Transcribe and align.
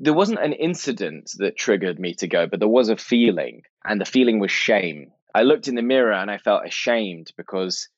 there 0.00 0.14
wasn't 0.14 0.42
an 0.42 0.54
incident 0.54 1.30
that 1.36 1.58
triggered 1.58 2.00
me 2.00 2.14
to 2.14 2.26
go, 2.26 2.46
but 2.46 2.58
there 2.58 2.68
was 2.68 2.88
a 2.88 2.96
feeling, 2.96 3.62
and 3.84 4.00
the 4.00 4.06
feeling 4.06 4.40
was 4.40 4.50
shame. 4.50 5.12
I 5.34 5.42
looked 5.42 5.68
in 5.68 5.74
the 5.74 5.82
mirror 5.82 6.12
and 6.12 6.30
I 6.30 6.38
felt 6.38 6.66
ashamed 6.66 7.32
because 7.36 7.88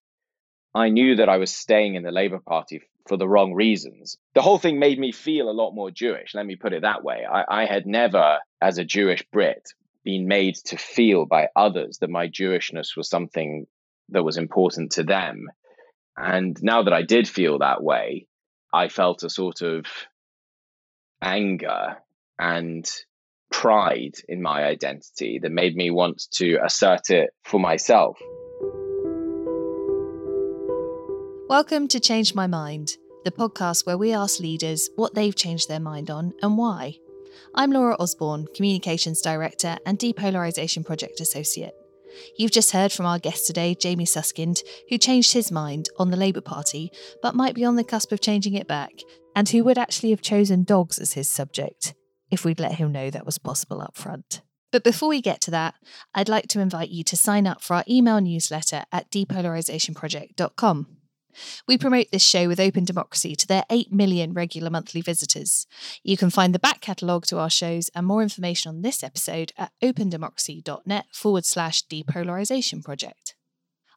I 0.74 0.88
knew 0.88 1.16
that 1.16 1.28
I 1.28 1.36
was 1.36 1.54
staying 1.54 1.94
in 1.94 2.02
the 2.02 2.10
Labour 2.10 2.40
Party 2.40 2.82
for 3.08 3.16
the 3.16 3.28
wrong 3.28 3.54
reasons. 3.54 4.18
The 4.34 4.42
whole 4.42 4.58
thing 4.58 4.80
made 4.80 4.98
me 4.98 5.12
feel 5.12 5.48
a 5.48 5.52
lot 5.52 5.74
more 5.74 5.90
Jewish, 5.90 6.34
let 6.34 6.44
me 6.44 6.56
put 6.56 6.72
it 6.72 6.82
that 6.82 7.04
way. 7.04 7.24
I, 7.24 7.62
I 7.62 7.64
had 7.66 7.86
never, 7.86 8.38
as 8.60 8.78
a 8.78 8.84
Jewish 8.84 9.24
Brit, 9.32 9.68
been 10.04 10.26
made 10.26 10.56
to 10.66 10.76
feel 10.76 11.24
by 11.24 11.48
others 11.54 11.98
that 11.98 12.10
my 12.10 12.26
Jewishness 12.28 12.96
was 12.96 13.08
something 13.08 13.66
that 14.08 14.24
was 14.24 14.36
important 14.36 14.92
to 14.92 15.04
them. 15.04 15.46
And 16.16 16.60
now 16.62 16.82
that 16.82 16.92
I 16.92 17.02
did 17.02 17.28
feel 17.28 17.60
that 17.60 17.82
way, 17.82 18.26
I 18.74 18.88
felt 18.88 19.22
a 19.22 19.30
sort 19.30 19.62
of 19.62 19.86
anger 21.22 21.96
and 22.38 22.90
pride 23.50 24.14
in 24.28 24.42
my 24.42 24.64
identity 24.64 25.38
that 25.40 25.52
made 25.52 25.76
me 25.76 25.90
want 25.90 26.24
to 26.32 26.58
assert 26.64 27.10
it 27.10 27.30
for 27.44 27.60
myself. 27.60 28.18
Welcome 31.48 31.86
to 31.88 32.00
Change 32.00 32.34
My 32.34 32.46
Mind, 32.46 32.96
the 33.24 33.30
podcast 33.30 33.86
where 33.86 33.98
we 33.98 34.12
ask 34.12 34.40
leaders 34.40 34.90
what 34.96 35.14
they've 35.14 35.36
changed 35.36 35.68
their 35.68 35.78
mind 35.78 36.10
on 36.10 36.32
and 36.42 36.58
why. 36.58 36.96
I'm 37.54 37.70
Laura 37.70 37.96
Osborne, 38.00 38.48
Communications 38.54 39.20
Director 39.20 39.76
and 39.86 39.98
Depolarisation 39.98 40.84
Project 40.84 41.20
Associate. 41.20 41.74
You've 42.36 42.50
just 42.50 42.72
heard 42.72 42.92
from 42.92 43.06
our 43.06 43.18
guest 43.18 43.46
today, 43.46 43.74
Jamie 43.74 44.04
Susskind, 44.04 44.62
who 44.88 44.98
changed 44.98 45.32
his 45.32 45.50
mind 45.50 45.88
on 45.98 46.10
the 46.10 46.16
Labour 46.16 46.40
Party, 46.40 46.90
but 47.22 47.34
might 47.34 47.54
be 47.54 47.64
on 47.64 47.76
the 47.76 47.84
cusp 47.84 48.12
of 48.12 48.20
changing 48.20 48.54
it 48.54 48.68
back, 48.68 48.92
and 49.34 49.48
who 49.48 49.64
would 49.64 49.78
actually 49.78 50.10
have 50.10 50.22
chosen 50.22 50.64
dogs 50.64 50.98
as 50.98 51.12
his 51.14 51.28
subject 51.28 51.94
if 52.30 52.44
we'd 52.44 52.60
let 52.60 52.74
him 52.76 52.92
know 52.92 53.10
that 53.10 53.26
was 53.26 53.38
possible 53.38 53.80
up 53.80 53.96
front. 53.96 54.40
But 54.72 54.84
before 54.84 55.10
we 55.10 55.20
get 55.20 55.40
to 55.42 55.50
that, 55.50 55.74
I'd 56.14 56.30
like 56.30 56.48
to 56.48 56.60
invite 56.60 56.88
you 56.88 57.04
to 57.04 57.16
sign 57.16 57.46
up 57.46 57.62
for 57.62 57.74
our 57.74 57.84
email 57.88 58.20
newsletter 58.20 58.84
at 58.90 59.10
depolarisationproject.com. 59.10 60.86
We 61.66 61.78
promote 61.78 62.10
this 62.10 62.24
show 62.24 62.48
with 62.48 62.60
Open 62.60 62.84
Democracy 62.84 63.34
to 63.36 63.46
their 63.46 63.64
8 63.70 63.92
million 63.92 64.32
regular 64.32 64.70
monthly 64.70 65.00
visitors. 65.00 65.66
You 66.02 66.16
can 66.16 66.30
find 66.30 66.54
the 66.54 66.58
back 66.58 66.80
catalogue 66.80 67.26
to 67.26 67.38
our 67.38 67.50
shows 67.50 67.90
and 67.94 68.06
more 68.06 68.22
information 68.22 68.68
on 68.70 68.82
this 68.82 69.02
episode 69.02 69.52
at 69.56 69.72
opendemocracy.net 69.82 71.06
forward 71.12 71.44
slash 71.44 71.86
depolarisation 71.86 72.84
project. 72.84 73.34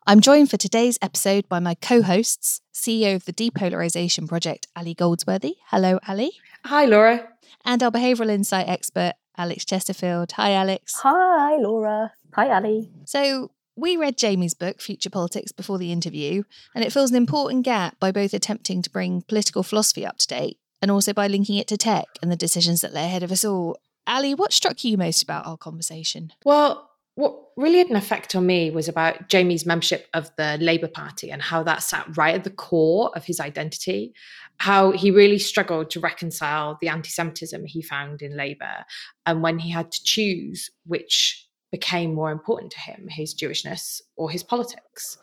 I'm 0.07 0.21
joined 0.21 0.51
for 0.51 0.57
today's 0.57 0.99
episode 1.01 1.49
by 1.49 1.59
my 1.59 1.73
co 1.73 2.03
hosts, 2.03 2.61
CEO 2.71 3.15
of 3.15 3.25
the 3.25 3.33
Depolarisation 3.33 4.27
Project, 4.27 4.67
Ali 4.75 4.93
Goldsworthy. 4.93 5.55
Hello, 5.69 5.99
Ali. 6.07 6.33
Hi, 6.65 6.85
Laura. 6.85 7.27
And 7.65 7.81
our 7.81 7.89
behavioural 7.89 8.29
insight 8.29 8.67
expert, 8.67 9.13
Alex 9.35 9.65
Chesterfield. 9.65 10.33
Hi, 10.33 10.51
Alex. 10.51 10.99
Hi, 10.99 11.57
Laura. 11.57 12.13
Hi, 12.33 12.49
Ali. 12.49 12.91
So, 13.05 13.49
we 13.75 13.97
read 13.97 14.17
Jamie's 14.17 14.53
book, 14.53 14.81
Future 14.81 15.09
Politics, 15.09 15.51
before 15.51 15.77
the 15.77 15.91
interview, 15.91 16.43
and 16.73 16.83
it 16.83 16.93
fills 16.93 17.11
an 17.11 17.17
important 17.17 17.63
gap 17.63 17.99
by 17.99 18.11
both 18.11 18.33
attempting 18.33 18.81
to 18.81 18.89
bring 18.89 19.21
political 19.23 19.63
philosophy 19.63 20.05
up 20.05 20.17
to 20.19 20.27
date 20.27 20.57
and 20.81 20.91
also 20.91 21.13
by 21.13 21.27
linking 21.27 21.57
it 21.57 21.67
to 21.67 21.77
tech 21.77 22.05
and 22.21 22.31
the 22.31 22.35
decisions 22.35 22.81
that 22.81 22.93
lay 22.93 23.05
ahead 23.05 23.23
of 23.23 23.31
us 23.31 23.43
all. 23.43 23.77
Ali, 24.07 24.33
what 24.33 24.53
struck 24.53 24.83
you 24.83 24.97
most 24.97 25.23
about 25.23 25.45
our 25.45 25.57
conversation? 25.57 26.31
Well, 26.45 26.89
what 27.15 27.35
really 27.55 27.77
had 27.77 27.89
an 27.89 27.95
effect 27.95 28.35
on 28.35 28.45
me 28.45 28.69
was 28.69 28.89
about 28.89 29.29
Jamie's 29.29 29.65
membership 29.65 30.07
of 30.13 30.29
the 30.37 30.57
Labour 30.59 30.89
Party 30.89 31.31
and 31.31 31.41
how 31.41 31.63
that 31.63 31.81
sat 31.81 32.17
right 32.17 32.35
at 32.35 32.43
the 32.43 32.49
core 32.49 33.09
of 33.15 33.23
his 33.23 33.39
identity. 33.39 34.13
How 34.57 34.91
he 34.91 35.11
really 35.11 35.39
struggled 35.39 35.89
to 35.91 35.99
reconcile 35.99 36.77
the 36.81 36.89
anti 36.89 37.09
Semitism 37.09 37.65
he 37.65 37.81
found 37.81 38.21
in 38.21 38.35
Labour. 38.37 38.85
And 39.25 39.41
when 39.41 39.59
he 39.59 39.69
had 39.69 39.91
to 39.91 40.03
choose 40.03 40.69
which 40.85 41.44
became 41.71 42.13
more 42.13 42.31
important 42.31 42.71
to 42.71 42.79
him 42.79 43.07
his 43.09 43.33
Jewishness 43.33 44.01
or 44.15 44.29
his 44.29 44.43
politics. 44.43 45.17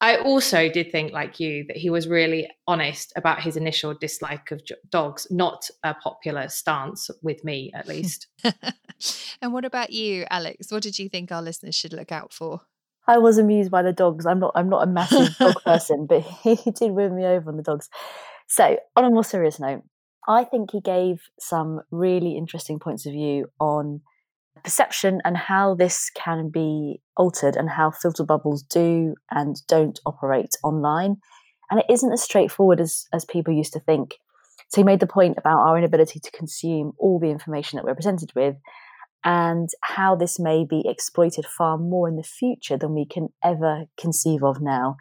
I 0.00 0.16
also 0.18 0.68
did 0.68 0.92
think, 0.92 1.12
like 1.12 1.40
you, 1.40 1.64
that 1.66 1.76
he 1.76 1.90
was 1.90 2.06
really 2.06 2.48
honest 2.68 3.12
about 3.16 3.42
his 3.42 3.56
initial 3.56 3.94
dislike 3.94 4.52
of 4.52 4.62
dogs, 4.90 5.26
not 5.28 5.68
a 5.82 5.92
popular 5.92 6.48
stance 6.48 7.10
with 7.20 7.42
me, 7.42 7.72
at 7.74 7.88
least. 7.94 8.28
and 9.42 9.52
what 9.52 9.64
about 9.64 9.90
you, 9.90 10.24
Alex? 10.30 10.70
What 10.70 10.84
did 10.84 10.98
you 11.00 11.08
think 11.08 11.32
our 11.32 11.42
listeners 11.42 11.74
should 11.74 11.92
look 11.92 12.12
out 12.12 12.32
for? 12.32 12.60
I 13.08 13.18
was 13.18 13.38
amused 13.38 13.70
by 13.70 13.82
the 13.82 13.92
dogs. 13.92 14.26
I'm 14.26 14.38
not. 14.38 14.52
I'm 14.54 14.68
not 14.68 14.86
a 14.86 14.90
massive 14.90 15.36
dog 15.38 15.60
person, 15.64 16.06
but 16.06 16.22
he 16.22 16.56
did 16.70 16.92
win 16.92 17.16
me 17.16 17.24
over 17.24 17.50
on 17.50 17.56
the 17.56 17.62
dogs. 17.62 17.88
So, 18.46 18.78
on 18.94 19.04
a 19.04 19.10
more 19.10 19.24
serious 19.24 19.58
note, 19.58 19.82
I 20.28 20.44
think 20.44 20.70
he 20.70 20.80
gave 20.80 21.22
some 21.40 21.80
really 21.90 22.36
interesting 22.36 22.78
points 22.78 23.06
of 23.06 23.12
view 23.12 23.50
on 23.58 24.02
perception 24.62 25.20
and 25.24 25.36
how 25.36 25.74
this 25.74 26.10
can 26.14 26.50
be 26.50 27.00
altered 27.16 27.56
and 27.56 27.70
how 27.70 27.90
filter 27.90 28.24
bubbles 28.24 28.62
do 28.62 29.14
and 29.30 29.56
don't 29.66 30.00
operate 30.06 30.54
online. 30.62 31.16
And 31.70 31.80
it 31.80 31.86
isn't 31.90 32.12
as 32.12 32.22
straightforward 32.22 32.80
as, 32.80 33.06
as 33.12 33.24
people 33.24 33.54
used 33.54 33.72
to 33.74 33.80
think. 33.80 34.14
So 34.68 34.80
he 34.80 34.84
made 34.84 35.00
the 35.00 35.06
point 35.06 35.38
about 35.38 35.60
our 35.60 35.78
inability 35.78 36.20
to 36.20 36.30
consume 36.30 36.92
all 36.98 37.18
the 37.18 37.30
information 37.30 37.76
that 37.76 37.84
we're 37.84 37.94
presented 37.94 38.32
with 38.34 38.56
and 39.24 39.68
how 39.82 40.14
this 40.14 40.38
may 40.38 40.64
be 40.64 40.84
exploited 40.86 41.46
far 41.46 41.76
more 41.78 42.08
in 42.08 42.16
the 42.16 42.22
future 42.22 42.76
than 42.76 42.94
we 42.94 43.04
can 43.04 43.28
ever 43.42 43.86
conceive 43.98 44.42
of 44.42 44.60
now. 44.60 44.96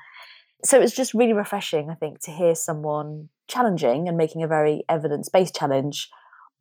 So 0.63 0.81
it's 0.81 0.95
just 0.95 1.13
really 1.13 1.33
refreshing, 1.33 1.89
I 1.89 1.95
think, 1.95 2.21
to 2.21 2.31
hear 2.31 2.55
someone 2.55 3.29
challenging 3.47 4.07
and 4.07 4.17
making 4.17 4.43
a 4.43 4.47
very 4.47 4.83
evidence 4.89 5.29
based 5.29 5.55
challenge 5.55 6.09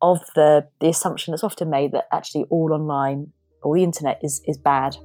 of 0.01 0.19
the 0.35 0.67
the 0.79 0.89
assumption 0.89 1.31
that's 1.31 1.43
often 1.43 1.69
made 1.69 1.91
that 1.91 2.07
actually 2.11 2.45
all 2.49 2.73
online 2.73 3.31
or 3.63 3.75
the 3.75 3.83
internet 3.83 4.19
is 4.23 4.41
is 4.45 4.57
bad. 4.57 4.97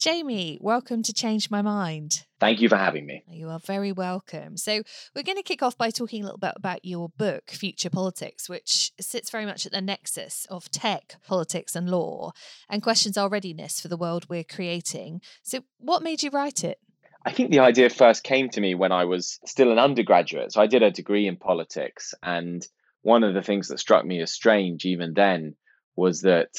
Jamie, 0.00 0.56
welcome 0.62 1.02
to 1.02 1.12
Change 1.12 1.50
My 1.50 1.60
Mind. 1.60 2.24
Thank 2.38 2.62
you 2.62 2.70
for 2.70 2.76
having 2.76 3.04
me. 3.04 3.22
You 3.28 3.50
are 3.50 3.58
very 3.58 3.92
welcome. 3.92 4.56
So, 4.56 4.82
we're 5.14 5.22
going 5.22 5.36
to 5.36 5.42
kick 5.42 5.62
off 5.62 5.76
by 5.76 5.90
talking 5.90 6.22
a 6.22 6.24
little 6.24 6.38
bit 6.38 6.54
about 6.56 6.86
your 6.86 7.10
book, 7.10 7.50
Future 7.50 7.90
Politics, 7.90 8.48
which 8.48 8.92
sits 8.98 9.28
very 9.28 9.44
much 9.44 9.66
at 9.66 9.72
the 9.72 9.82
nexus 9.82 10.46
of 10.48 10.70
tech, 10.70 11.16
politics, 11.26 11.76
and 11.76 11.90
law, 11.90 12.30
and 12.70 12.82
questions 12.82 13.18
our 13.18 13.28
readiness 13.28 13.78
for 13.78 13.88
the 13.88 13.96
world 13.98 14.24
we're 14.30 14.42
creating. 14.42 15.20
So, 15.42 15.60
what 15.76 16.02
made 16.02 16.22
you 16.22 16.30
write 16.30 16.64
it? 16.64 16.78
I 17.24 17.32
think 17.32 17.50
the 17.50 17.60
idea 17.60 17.90
first 17.90 18.24
came 18.24 18.48
to 18.50 18.60
me 18.60 18.74
when 18.74 18.92
I 18.92 19.04
was 19.04 19.38
still 19.44 19.72
an 19.72 19.78
undergraduate. 19.78 20.52
So 20.52 20.62
I 20.62 20.66
did 20.66 20.82
a 20.82 20.90
degree 20.90 21.26
in 21.26 21.36
politics. 21.36 22.14
And 22.22 22.66
one 23.02 23.24
of 23.24 23.34
the 23.34 23.42
things 23.42 23.68
that 23.68 23.78
struck 23.78 24.04
me 24.04 24.20
as 24.22 24.32
strange 24.32 24.84
even 24.84 25.12
then 25.14 25.54
was 25.96 26.22
that 26.22 26.50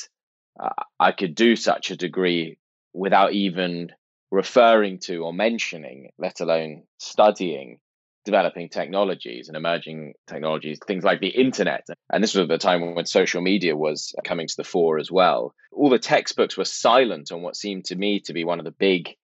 uh, 0.60 0.70
I 1.00 1.14
could 1.14 1.36
do 1.36 1.56
such 1.56 1.92
a 1.92 1.98
degree 1.98 2.58
without 2.94 3.34
even 3.34 3.92
referring 4.30 5.00
to 5.00 5.18
or 5.24 5.34
mentioning, 5.34 6.12
let 6.18 6.42
alone 6.42 6.84
studying 6.98 7.80
developing 8.24 8.70
technologies 8.70 9.48
and 9.48 9.58
emerging 9.58 10.14
technologies, 10.28 10.80
things 10.86 11.04
like 11.04 11.22
the 11.22 11.28
internet. 11.28 11.88
And 12.12 12.24
this 12.24 12.36
was 12.36 12.44
at 12.44 12.50
the 12.50 12.58
time 12.60 12.94
when 12.94 13.06
social 13.08 13.42
media 13.42 13.76
was 13.76 14.14
coming 14.24 14.48
to 14.48 14.54
the 14.58 14.64
fore 14.64 15.00
as 15.00 15.12
well. 15.12 15.56
All 15.72 15.90
the 15.90 15.98
textbooks 15.98 16.56
were 16.56 16.66
silent 16.66 17.32
on 17.32 17.42
what 17.42 17.56
seemed 17.56 17.86
to 17.86 17.96
me 17.96 18.20
to 18.22 18.34
be 18.34 18.44
one 18.44 18.60
of 18.60 18.66
the 18.66 18.72
big 18.72 19.16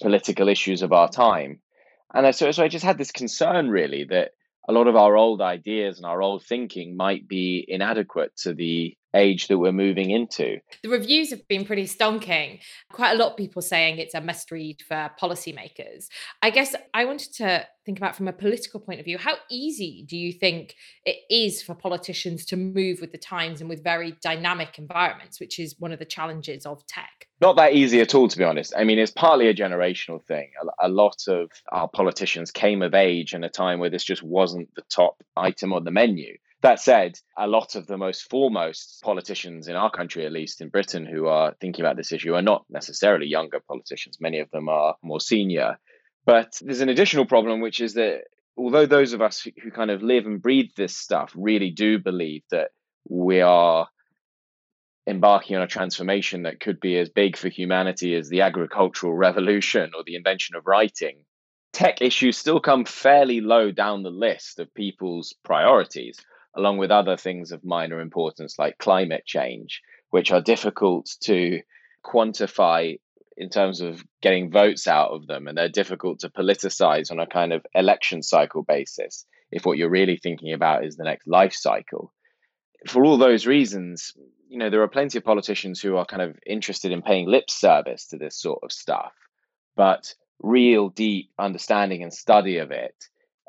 political 0.00 0.48
issues 0.48 0.82
of 0.82 0.92
our 0.92 1.08
time. 1.08 1.60
And 2.12 2.34
so, 2.34 2.50
so 2.50 2.62
I 2.62 2.68
just 2.68 2.84
had 2.84 2.98
this 2.98 3.10
concern 3.10 3.68
really 3.68 4.04
that 4.10 4.32
a 4.68 4.72
lot 4.72 4.86
of 4.86 4.96
our 4.96 5.16
old 5.16 5.40
ideas 5.40 5.98
and 5.98 6.06
our 6.06 6.22
old 6.22 6.44
thinking 6.44 6.96
might 6.96 7.28
be 7.28 7.64
inadequate 7.66 8.36
to 8.38 8.54
the 8.54 8.96
age 9.14 9.48
that 9.48 9.58
we're 9.58 9.72
moving 9.72 10.10
into. 10.10 10.58
The 10.82 10.88
reviews 10.88 11.30
have 11.30 11.46
been 11.48 11.64
pretty 11.64 11.84
stonking. 11.84 12.60
Quite 12.92 13.12
a 13.12 13.16
lot 13.16 13.32
of 13.32 13.36
people 13.36 13.62
saying 13.62 13.98
it's 13.98 14.14
a 14.14 14.20
must 14.20 14.50
read 14.50 14.82
for 14.86 15.10
policymakers. 15.20 16.08
I 16.42 16.50
guess 16.50 16.74
I 16.92 17.04
wanted 17.04 17.32
to 17.34 17.66
think 17.84 17.98
about 17.98 18.16
from 18.16 18.28
a 18.28 18.32
political 18.32 18.80
point 18.80 18.98
of 18.98 19.04
view 19.04 19.18
how 19.18 19.34
easy 19.50 20.04
do 20.08 20.16
you 20.16 20.32
think 20.32 20.74
it 21.04 21.16
is 21.28 21.62
for 21.62 21.74
politicians 21.74 22.46
to 22.46 22.56
move 22.56 23.00
with 23.00 23.12
the 23.12 23.18
times 23.18 23.60
and 23.60 23.68
with 23.68 23.84
very 23.84 24.16
dynamic 24.22 24.78
environments, 24.78 25.38
which 25.38 25.58
is 25.58 25.76
one 25.78 25.92
of 25.92 25.98
the 25.98 26.04
challenges 26.04 26.66
of 26.66 26.86
tech? 26.86 27.28
Not 27.40 27.56
that 27.56 27.74
easy 27.74 28.00
at 28.00 28.14
all, 28.14 28.28
to 28.28 28.38
be 28.38 28.44
honest. 28.44 28.72
I 28.76 28.84
mean, 28.84 28.98
it's 28.98 29.12
partly 29.12 29.48
a 29.48 29.54
generational 29.54 30.22
thing. 30.22 30.50
A, 30.80 30.86
a 30.86 30.88
lot 30.88 31.24
of 31.28 31.50
our 31.72 31.88
politicians 31.88 32.50
came 32.50 32.80
of 32.80 32.94
age 32.94 33.34
in 33.34 33.44
a 33.44 33.50
time 33.50 33.80
where 33.80 33.90
this 33.90 34.04
just 34.04 34.22
wasn't 34.22 34.74
the 34.74 34.82
top 34.82 35.22
item 35.36 35.72
on 35.72 35.84
the 35.84 35.90
menu. 35.90 36.36
That 36.64 36.80
said, 36.80 37.18
a 37.36 37.46
lot 37.46 37.74
of 37.74 37.86
the 37.86 37.98
most 37.98 38.30
foremost 38.30 39.02
politicians 39.02 39.68
in 39.68 39.76
our 39.76 39.90
country, 39.90 40.24
at 40.24 40.32
least 40.32 40.62
in 40.62 40.70
Britain, 40.70 41.04
who 41.04 41.26
are 41.26 41.54
thinking 41.60 41.84
about 41.84 41.98
this 41.98 42.10
issue 42.10 42.32
are 42.32 42.40
not 42.40 42.64
necessarily 42.70 43.26
younger 43.26 43.60
politicians. 43.68 44.16
Many 44.18 44.38
of 44.38 44.50
them 44.50 44.70
are 44.70 44.96
more 45.02 45.20
senior. 45.20 45.76
But 46.24 46.58
there's 46.62 46.80
an 46.80 46.88
additional 46.88 47.26
problem, 47.26 47.60
which 47.60 47.80
is 47.80 47.92
that 47.94 48.22
although 48.56 48.86
those 48.86 49.12
of 49.12 49.20
us 49.20 49.46
who 49.62 49.70
kind 49.72 49.90
of 49.90 50.02
live 50.02 50.24
and 50.24 50.40
breathe 50.40 50.70
this 50.74 50.96
stuff 50.96 51.34
really 51.36 51.68
do 51.68 51.98
believe 51.98 52.44
that 52.50 52.70
we 53.10 53.42
are 53.42 53.86
embarking 55.06 55.56
on 55.56 55.62
a 55.62 55.66
transformation 55.66 56.44
that 56.44 56.60
could 56.60 56.80
be 56.80 56.96
as 56.96 57.10
big 57.10 57.36
for 57.36 57.50
humanity 57.50 58.14
as 58.14 58.30
the 58.30 58.40
agricultural 58.40 59.12
revolution 59.12 59.90
or 59.94 60.02
the 60.02 60.16
invention 60.16 60.56
of 60.56 60.66
writing, 60.66 61.26
tech 61.74 62.00
issues 62.00 62.38
still 62.38 62.58
come 62.58 62.86
fairly 62.86 63.42
low 63.42 63.70
down 63.70 64.02
the 64.02 64.08
list 64.08 64.58
of 64.60 64.72
people's 64.72 65.34
priorities, 65.44 66.24
along 66.56 66.78
with 66.78 66.90
other 66.90 67.16
things 67.16 67.52
of 67.52 67.64
minor 67.64 68.00
importance 68.00 68.58
like 68.58 68.78
climate 68.78 69.24
change, 69.26 69.82
which 70.10 70.30
are 70.30 70.40
difficult 70.40 71.10
to 71.22 71.60
quantify 72.04 72.98
in 73.36 73.48
terms 73.50 73.80
of 73.80 74.04
getting 74.22 74.50
votes 74.50 74.86
out 74.86 75.10
of 75.10 75.26
them, 75.26 75.48
and 75.48 75.58
they're 75.58 75.68
difficult 75.68 76.20
to 76.20 76.28
politicize 76.28 77.10
on 77.10 77.18
a 77.18 77.26
kind 77.26 77.52
of 77.52 77.66
election 77.74 78.22
cycle 78.22 78.62
basis 78.62 79.26
if 79.50 79.64
what 79.64 79.78
you're 79.78 79.90
really 79.90 80.16
thinking 80.16 80.52
about 80.52 80.84
is 80.84 80.96
the 80.96 81.04
next 81.04 81.26
life 81.26 81.52
cycle. 81.52 82.12
For 82.86 83.04
all 83.04 83.18
those 83.18 83.46
reasons, 83.46 84.12
you 84.48 84.58
know, 84.58 84.70
there 84.70 84.82
are 84.82 84.88
plenty 84.88 85.18
of 85.18 85.24
politicians 85.24 85.80
who 85.80 85.96
are 85.96 86.04
kind 86.04 86.22
of 86.22 86.36
interested 86.46 86.92
in 86.92 87.02
paying 87.02 87.28
lip 87.28 87.50
service 87.50 88.06
to 88.08 88.18
this 88.18 88.36
sort 88.36 88.60
of 88.62 88.72
stuff, 88.72 89.12
but 89.76 90.14
real 90.40 90.88
deep 90.90 91.30
understanding 91.38 92.02
and 92.02 92.12
study 92.12 92.58
of 92.58 92.70
it 92.70 92.94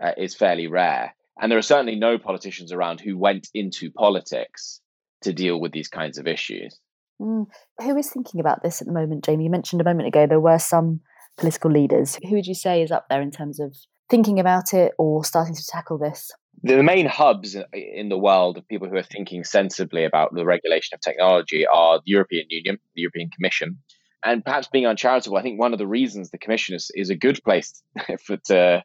uh, 0.01 0.11
is 0.17 0.35
fairly 0.35 0.67
rare. 0.67 1.15
And 1.39 1.51
there 1.51 1.59
are 1.59 1.63
certainly 1.63 1.95
no 1.95 2.17
politicians 2.17 2.71
around 2.71 3.01
who 3.01 3.17
went 3.17 3.49
into 3.53 3.91
politics 3.91 4.81
to 5.21 5.33
deal 5.33 5.59
with 5.59 5.71
these 5.71 5.89
kinds 5.89 6.17
of 6.17 6.27
issues. 6.27 6.79
Mm. 7.21 7.47
Who 7.81 7.97
is 7.97 8.09
thinking 8.09 8.39
about 8.39 8.63
this 8.63 8.81
at 8.81 8.87
the 8.87 8.93
moment, 8.93 9.25
Jamie? 9.25 9.45
You 9.45 9.49
mentioned 9.49 9.81
a 9.81 9.85
moment 9.85 10.07
ago 10.07 10.27
there 10.27 10.39
were 10.39 10.59
some 10.59 11.01
political 11.37 11.71
leaders. 11.71 12.17
Who 12.23 12.35
would 12.35 12.47
you 12.47 12.55
say 12.55 12.81
is 12.81 12.91
up 12.91 13.07
there 13.09 13.21
in 13.21 13.31
terms 13.31 13.59
of 13.59 13.75
thinking 14.09 14.39
about 14.39 14.73
it 14.73 14.93
or 14.97 15.23
starting 15.25 15.55
to 15.55 15.65
tackle 15.65 15.97
this? 15.97 16.31
The 16.63 16.81
main 16.83 17.05
hubs 17.05 17.55
in 17.73 18.09
the 18.09 18.17
world 18.17 18.57
of 18.57 18.67
people 18.67 18.87
who 18.87 18.95
are 18.95 19.03
thinking 19.03 19.43
sensibly 19.43 20.05
about 20.05 20.33
the 20.33 20.45
regulation 20.45 20.95
of 20.95 21.01
technology 21.01 21.65
are 21.67 21.97
the 21.97 22.11
European 22.11 22.47
Union, 22.49 22.79
the 22.95 23.01
European 23.01 23.29
Commission, 23.29 23.77
and 24.23 24.43
perhaps 24.43 24.67
being 24.67 24.87
uncharitable. 24.87 25.37
I 25.37 25.41
think 25.41 25.59
one 25.59 25.73
of 25.73 25.79
the 25.79 25.87
reasons 25.87 26.29
the 26.29 26.37
Commission 26.37 26.75
is, 26.75 26.91
is 26.95 27.09
a 27.09 27.15
good 27.15 27.43
place 27.43 27.83
for 28.25 28.37
to 28.45 28.83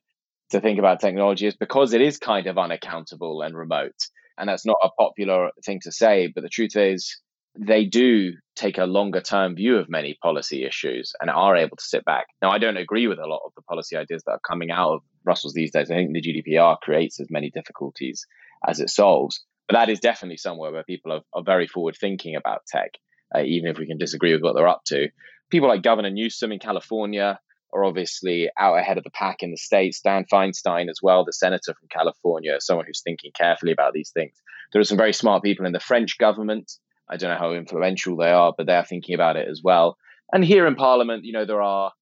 to 0.50 0.60
think 0.60 0.78
about 0.78 1.00
technology 1.00 1.46
is 1.46 1.56
because 1.56 1.92
it 1.92 2.00
is 2.00 2.18
kind 2.18 2.46
of 2.46 2.58
unaccountable 2.58 3.42
and 3.42 3.56
remote. 3.56 3.96
And 4.38 4.48
that's 4.48 4.66
not 4.66 4.78
a 4.82 4.90
popular 4.90 5.50
thing 5.64 5.80
to 5.82 5.92
say, 5.92 6.32
but 6.34 6.42
the 6.42 6.48
truth 6.48 6.76
is 6.76 7.20
they 7.58 7.84
do 7.84 8.32
take 8.54 8.78
a 8.78 8.84
longer 8.84 9.20
term 9.20 9.56
view 9.56 9.76
of 9.76 9.88
many 9.88 10.16
policy 10.22 10.64
issues 10.64 11.12
and 11.20 11.30
are 11.30 11.56
able 11.56 11.76
to 11.76 11.84
sit 11.84 12.04
back. 12.04 12.26
Now, 12.40 12.50
I 12.50 12.58
don't 12.58 12.76
agree 12.76 13.06
with 13.06 13.18
a 13.18 13.26
lot 13.26 13.42
of 13.44 13.52
the 13.56 13.62
policy 13.62 13.96
ideas 13.96 14.22
that 14.24 14.32
are 14.32 14.40
coming 14.48 14.70
out 14.70 14.94
of 14.94 15.00
Brussels 15.24 15.52
these 15.52 15.72
days. 15.72 15.90
I 15.90 15.94
think 15.94 16.12
the 16.12 16.22
GDPR 16.22 16.78
creates 16.80 17.20
as 17.20 17.30
many 17.30 17.50
difficulties 17.50 18.26
as 18.66 18.80
it 18.80 18.90
solves. 18.90 19.44
But 19.68 19.74
that 19.74 19.88
is 19.88 20.00
definitely 20.00 20.38
somewhere 20.38 20.72
where 20.72 20.84
people 20.84 21.12
are, 21.12 21.22
are 21.32 21.44
very 21.44 21.66
forward 21.66 21.96
thinking 22.00 22.34
about 22.34 22.66
tech, 22.66 22.92
uh, 23.34 23.42
even 23.42 23.70
if 23.70 23.78
we 23.78 23.86
can 23.86 23.98
disagree 23.98 24.32
with 24.32 24.42
what 24.42 24.54
they're 24.54 24.68
up 24.68 24.82
to. 24.86 25.08
People 25.50 25.68
like 25.68 25.82
Governor 25.82 26.10
Newsom 26.10 26.52
in 26.52 26.58
California 26.58 27.38
are 27.72 27.84
obviously 27.84 28.50
out 28.58 28.78
ahead 28.78 28.98
of 28.98 29.04
the 29.04 29.10
pack 29.10 29.42
in 29.42 29.50
the 29.50 29.56
States. 29.56 30.00
Dianne 30.04 30.28
Feinstein, 30.28 30.88
as 30.88 31.00
well, 31.02 31.24
the 31.24 31.32
senator 31.32 31.74
from 31.74 31.88
California, 31.90 32.56
someone 32.60 32.86
who's 32.86 33.02
thinking 33.02 33.30
carefully 33.36 33.72
about 33.72 33.92
these 33.92 34.10
things. 34.10 34.34
There 34.72 34.80
are 34.80 34.84
some 34.84 34.98
very 34.98 35.12
smart 35.12 35.42
people 35.42 35.66
in 35.66 35.72
the 35.72 35.80
French 35.80 36.18
government 36.18 36.72
I 37.10 37.16
don't 37.16 37.30
know 37.30 37.38
how 37.38 37.52
influential 37.52 38.16
they 38.16 38.30
are, 38.30 38.54
but 38.56 38.66
they're 38.66 38.84
thinking 38.84 39.14
about 39.14 39.36
it 39.36 39.48
as 39.48 39.60
well. 39.62 39.98
And 40.32 40.44
here 40.44 40.66
in 40.66 40.76
Parliament, 40.76 41.24
you 41.24 41.32
know, 41.32 41.44
there 41.44 41.60
are, 41.60 41.92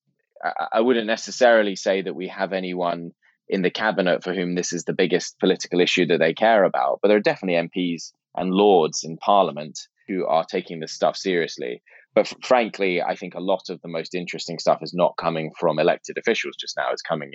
I 0.72 0.82
wouldn't 0.82 1.06
necessarily 1.06 1.76
say 1.76 2.02
that 2.02 2.14
we 2.14 2.28
have 2.28 2.52
anyone 2.52 3.12
in 3.48 3.62
the 3.62 3.70
cabinet 3.70 4.22
for 4.22 4.34
whom 4.34 4.54
this 4.54 4.74
is 4.74 4.84
the 4.84 4.92
biggest 4.92 5.38
political 5.40 5.80
issue 5.80 6.06
that 6.06 6.18
they 6.18 6.34
care 6.34 6.64
about, 6.64 6.98
but 7.00 7.08
there 7.08 7.16
are 7.16 7.20
definitely 7.20 7.68
MPs 7.68 8.12
and 8.36 8.50
lords 8.50 9.02
in 9.02 9.16
Parliament 9.16 9.78
who 10.06 10.26
are 10.26 10.44
taking 10.44 10.80
this 10.80 10.92
stuff 10.92 11.16
seriously. 11.16 11.82
But 12.18 12.32
f- 12.32 12.34
frankly, 12.42 13.00
I 13.00 13.14
think 13.14 13.36
a 13.36 13.40
lot 13.40 13.70
of 13.70 13.80
the 13.80 13.86
most 13.86 14.12
interesting 14.12 14.58
stuff 14.58 14.80
is 14.82 14.92
not 14.92 15.16
coming 15.16 15.52
from 15.56 15.78
elected 15.78 16.18
officials 16.18 16.56
just 16.58 16.76
now. 16.76 16.90
It's 16.90 17.00
coming 17.00 17.30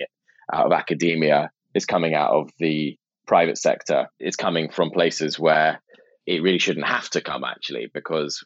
out 0.52 0.66
of 0.66 0.72
academia, 0.72 1.50
it's 1.74 1.86
coming 1.86 2.12
out 2.12 2.32
of 2.32 2.50
the 2.58 2.98
private 3.26 3.56
sector, 3.56 4.08
it's 4.20 4.36
coming 4.36 4.68
from 4.70 4.90
places 4.90 5.38
where 5.38 5.80
it 6.26 6.42
really 6.42 6.58
shouldn't 6.58 6.86
have 6.86 7.08
to 7.10 7.22
come 7.22 7.44
actually 7.44 7.90
because 7.94 8.44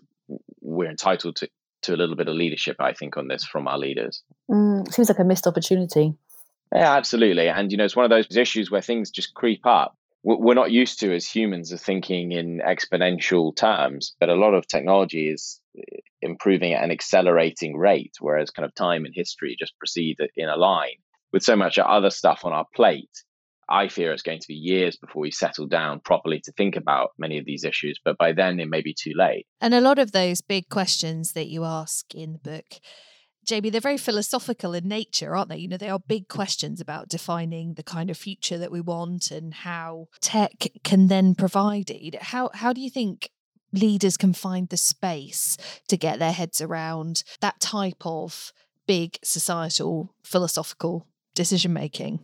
we're 0.61 0.88
entitled 0.88 1.35
to, 1.37 1.49
to 1.82 1.94
a 1.94 1.96
little 1.96 2.14
bit 2.14 2.29
of 2.29 2.35
leadership 2.35 2.76
i 2.79 2.93
think 2.93 3.17
on 3.17 3.26
this 3.26 3.44
from 3.44 3.67
our 3.67 3.79
leaders. 3.79 4.23
Mm, 4.49 4.93
seems 4.93 5.08
like 5.08 5.19
a 5.19 5.25
missed 5.25 5.49
opportunity. 5.49 6.14
Yeah 6.73 6.94
absolutely. 6.96 7.49
And 7.49 7.73
you 7.73 7.79
know 7.79 7.85
it's 7.85 7.96
one 7.96 8.05
of 8.05 8.11
those 8.11 8.37
issues 8.37 8.70
where 8.70 8.82
things 8.82 9.11
just 9.11 9.35
creep 9.35 9.67
up 9.67 9.98
we're 10.23 10.55
not 10.55 10.70
used 10.70 11.00
to 11.00 11.15
as 11.15 11.26
humans 11.26 11.73
of 11.73 11.81
thinking 11.81 12.32
in 12.32 12.61
exponential 12.67 13.55
terms 13.55 14.15
but 14.20 14.29
a 14.29 14.35
lot 14.35 14.55
of 14.55 14.67
technology 14.67 15.29
is 15.29 15.61
eh, 15.79 15.99
improving 16.23 16.75
at 16.75 16.85
an 16.85 16.91
accelerating 16.91 17.76
rate 17.76 18.15
whereas 18.20 18.50
kind 18.50 18.67
of 18.67 18.75
time 18.75 19.05
and 19.05 19.15
history 19.15 19.56
just 19.59 19.79
proceed 19.79 20.17
in 20.37 20.49
a 20.49 20.56
line 20.56 20.99
with 21.32 21.43
so 21.43 21.56
much 21.56 21.79
other 21.79 22.11
stuff 22.11 22.41
on 22.44 22.53
our 22.53 22.67
plate 22.75 23.11
I 23.69 23.88
fear 23.88 24.12
it's 24.12 24.23
going 24.23 24.41
to 24.41 24.49
be 24.49 24.55
years 24.55 24.97
before 24.97 25.20
we 25.20 25.31
settle 25.31 25.67
down 25.67 26.00
properly 26.00 26.41
to 26.44 26.53
think 26.53 26.75
about 26.75 27.11
many 27.19 27.38
of 27.38 27.44
these 27.44 27.64
issues. 27.64 28.00
But 28.03 28.17
by 28.17 28.32
then, 28.32 28.59
it 28.61 28.69
may 28.69 28.81
be 28.81 28.94
too 28.94 29.12
late. 29.14 29.47
And 29.61 29.75
a 29.75 29.81
lot 29.81 29.99
of 29.99 30.12
those 30.12 30.41
big 30.41 30.71
questions 30.71 31.32
that 31.32 31.49
you 31.49 31.64
ask 31.64 32.14
in 32.14 32.32
the 32.32 32.38
book, 32.38 32.64
Jamie, 33.49 33.71
they're 33.71 33.81
very 33.81 33.97
philosophical 33.97 34.75
in 34.75 34.87
nature, 34.87 35.35
aren't 35.35 35.49
they? 35.49 35.56
You 35.56 35.69
know, 35.69 35.79
they 35.79 35.89
are 35.89 35.99
big 35.99 36.29
questions 36.29 36.83
about 36.83 37.09
defining 37.09 37.75
the 37.75 37.83
kind 37.83 38.11
of 38.11 38.19
future 38.19 38.59
that 38.59 38.71
we 38.71 38.83
want 38.83 39.31
and 39.31 39.55
how 39.55 40.09
tech 40.21 40.69
can 40.85 41.09
then 41.09 41.35
provide 41.35 41.89
it. 41.89 42.15
How 42.25 42.50
how 42.53 42.75
do 42.75 42.83
you 42.83 42.91
think 42.91 43.31
leaders 43.73 44.19
can 44.19 44.35
find 44.35 44.69
the 44.69 44.77
space 44.77 45.56
to 45.89 45.97
get 45.97 46.19
their 46.19 46.33
heads 46.33 46.61
around 46.61 47.23
that 47.41 47.59
type 47.59 48.05
of 48.05 48.53
big 48.87 49.19
societal 49.25 50.15
philosophical 50.23 51.06
decision 51.35 51.73
making? 51.73 52.21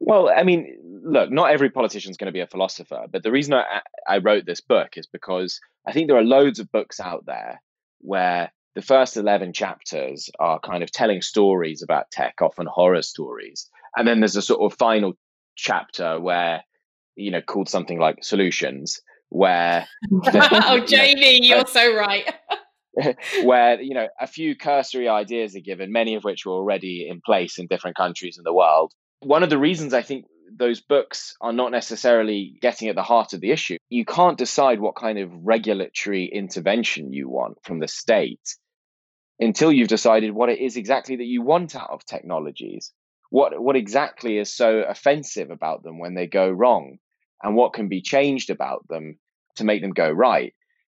Well, 0.00 0.28
I 0.28 0.42
mean, 0.42 0.78
look, 1.04 1.30
not 1.30 1.52
every 1.52 1.70
politician 1.70 2.10
is 2.10 2.16
going 2.16 2.26
to 2.26 2.32
be 2.32 2.40
a 2.40 2.46
philosopher, 2.48 3.06
but 3.08 3.22
the 3.22 3.30
reason 3.30 3.54
I, 3.54 3.82
I 4.08 4.18
wrote 4.18 4.46
this 4.46 4.60
book 4.60 4.96
is 4.96 5.06
because 5.06 5.60
I 5.86 5.92
think 5.92 6.08
there 6.08 6.18
are 6.18 6.24
loads 6.24 6.58
of 6.58 6.72
books 6.72 6.98
out 6.98 7.24
there 7.24 7.62
where 8.00 8.50
the 8.76 8.82
first 8.82 9.16
11 9.16 9.54
chapters 9.54 10.30
are 10.38 10.60
kind 10.60 10.82
of 10.82 10.92
telling 10.92 11.22
stories 11.22 11.82
about 11.82 12.10
tech, 12.12 12.34
often 12.42 12.66
horror 12.66 13.02
stories. 13.02 13.68
And 13.96 14.06
then 14.06 14.20
there's 14.20 14.36
a 14.36 14.42
sort 14.42 14.60
of 14.60 14.78
final 14.78 15.14
chapter 15.56 16.20
where, 16.20 16.62
you 17.16 17.30
know, 17.30 17.40
called 17.40 17.70
something 17.70 17.98
like 17.98 18.22
Solutions, 18.22 19.00
where. 19.30 19.88
oh, 20.12 20.84
Jamie, 20.86 21.42
you 21.42 21.50
know, 21.50 21.56
you're 21.56 21.66
so 21.66 21.96
right. 21.96 22.32
where 23.44 23.78
you 23.78 23.92
know 23.92 24.08
a 24.18 24.26
few 24.26 24.56
cursory 24.56 25.06
ideas 25.06 25.54
are 25.54 25.60
given 25.60 25.92
many 25.92 26.14
of 26.14 26.24
which 26.24 26.46
were 26.46 26.54
already 26.54 27.06
in 27.06 27.20
place 27.20 27.58
in 27.58 27.66
different 27.66 27.94
countries 27.94 28.38
in 28.38 28.42
the 28.42 28.54
world 28.54 28.90
one 29.20 29.42
of 29.42 29.50
the 29.50 29.58
reasons 29.58 29.92
I 29.92 30.00
think 30.00 30.24
those 30.50 30.80
books 30.80 31.34
are 31.40 31.52
not 31.52 31.72
necessarily 31.72 32.56
getting 32.62 32.88
at 32.88 32.94
the 32.94 33.02
heart 33.02 33.32
of 33.32 33.40
the 33.40 33.50
issue. 33.50 33.76
You 33.88 34.04
can't 34.04 34.38
decide 34.38 34.80
what 34.80 34.96
kind 34.96 35.18
of 35.18 35.30
regulatory 35.32 36.30
intervention 36.32 37.12
you 37.12 37.28
want 37.28 37.58
from 37.64 37.80
the 37.80 37.88
state 37.88 38.56
until 39.38 39.72
you've 39.72 39.88
decided 39.88 40.32
what 40.32 40.48
it 40.48 40.60
is 40.60 40.76
exactly 40.76 41.16
that 41.16 41.24
you 41.24 41.42
want 41.42 41.76
out 41.76 41.90
of 41.90 42.04
technologies. 42.04 42.92
What 43.30 43.60
what 43.60 43.76
exactly 43.76 44.38
is 44.38 44.54
so 44.54 44.80
offensive 44.80 45.50
about 45.50 45.82
them 45.82 45.98
when 45.98 46.14
they 46.14 46.26
go 46.26 46.48
wrong 46.48 46.98
and 47.42 47.54
what 47.54 47.72
can 47.72 47.88
be 47.88 48.00
changed 48.00 48.50
about 48.50 48.86
them 48.88 49.18
to 49.56 49.64
make 49.64 49.82
them 49.82 49.90
go 49.90 50.08
right. 50.08 50.54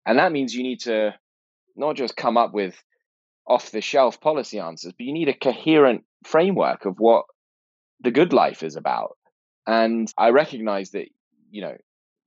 And 0.05 0.19
that 0.19 0.31
means 0.31 0.53
you 0.53 0.63
need 0.63 0.81
to 0.81 1.15
not 1.75 1.95
just 1.95 2.15
come 2.15 2.37
up 2.37 2.53
with 2.53 2.81
off 3.47 3.71
the 3.71 3.81
shelf 3.81 4.19
policy 4.19 4.59
answers, 4.59 4.93
but 4.93 5.05
you 5.05 5.13
need 5.13 5.29
a 5.29 5.33
coherent 5.33 6.03
framework 6.25 6.85
of 6.85 6.95
what 6.99 7.25
the 8.01 8.11
good 8.11 8.33
life 8.33 8.61
is 8.61 8.75
about. 8.75 9.17
And 9.65 10.11
I 10.17 10.29
recognize 10.29 10.91
that, 10.91 11.07
you 11.49 11.61
know, 11.61 11.77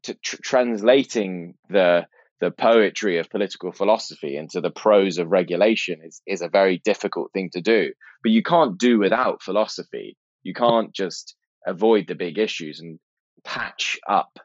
to 0.05 0.15
tr- 0.15 0.37
translating 0.43 1.55
the 1.69 2.07
the 2.41 2.51
poetry 2.51 3.19
of 3.19 3.29
political 3.31 3.71
philosophy 3.71 4.37
into 4.37 4.61
the 4.61 4.71
prose 4.71 5.19
of 5.19 5.29
regulation 5.31 6.01
is, 6.03 6.23
is 6.27 6.41
a 6.41 6.49
very 6.49 6.81
difficult 6.85 7.33
thing 7.33 7.51
to 7.53 7.61
do. 7.61 7.93
But 8.23 8.33
you 8.33 8.43
can't 8.43 8.79
do 8.79 8.99
without 8.99 9.43
philosophy. 9.43 10.17
You 10.43 10.55
can't 10.55 10.93
just 10.95 11.37
avoid 11.67 12.07
the 12.09 12.15
big 12.15 12.39
issues 12.39 12.81
and 12.81 12.99
patch 13.45 13.99
up, 14.09 14.39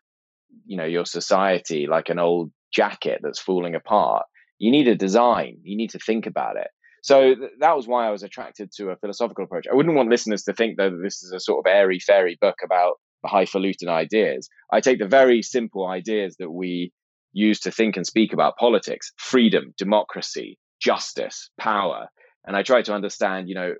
you 0.65 0.77
know, 0.77 0.85
your 0.85 1.05
society 1.05 1.87
like 1.87 2.09
an 2.09 2.19
old 2.19 2.51
jacket 2.73 3.21
that's 3.23 3.39
falling 3.39 3.75
apart. 3.75 4.25
You 4.57 4.71
need 4.71 4.87
a 4.87 4.95
design. 4.95 5.59
You 5.63 5.77
need 5.77 5.91
to 5.91 5.99
think 5.99 6.25
about 6.25 6.57
it. 6.57 6.67
So 7.01 7.35
th- 7.35 7.51
that 7.59 7.75
was 7.75 7.87
why 7.87 8.07
I 8.07 8.11
was 8.11 8.23
attracted 8.23 8.71
to 8.77 8.89
a 8.89 8.97
philosophical 8.97 9.45
approach. 9.45 9.67
I 9.71 9.75
wouldn't 9.75 9.95
want 9.95 10.09
listeners 10.09 10.43
to 10.43 10.53
think 10.53 10.77
though 10.77 10.89
that 10.89 11.01
this 11.01 11.23
is 11.23 11.31
a 11.31 11.39
sort 11.39 11.65
of 11.65 11.71
airy 11.71 11.99
fairy 11.99 12.37
book 12.41 12.55
about 12.63 12.95
highfalutin 13.25 13.89
ideas. 13.89 14.49
I 14.71 14.81
take 14.81 14.99
the 14.99 15.07
very 15.07 15.41
simple 15.41 15.87
ideas 15.87 16.35
that 16.39 16.51
we 16.51 16.91
use 17.35 17.59
to 17.59 17.71
think 17.71 17.97
and 17.97 18.07
speak 18.07 18.33
about 18.33 18.55
politics 18.57 19.11
freedom, 19.17 19.73
democracy, 19.77 20.57
justice, 20.79 21.49
power. 21.59 22.07
And 22.47 22.55
I 22.55 22.63
try 22.63 22.81
to 22.83 22.93
understand, 22.93 23.49
you 23.49 23.55
know, 23.55 23.73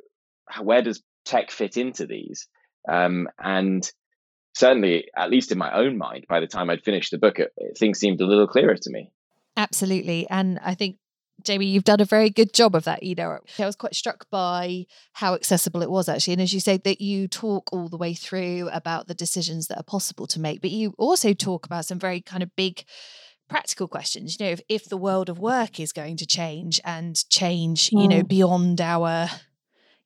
where 0.61 0.81
does 0.81 1.01
tech 1.23 1.49
fit 1.49 1.77
into 1.77 2.05
these? 2.05 2.47
Um, 2.87 3.27
and 3.39 3.89
certainly, 4.55 5.05
at 5.17 5.31
least 5.31 5.51
in 5.51 5.57
my 5.57 5.73
own 5.73 5.97
mind, 5.97 6.25
by 6.27 6.41
the 6.41 6.47
time 6.47 6.69
I'd 6.69 6.83
finished 6.83 7.11
the 7.11 7.17
book, 7.17 7.39
it, 7.39 7.51
things 7.79 7.97
seemed 7.97 8.21
a 8.21 8.27
little 8.27 8.47
clearer 8.47 8.75
to 8.75 8.89
me. 8.91 9.11
Absolutely. 9.57 10.27
And 10.29 10.59
I 10.61 10.75
think 10.75 10.97
Jamie, 11.43 11.67
you've 11.67 11.83
done 11.83 12.01
a 12.01 12.05
very 12.05 12.29
good 12.29 12.53
job 12.53 12.75
of 12.75 12.83
that. 12.85 13.03
You 13.03 13.15
know, 13.15 13.39
I 13.59 13.65
was 13.65 13.75
quite 13.75 13.95
struck 13.95 14.29
by 14.29 14.85
how 15.13 15.33
accessible 15.33 15.81
it 15.81 15.91
was 15.91 16.09
actually. 16.09 16.33
And 16.33 16.41
as 16.41 16.53
you 16.53 16.59
say, 16.59 16.77
that 16.77 17.01
you 17.01 17.27
talk 17.27 17.71
all 17.71 17.87
the 17.87 17.97
way 17.97 18.13
through 18.13 18.69
about 18.71 19.07
the 19.07 19.13
decisions 19.13 19.67
that 19.67 19.77
are 19.77 19.83
possible 19.83 20.27
to 20.27 20.39
make, 20.39 20.61
but 20.61 20.71
you 20.71 20.93
also 20.97 21.33
talk 21.33 21.65
about 21.65 21.85
some 21.85 21.99
very 21.99 22.19
kind 22.19 22.43
of 22.43 22.55
big 22.55 22.83
practical 23.49 23.87
questions. 23.87 24.39
You 24.39 24.45
know, 24.45 24.51
if, 24.53 24.61
if 24.69 24.85
the 24.85 24.97
world 24.97 25.29
of 25.29 25.39
work 25.39 25.79
is 25.79 25.91
going 25.91 26.17
to 26.17 26.25
change 26.25 26.79
and 26.83 27.17
change, 27.29 27.89
mm. 27.89 28.01
you 28.01 28.07
know, 28.07 28.21
mm. 28.21 28.27
beyond 28.27 28.81
our 28.81 29.29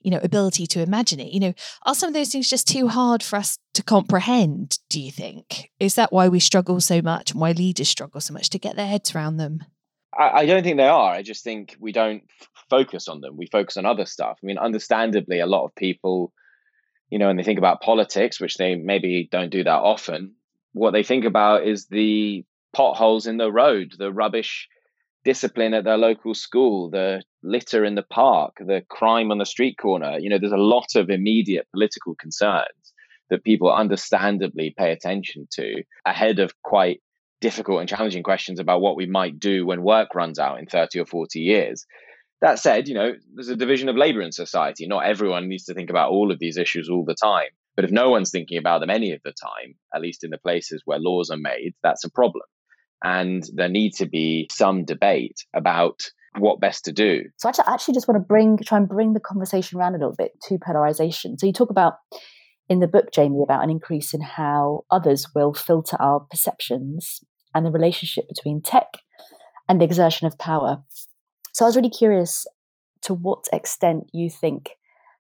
you 0.02 0.12
know 0.12 0.20
ability 0.24 0.66
to 0.66 0.82
imagine 0.82 1.20
it 1.20 1.34
you 1.34 1.42
know 1.42 1.54
are 1.86 1.94
some 1.94 2.08
of 2.08 2.14
those 2.14 2.32
things 2.32 2.50
just 2.50 2.66
too 2.66 2.88
hard 2.88 3.22
for 3.22 3.36
us 3.36 3.58
to 3.74 3.84
comprehend 3.84 4.80
do 4.90 4.98
you 4.98 5.12
think 5.12 5.72
is 5.78 5.96
that 5.96 6.14
why 6.14 6.30
we 6.30 6.40
struggle 6.40 6.80
so 6.80 7.02
much 7.02 7.32
and 7.32 7.42
why 7.42 7.52
leaders 7.52 7.90
struggle 7.90 8.22
so 8.22 8.34
much 8.34 8.50
to 8.50 8.58
get 8.58 8.78
their 8.78 8.88
heads 8.88 9.14
around 9.14 9.36
them 9.36 9.60
I, 10.18 10.30
I 10.30 10.46
don't 10.46 10.64
think 10.64 10.78
they 10.78 10.88
are. 10.88 11.12
I 11.12 11.22
just 11.22 11.44
think 11.44 11.76
we 11.80 11.92
don't 11.92 12.24
f- 12.42 12.48
focus 12.70 13.08
on 13.08 13.22
them. 13.22 13.38
We 13.38 13.48
focus 13.48 13.78
on 13.78 13.86
other 13.86 14.06
stuff. 14.06 14.40
I 14.42 14.46
mean, 14.46 14.58
understandably, 14.58 15.40
a 15.40 15.46
lot 15.46 15.66
of 15.66 15.76
people, 15.76 16.34
you 17.10 17.20
know, 17.20 17.28
when 17.28 17.38
they 17.38 17.44
think 17.44 17.60
about 17.60 17.82
politics, 17.82 18.40
which 18.40 18.56
they 18.56 18.76
maybe 18.76 19.28
don't 19.32 19.52
do 19.52 19.64
that 19.64 19.72
often, 19.72 20.36
what 20.74 20.92
they 20.92 21.04
think 21.04 21.26
about 21.26 21.66
is 21.66 21.88
the 21.88 22.46
potholes 22.74 23.28
in 23.28 23.38
the 23.38 23.52
road, 23.52 23.94
the 23.98 24.12
rubbish 24.12 24.68
discipline 25.26 25.74
at 25.74 25.84
their 25.84 25.98
local 25.98 26.34
school, 26.34 26.90
the 26.90 27.22
litter 27.44 27.84
in 27.84 27.96
the 27.96 28.04
park, 28.04 28.56
the 28.60 28.82
crime 28.90 29.32
on 29.32 29.38
the 29.38 29.46
street 29.46 29.76
corner. 29.80 30.18
You 30.20 30.30
know, 30.30 30.38
there's 30.40 30.52
a 30.52 30.58
lot 30.58 30.96
of 30.96 31.10
immediate 31.10 31.68
political 31.72 32.16
concerns 32.16 32.94
that 33.30 33.44
people 33.44 33.72
understandably 33.72 34.74
pay 34.78 34.92
attention 34.92 35.48
to 35.52 35.84
ahead 36.06 36.40
of 36.40 36.52
quite 36.64 37.02
difficult 37.42 37.80
and 37.80 37.90
challenging 37.90 38.24
questions 38.24 38.60
about 38.60 38.82
what 38.82 38.96
we 38.96 39.06
might 39.06 39.40
do 39.40 39.66
when 39.66 39.84
work 39.84 40.16
runs 40.16 40.40
out 40.40 40.60
in 40.60 40.66
30 40.66 41.00
or 41.00 41.06
40 41.06 41.40
years. 41.40 41.86
That 42.42 42.60
said, 42.60 42.88
you 42.88 42.96
know, 42.96 43.14
there's 43.34 43.50
a 43.50 43.56
division 43.56 43.90
of 43.90 43.98
labor 43.98 44.22
in 44.22 44.32
society. 44.32 44.88
Not 44.88 45.06
everyone 45.06 45.48
needs 45.48 45.66
to 45.66 45.74
think 45.74 45.90
about 45.90 46.12
all 46.12 46.32
of 46.32 46.40
these 46.40 46.58
issues 46.58 46.90
all 46.90 47.04
the 47.06 47.16
time. 47.22 47.50
But 47.76 47.86
if 47.86 47.92
no 47.92 48.10
one's 48.10 48.32
thinking 48.32 48.58
about 48.58 48.80
them 48.80 48.90
any 48.90 49.12
of 49.14 49.22
the 49.24 49.32
time, 49.32 49.76
at 49.94 50.02
least 50.02 50.24
in 50.24 50.32
the 50.32 50.38
places 50.38 50.82
where 50.86 51.00
laws 51.00 51.30
are 51.30 51.38
made, 51.38 51.74
that's 51.84 52.04
a 52.04 52.12
problem. 52.12 52.44
And 53.04 53.44
there 53.54 53.70
needs 53.70 53.98
to 53.98 54.06
be 54.06 54.50
some 54.52 54.86
debate 54.86 55.46
about 55.54 56.12
what 56.38 56.60
best 56.60 56.86
to 56.86 56.92
do. 56.92 57.24
So 57.38 57.50
I 57.50 57.74
actually 57.74 57.94
just 57.94 58.08
want 58.08 58.22
to 58.22 58.26
bring 58.26 58.58
try 58.58 58.78
and 58.78 58.88
bring 58.88 59.14
the 59.14 59.20
conversation 59.20 59.80
around 59.80 59.96
a 59.96 59.98
little 59.98 60.16
bit 60.16 60.32
to 60.48 60.58
polarization. 60.60 61.38
So 61.38 61.48
you 61.48 61.54
talk 61.54 61.70
about 61.70 61.94
in 62.68 62.80
the 62.80 62.88
book, 62.88 63.12
Jamie, 63.12 63.42
about 63.44 63.64
an 63.64 63.70
increase 63.70 64.14
in 64.14 64.22
how 64.22 64.86
others 64.92 65.28
will 65.34 65.54
filter 65.54 65.98
our 66.00 66.20
perceptions 66.20 67.22
and 67.56 67.66
the 67.66 67.72
relationship 67.72 68.28
between 68.28 68.62
tech 68.62 68.88
and 69.68 69.82
the 69.82 69.86
exertion 69.86 70.28
of 70.28 70.38
power. 70.38 70.84
So 71.52 71.66
I 71.66 71.68
was 71.68 71.76
really 71.76 71.90
curious 71.90 72.46
to 73.02 73.14
what 73.14 73.46
extent 73.52 74.10
you 74.14 74.30
think 74.30 74.72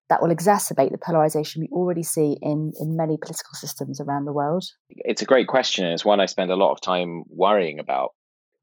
that 0.09 0.21
will 0.21 0.35
exacerbate 0.35 0.91
the 0.91 0.97
polarization 0.97 1.61
we 1.61 1.69
already 1.71 2.03
see 2.03 2.37
in, 2.41 2.73
in 2.79 2.97
many 2.97 3.17
political 3.21 3.53
systems 3.53 4.01
around 4.01 4.25
the 4.25 4.33
world? 4.33 4.65
It's 4.89 5.21
a 5.21 5.25
great 5.25 5.47
question. 5.47 5.85
And 5.85 5.93
it's 5.93 6.05
one 6.05 6.19
I 6.19 6.25
spend 6.25 6.51
a 6.51 6.55
lot 6.55 6.71
of 6.71 6.81
time 6.81 7.23
worrying 7.29 7.79
about. 7.79 8.09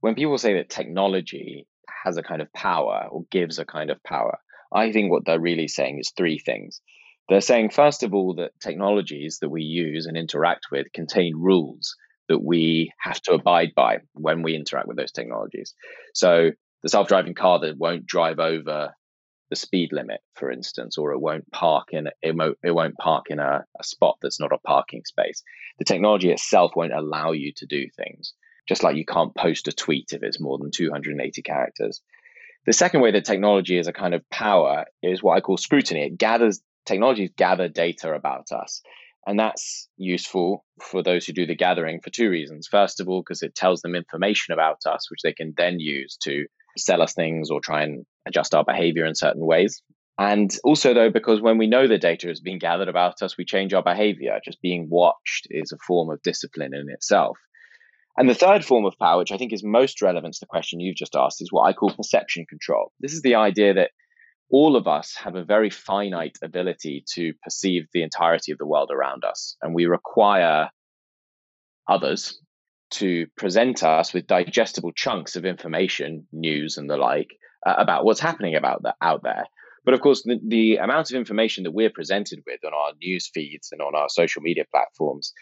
When 0.00 0.14
people 0.14 0.38
say 0.38 0.54
that 0.54 0.68
technology 0.68 1.66
has 2.04 2.16
a 2.16 2.22
kind 2.22 2.42
of 2.42 2.52
power 2.52 3.06
or 3.10 3.24
gives 3.30 3.58
a 3.58 3.64
kind 3.64 3.90
of 3.90 4.02
power, 4.02 4.38
I 4.72 4.92
think 4.92 5.10
what 5.10 5.24
they're 5.24 5.40
really 5.40 5.68
saying 5.68 5.98
is 6.00 6.12
three 6.16 6.38
things. 6.38 6.80
They're 7.28 7.40
saying, 7.40 7.70
first 7.70 8.02
of 8.02 8.14
all, 8.14 8.34
that 8.36 8.52
technologies 8.60 9.38
that 9.40 9.48
we 9.48 9.62
use 9.62 10.06
and 10.06 10.16
interact 10.16 10.66
with 10.70 10.86
contain 10.92 11.34
rules 11.36 11.94
that 12.28 12.42
we 12.42 12.92
have 13.00 13.20
to 13.22 13.32
abide 13.32 13.72
by 13.74 13.98
when 14.14 14.42
we 14.42 14.56
interact 14.56 14.88
with 14.88 14.96
those 14.96 15.12
technologies. 15.12 15.74
So 16.14 16.50
the 16.82 16.88
self-driving 16.88 17.34
car 17.34 17.60
that 17.60 17.78
won't 17.78 18.06
drive 18.06 18.38
over 18.38 18.94
the 19.50 19.56
speed 19.56 19.90
limit, 19.92 20.20
for 20.34 20.50
instance, 20.50 20.98
or 20.98 21.12
it 21.12 21.20
won't 21.20 21.50
park 21.52 21.88
in 21.92 22.08
it 22.22 22.36
won't, 22.36 22.58
it 22.62 22.72
won't 22.72 22.96
park 22.98 23.26
in 23.30 23.38
a, 23.38 23.64
a 23.78 23.84
spot 23.84 24.16
that's 24.20 24.40
not 24.40 24.52
a 24.52 24.58
parking 24.58 25.04
space. 25.04 25.42
The 25.78 25.84
technology 25.84 26.30
itself 26.30 26.72
won't 26.74 26.92
allow 26.92 27.32
you 27.32 27.52
to 27.56 27.66
do 27.66 27.86
things. 27.96 28.34
Just 28.68 28.82
like 28.82 28.96
you 28.96 29.04
can't 29.04 29.34
post 29.34 29.68
a 29.68 29.72
tweet 29.72 30.12
if 30.12 30.22
it's 30.22 30.40
more 30.40 30.58
than 30.58 30.70
280 30.72 31.42
characters. 31.42 32.02
The 32.66 32.72
second 32.72 33.00
way 33.00 33.12
that 33.12 33.24
technology 33.24 33.78
is 33.78 33.86
a 33.86 33.92
kind 33.92 34.12
of 34.12 34.28
power 34.28 34.86
is 35.02 35.22
what 35.22 35.36
I 35.36 35.40
call 35.40 35.56
scrutiny. 35.56 36.06
It 36.06 36.18
gathers 36.18 36.60
technologies 36.84 37.30
gather 37.36 37.68
data 37.68 38.12
about 38.12 38.50
us. 38.52 38.82
And 39.26 39.38
that's 39.38 39.88
useful 39.96 40.64
for 40.80 41.02
those 41.02 41.26
who 41.26 41.32
do 41.32 41.46
the 41.46 41.56
gathering 41.56 42.00
for 42.00 42.10
two 42.10 42.30
reasons. 42.30 42.68
First 42.68 43.00
of 43.00 43.08
all, 43.08 43.22
because 43.22 43.42
it 43.42 43.56
tells 43.56 43.82
them 43.82 43.96
information 43.96 44.54
about 44.54 44.78
us, 44.86 45.10
which 45.10 45.20
they 45.22 45.32
can 45.32 45.52
then 45.56 45.80
use 45.80 46.16
to 46.22 46.46
sell 46.78 47.02
us 47.02 47.12
things 47.12 47.50
or 47.50 47.60
try 47.60 47.82
and 47.82 48.06
adjust 48.26 48.54
our 48.54 48.64
behavior 48.64 49.06
in 49.06 49.14
certain 49.14 49.44
ways. 49.44 49.82
And 50.18 50.50
also, 50.64 50.94
though, 50.94 51.10
because 51.10 51.42
when 51.42 51.58
we 51.58 51.66
know 51.66 51.86
the 51.86 51.98
data 51.98 52.30
is 52.30 52.40
being 52.40 52.58
gathered 52.58 52.88
about 52.88 53.20
us, 53.22 53.36
we 53.36 53.44
change 53.44 53.74
our 53.74 53.82
behavior. 53.82 54.38
Just 54.44 54.62
being 54.62 54.88
watched 54.90 55.46
is 55.50 55.72
a 55.72 55.78
form 55.86 56.10
of 56.10 56.22
discipline 56.22 56.74
in 56.74 56.86
itself. 56.88 57.38
And 58.16 58.28
the 58.28 58.34
third 58.34 58.64
form 58.64 58.86
of 58.86 58.98
power, 58.98 59.18
which 59.18 59.32
I 59.32 59.36
think 59.36 59.52
is 59.52 59.62
most 59.62 60.00
relevant 60.00 60.34
to 60.34 60.40
the 60.40 60.46
question 60.46 60.80
you've 60.80 60.96
just 60.96 61.14
asked, 61.14 61.42
is 61.42 61.52
what 61.52 61.64
I 61.64 61.74
call 61.74 61.90
perception 61.90 62.46
control. 62.48 62.92
This 62.98 63.12
is 63.12 63.20
the 63.20 63.34
idea 63.34 63.74
that 63.74 63.90
all 64.48 64.76
of 64.76 64.86
us 64.86 65.14
have 65.22 65.34
a 65.34 65.44
very 65.44 65.68
finite 65.68 66.38
ability 66.42 67.04
to 67.14 67.34
perceive 67.42 67.88
the 67.92 68.02
entirety 68.02 68.52
of 68.52 68.58
the 68.58 68.66
world 68.66 68.90
around 68.90 69.24
us. 69.24 69.56
And 69.60 69.74
we 69.74 69.84
require 69.84 70.70
others 71.86 72.40
to 72.92 73.26
present 73.36 73.82
us 73.82 74.14
with 74.14 74.26
digestible 74.26 74.92
chunks 74.92 75.36
of 75.36 75.44
information, 75.44 76.26
news, 76.32 76.78
and 76.78 76.88
the 76.88 76.96
like 76.96 77.36
uh, 77.66 77.74
about 77.78 78.04
what's 78.04 78.20
happening 78.20 78.54
about 78.54 78.84
that 78.84 78.94
out 79.02 79.22
there. 79.22 79.44
But 79.84 79.94
of 79.94 80.00
course, 80.00 80.22
the, 80.22 80.38
the 80.46 80.76
amount 80.76 81.10
of 81.10 81.16
information 81.16 81.64
that 81.64 81.72
we're 81.72 81.90
presented 81.90 82.42
with 82.46 82.60
on 82.64 82.72
our 82.74 82.92
news 83.00 83.30
feeds 83.32 83.70
and 83.72 83.80
on 83.80 83.94
our 83.94 84.08
social 84.08 84.42
media 84.42 84.64
platforms 84.70 85.32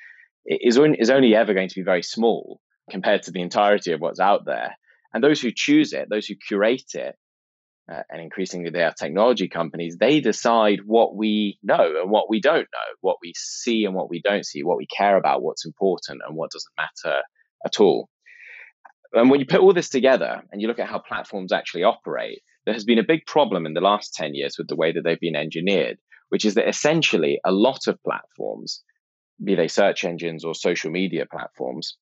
is, 0.47 0.79
is 0.99 1.11
only 1.11 1.35
ever 1.35 1.55
going 1.55 1.69
to 1.69 1.75
be 1.75 1.83
very 1.83 2.03
small 2.03 2.61
compared 2.91 3.23
to 3.25 3.31
the 3.31 3.41
entirety 3.41 3.93
of 3.93 4.01
what's 4.01 4.21
out 4.21 4.45
there. 4.45 4.77
And 5.13 5.23
those 5.23 5.41
who 5.41 5.51
choose 5.55 5.93
it, 5.93 6.09
those 6.11 6.27
who 6.27 6.35
curate 6.35 6.95
it, 6.95 7.15
uh, 7.91 8.03
and 8.11 8.21
increasingly 8.21 8.71
they 8.71 8.83
are 8.83 8.93
technology 8.93 9.49
companies, 9.49 9.97
they 9.99 10.21
decide 10.21 10.81
what 10.85 11.15
we 11.15 11.59
know 11.63 12.01
and 12.01 12.11
what 12.11 12.31
we 12.31 12.41
don't 12.41 12.57
know, 12.73 12.91
what 13.01 13.17
we 13.23 13.33
see 13.37 13.85
and 13.85 13.95
what 13.95 14.11
we 14.11 14.21
don't 14.23 14.47
see, 14.47 14.63
what 14.63 14.79
we 14.79 14.87
care 14.87 15.17
about, 15.17 15.43
what's 15.43 15.67
important 15.67 16.23
and 16.27 16.37
what 16.37 16.51
doesn't 16.51 16.73
matter 16.77 17.21
at 17.65 17.81
all. 17.81 18.09
And 19.15 19.31
when 19.31 19.41
you 19.41 19.47
put 19.47 19.61
all 19.61 19.73
this 19.73 19.89
together 19.89 20.43
and 20.51 20.61
you 20.61 20.69
look 20.69 20.79
at 20.79 20.89
how 20.89 20.99
platforms 20.99 21.53
actually 21.53 21.85
operate, 21.85 22.43
there 22.65 22.75
has 22.75 22.85
been 22.85 22.99
a 22.99 23.05
big 23.05 23.27
problem 23.27 23.67
in 23.67 23.75
the 23.75 23.81
last 23.81 24.15
10 24.15 24.35
years 24.35 24.57
with 24.59 24.69
the 24.69 24.77
way 24.77 24.93
that 24.93 25.03
they've 25.05 25.21
been 25.21 25.37
engineered, 25.37 25.99
which 26.31 26.45
is 26.45 26.55
that 26.55 26.69
essentially 26.69 27.39
a 27.45 27.53
lot 27.53 27.87
of 27.87 28.03
platforms, 28.03 28.83
be 29.43 29.55
they 29.55 29.69
search 29.69 30.05
engines 30.05 30.45
or 30.45 30.55
social 30.55 30.91
media 30.91 31.27
platforms, 31.31 31.97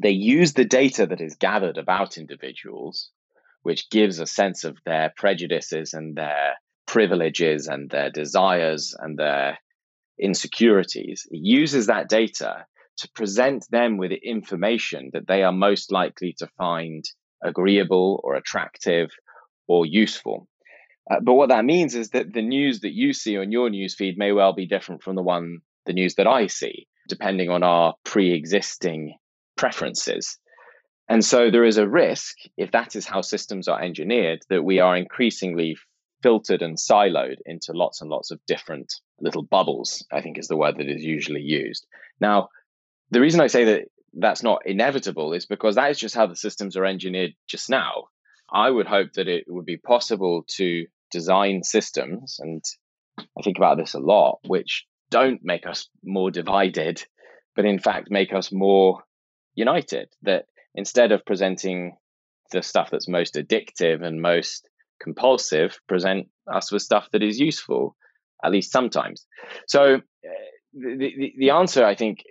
they 0.00 0.10
use 0.10 0.54
the 0.54 0.64
data 0.64 1.06
that 1.06 1.20
is 1.20 1.36
gathered 1.36 1.78
about 1.78 2.18
individuals 2.18 3.10
which 3.64 3.88
gives 3.90 4.20
a 4.20 4.26
sense 4.26 4.62
of 4.62 4.76
their 4.84 5.12
prejudices 5.16 5.94
and 5.94 6.14
their 6.14 6.54
privileges 6.86 7.66
and 7.66 7.90
their 7.90 8.10
desires 8.10 8.94
and 8.98 9.18
their 9.18 9.58
insecurities. 10.20 11.26
It 11.30 11.40
uses 11.42 11.86
that 11.86 12.08
data 12.08 12.66
to 12.98 13.08
present 13.14 13.66
them 13.70 13.96
with 13.96 14.12
information 14.12 15.10
that 15.12 15.26
they 15.26 15.42
are 15.42 15.52
most 15.52 15.90
likely 15.90 16.34
to 16.38 16.46
find 16.58 17.04
agreeable 17.42 18.20
or 18.24 18.34
attractive 18.34 19.10
or 19.66 19.86
useful. 19.86 20.48
Uh, 21.10 21.20
but 21.22 21.34
what 21.34 21.50
that 21.50 21.64
means 21.64 21.94
is 21.94 22.10
that 22.10 22.32
the 22.32 22.42
news 22.42 22.80
that 22.80 22.92
you 22.92 23.12
see 23.12 23.36
on 23.36 23.52
your 23.52 23.68
newsfeed 23.68 24.16
may 24.16 24.32
well 24.32 24.54
be 24.54 24.66
different 24.66 25.02
from 25.02 25.16
the 25.16 25.22
one, 25.22 25.58
the 25.86 25.92
news 25.92 26.14
that 26.14 26.26
I 26.26 26.46
see, 26.46 26.86
depending 27.08 27.50
on 27.50 27.62
our 27.62 27.94
pre 28.04 28.32
existing 28.32 29.16
preferences. 29.56 30.38
And 31.08 31.22
so 31.22 31.50
there 31.50 31.64
is 31.64 31.76
a 31.76 31.88
risk, 31.88 32.36
if 32.56 32.70
that 32.72 32.96
is 32.96 33.06
how 33.06 33.20
systems 33.20 33.68
are 33.68 33.82
engineered, 33.82 34.40
that 34.48 34.64
we 34.64 34.80
are 34.80 34.96
increasingly 34.96 35.76
filtered 36.22 36.62
and 36.62 36.78
siloed 36.78 37.36
into 37.44 37.72
lots 37.74 38.00
and 38.00 38.08
lots 38.08 38.30
of 38.30 38.40
different 38.46 38.90
little 39.20 39.42
bubbles, 39.42 40.06
I 40.10 40.22
think 40.22 40.38
is 40.38 40.48
the 40.48 40.56
word 40.56 40.78
that 40.78 40.88
is 40.88 41.02
usually 41.02 41.42
used. 41.42 41.86
Now, 42.18 42.48
the 43.10 43.20
reason 43.20 43.40
I 43.40 43.48
say 43.48 43.64
that 43.64 43.82
that's 44.14 44.42
not 44.42 44.62
inevitable 44.66 45.32
is 45.32 45.46
because 45.46 45.74
that 45.74 45.90
is 45.90 45.98
just 45.98 46.14
how 46.14 46.26
the 46.26 46.36
systems 46.36 46.76
are 46.76 46.84
engineered 46.84 47.32
just 47.48 47.68
now. 47.68 48.04
I 48.52 48.70
would 48.70 48.86
hope 48.86 49.12
that 49.14 49.28
it 49.28 49.44
would 49.48 49.64
be 49.64 49.76
possible 49.76 50.44
to 50.56 50.86
design 51.10 51.62
systems, 51.62 52.38
and 52.40 52.62
I 53.18 53.42
think 53.42 53.56
about 53.56 53.78
this 53.78 53.94
a 53.94 54.00
lot, 54.00 54.38
which 54.46 54.86
don't 55.10 55.40
make 55.42 55.66
us 55.66 55.88
more 56.04 56.30
divided, 56.30 57.02
but 57.56 57.64
in 57.64 57.78
fact 57.78 58.10
make 58.10 58.32
us 58.32 58.52
more 58.52 59.02
united. 59.54 60.08
That 60.22 60.46
instead 60.74 61.12
of 61.12 61.24
presenting 61.24 61.96
the 62.50 62.62
stuff 62.62 62.90
that's 62.90 63.08
most 63.08 63.34
addictive 63.34 64.04
and 64.04 64.20
most 64.20 64.68
compulsive, 65.02 65.78
present 65.88 66.28
us 66.52 66.70
with 66.70 66.82
stuff 66.82 67.08
that 67.12 67.22
is 67.22 67.38
useful, 67.38 67.96
at 68.44 68.52
least 68.52 68.72
sometimes. 68.72 69.26
So 69.66 70.00
the, 70.74 71.14
the, 71.16 71.34
the 71.38 71.50
answer, 71.50 71.84
I 71.84 71.94
think, 71.94 72.24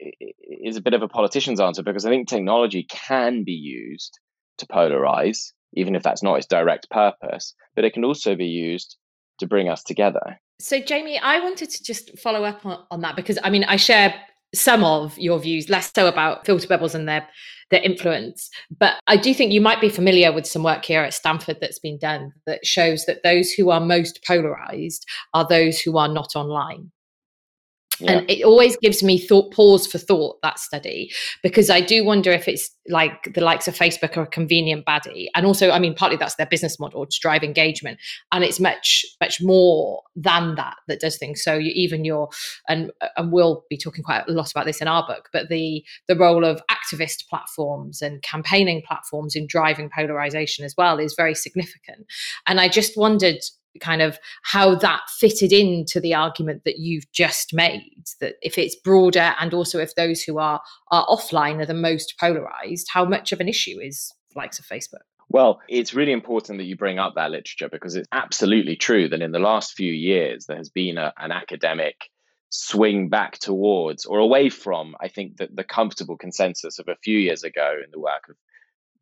is 0.63 0.77
a 0.77 0.81
bit 0.81 0.93
of 0.93 1.01
a 1.01 1.07
politician's 1.07 1.59
answer 1.59 1.83
because 1.83 2.05
I 2.05 2.09
think 2.09 2.27
technology 2.27 2.85
can 2.89 3.43
be 3.43 3.53
used 3.53 4.19
to 4.57 4.67
polarize 4.67 5.51
even 5.75 5.95
if 5.95 6.03
that's 6.03 6.23
not 6.23 6.35
its 6.35 6.47
direct 6.47 6.89
purpose, 6.89 7.53
but 7.75 7.83
it 7.83 7.93
can 7.93 8.05
also 8.05 8.35
be 8.35 8.45
used 8.45 8.97
to 9.39 9.47
bring 9.47 9.69
us 9.69 9.83
together. 9.83 10.39
So, 10.59 10.79
Jamie, 10.79 11.19
I 11.19 11.39
wanted 11.39 11.69
to 11.69 11.83
just 11.83 12.17
follow 12.19 12.43
up 12.43 12.65
on, 12.65 12.83
on 12.91 13.01
that 13.01 13.15
because 13.15 13.39
I 13.43 13.49
mean, 13.49 13.63
I 13.63 13.75
share 13.75 14.13
some 14.53 14.83
of 14.83 15.17
your 15.17 15.39
views, 15.39 15.67
less 15.67 15.91
so 15.95 16.07
about 16.07 16.45
filter 16.45 16.67
bubbles 16.67 16.95
and 16.95 17.07
their 17.07 17.27
their 17.71 17.81
influence. 17.81 18.49
But 18.79 18.99
I 19.07 19.17
do 19.17 19.33
think 19.33 19.51
you 19.51 19.61
might 19.61 19.81
be 19.81 19.89
familiar 19.89 20.31
with 20.31 20.45
some 20.45 20.61
work 20.61 20.85
here 20.85 21.01
at 21.01 21.13
Stanford 21.13 21.57
that's 21.59 21.79
been 21.79 21.97
done 21.97 22.31
that 22.45 22.65
shows 22.65 23.05
that 23.05 23.23
those 23.23 23.51
who 23.51 23.71
are 23.71 23.79
most 23.79 24.19
polarized 24.27 25.07
are 25.33 25.47
those 25.47 25.79
who 25.79 25.97
are 25.97 26.07
not 26.07 26.35
online. 26.35 26.91
Yeah. 28.03 28.19
And 28.19 28.29
it 28.29 28.43
always 28.43 28.75
gives 28.77 29.01
me 29.01 29.17
thought 29.17 29.53
pause 29.53 29.87
for 29.87 29.97
thought 29.97 30.41
that 30.41 30.59
study 30.59 31.11
because 31.41 31.69
I 31.69 31.81
do 31.81 32.03
wonder 32.03 32.31
if 32.31 32.47
it's 32.47 32.69
like 32.89 33.33
the 33.33 33.41
likes 33.41 33.67
of 33.67 33.75
Facebook 33.75 34.17
are 34.17 34.23
a 34.23 34.27
convenient 34.27 34.85
baddie, 34.85 35.27
and 35.35 35.45
also 35.45 35.71
I 35.71 35.79
mean 35.79 35.95
partly 35.95 36.17
that's 36.17 36.35
their 36.35 36.45
business 36.45 36.79
model 36.79 37.05
to 37.05 37.19
drive 37.21 37.43
engagement, 37.43 37.99
and 38.31 38.43
it's 38.43 38.59
much 38.59 39.05
much 39.21 39.41
more 39.41 40.03
than 40.15 40.55
that 40.55 40.75
that 40.87 40.99
does 40.99 41.17
things. 41.17 41.41
So 41.41 41.55
you, 41.55 41.71
even 41.73 42.03
your 42.03 42.29
and 42.67 42.91
and 43.15 43.31
we'll 43.31 43.63
be 43.69 43.77
talking 43.77 44.03
quite 44.03 44.27
a 44.27 44.31
lot 44.31 44.51
about 44.51 44.65
this 44.65 44.81
in 44.81 44.87
our 44.87 45.05
book, 45.07 45.29
but 45.31 45.49
the 45.49 45.83
the 46.07 46.17
role 46.17 46.43
of 46.43 46.61
activist 46.69 47.27
platforms 47.29 48.01
and 48.01 48.21
campaigning 48.21 48.81
platforms 48.85 49.35
in 49.35 49.47
driving 49.47 49.89
polarization 49.95 50.65
as 50.65 50.75
well 50.77 50.99
is 50.99 51.13
very 51.15 51.35
significant. 51.35 52.05
And 52.47 52.59
I 52.59 52.67
just 52.67 52.97
wondered 52.97 53.37
kind 53.79 54.01
of 54.01 54.19
how 54.43 54.75
that 54.75 55.01
fitted 55.09 55.51
into 55.51 55.99
the 55.99 56.13
argument 56.13 56.63
that 56.65 56.79
you've 56.79 57.11
just 57.11 57.53
made 57.53 58.03
that 58.19 58.35
if 58.41 58.57
it's 58.57 58.75
broader 58.75 59.33
and 59.39 59.53
also 59.53 59.79
if 59.79 59.95
those 59.95 60.21
who 60.21 60.37
are 60.37 60.61
are 60.91 61.05
offline 61.07 61.61
are 61.61 61.65
the 61.65 61.73
most 61.73 62.15
polarized 62.19 62.87
how 62.91 63.05
much 63.05 63.31
of 63.31 63.39
an 63.39 63.47
issue 63.47 63.79
is 63.79 64.13
likes 64.35 64.59
of 64.59 64.65
facebook? 64.65 65.03
Well, 65.29 65.61
it's 65.67 65.95
really 65.95 66.11
important 66.11 66.59
that 66.59 66.65
you 66.65 66.75
bring 66.75 66.99
up 66.99 67.15
that 67.15 67.31
literature 67.31 67.69
because 67.69 67.95
it's 67.95 68.07
absolutely 68.11 68.75
true 68.75 69.09
that 69.09 69.21
in 69.21 69.31
the 69.31 69.39
last 69.39 69.73
few 69.73 69.91
years 69.91 70.45
there 70.45 70.57
has 70.57 70.69
been 70.69 70.97
a, 70.97 71.11
an 71.17 71.31
academic 71.31 71.95
swing 72.49 73.09
back 73.09 73.39
towards 73.39 74.05
or 74.05 74.19
away 74.19 74.49
from, 74.49 74.95
I 75.01 75.07
think, 75.07 75.37
that 75.37 75.55
the 75.55 75.63
comfortable 75.63 76.17
consensus 76.17 76.77
of 76.77 76.87
a 76.87 76.95
few 77.03 77.17
years 77.17 77.43
ago 77.43 77.77
in 77.83 77.89
the 77.91 77.99
work 77.99 78.29
of 78.29 78.35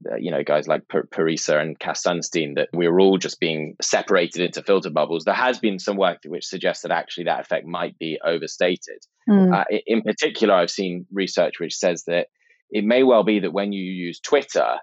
uh, 0.10 0.15
you 0.15 0.31
know, 0.31 0.43
guys 0.43 0.67
like 0.67 0.88
P- 0.88 1.00
Pariser 1.12 1.60
and 1.60 1.77
Cass 1.77 2.03
Sunstein, 2.03 2.55
that 2.55 2.70
we 2.74 2.88
were 2.88 3.00
all 3.00 3.17
just 3.17 3.39
being 3.39 3.75
separated 3.81 4.41
into 4.41 4.63
filter 4.63 4.89
bubbles. 4.89 5.24
There 5.24 5.34
has 5.34 5.60
been 5.60 5.79
some 5.79 5.98
work 5.98 6.20
which 6.25 6.46
suggests 6.46 6.84
that 6.84 6.91
actually 6.91 7.25
that 7.25 7.41
effect 7.41 7.65
might 7.65 7.98
be 7.98 8.20
overstated. 8.24 9.00
Mm. 9.29 9.55
Uh, 9.55 9.65
in 9.86 10.01
particular, 10.01 10.53
I've 10.53 10.72
seen 10.72 11.05
research 11.12 11.60
which 11.60 11.75
says 11.75 12.03
that 12.05 12.27
it 12.70 12.84
may 12.84 13.03
well 13.03 13.24
be 13.24 13.39
that 13.39 13.53
when 13.53 13.74
you 13.74 13.84
use 13.84 14.20
Twitter, 14.20 14.77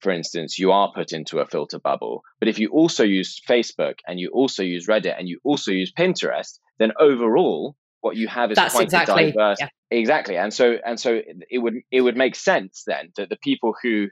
for 0.00 0.12
instance, 0.12 0.58
you 0.58 0.72
are 0.72 0.92
put 0.94 1.12
into 1.12 1.38
a 1.38 1.46
filter 1.46 1.78
bubble. 1.78 2.22
But 2.38 2.48
if 2.48 2.58
you 2.58 2.68
also 2.68 3.04
use 3.04 3.40
Facebook 3.48 3.96
and 4.06 4.18
you 4.18 4.30
also 4.32 4.62
use 4.62 4.86
Reddit 4.86 5.18
and 5.18 5.28
you 5.28 5.40
also 5.44 5.70
use 5.72 5.92
Pinterest, 5.92 6.58
then 6.78 6.92
overall, 6.98 7.76
what 8.00 8.16
you 8.16 8.28
have 8.28 8.50
is 8.50 8.56
That's 8.56 8.74
quite 8.74 8.84
exactly, 8.84 9.32
diverse. 9.32 9.58
Yeah. 9.60 9.68
Exactly, 9.90 10.36
and 10.36 10.52
so 10.52 10.76
and 10.84 10.98
so 10.98 11.20
it 11.48 11.58
would 11.58 11.74
it 11.90 12.00
would 12.00 12.16
make 12.16 12.34
sense 12.34 12.82
then 12.86 13.12
that 13.16 13.28
the 13.28 13.36
people 13.36 13.74
who 13.82 14.08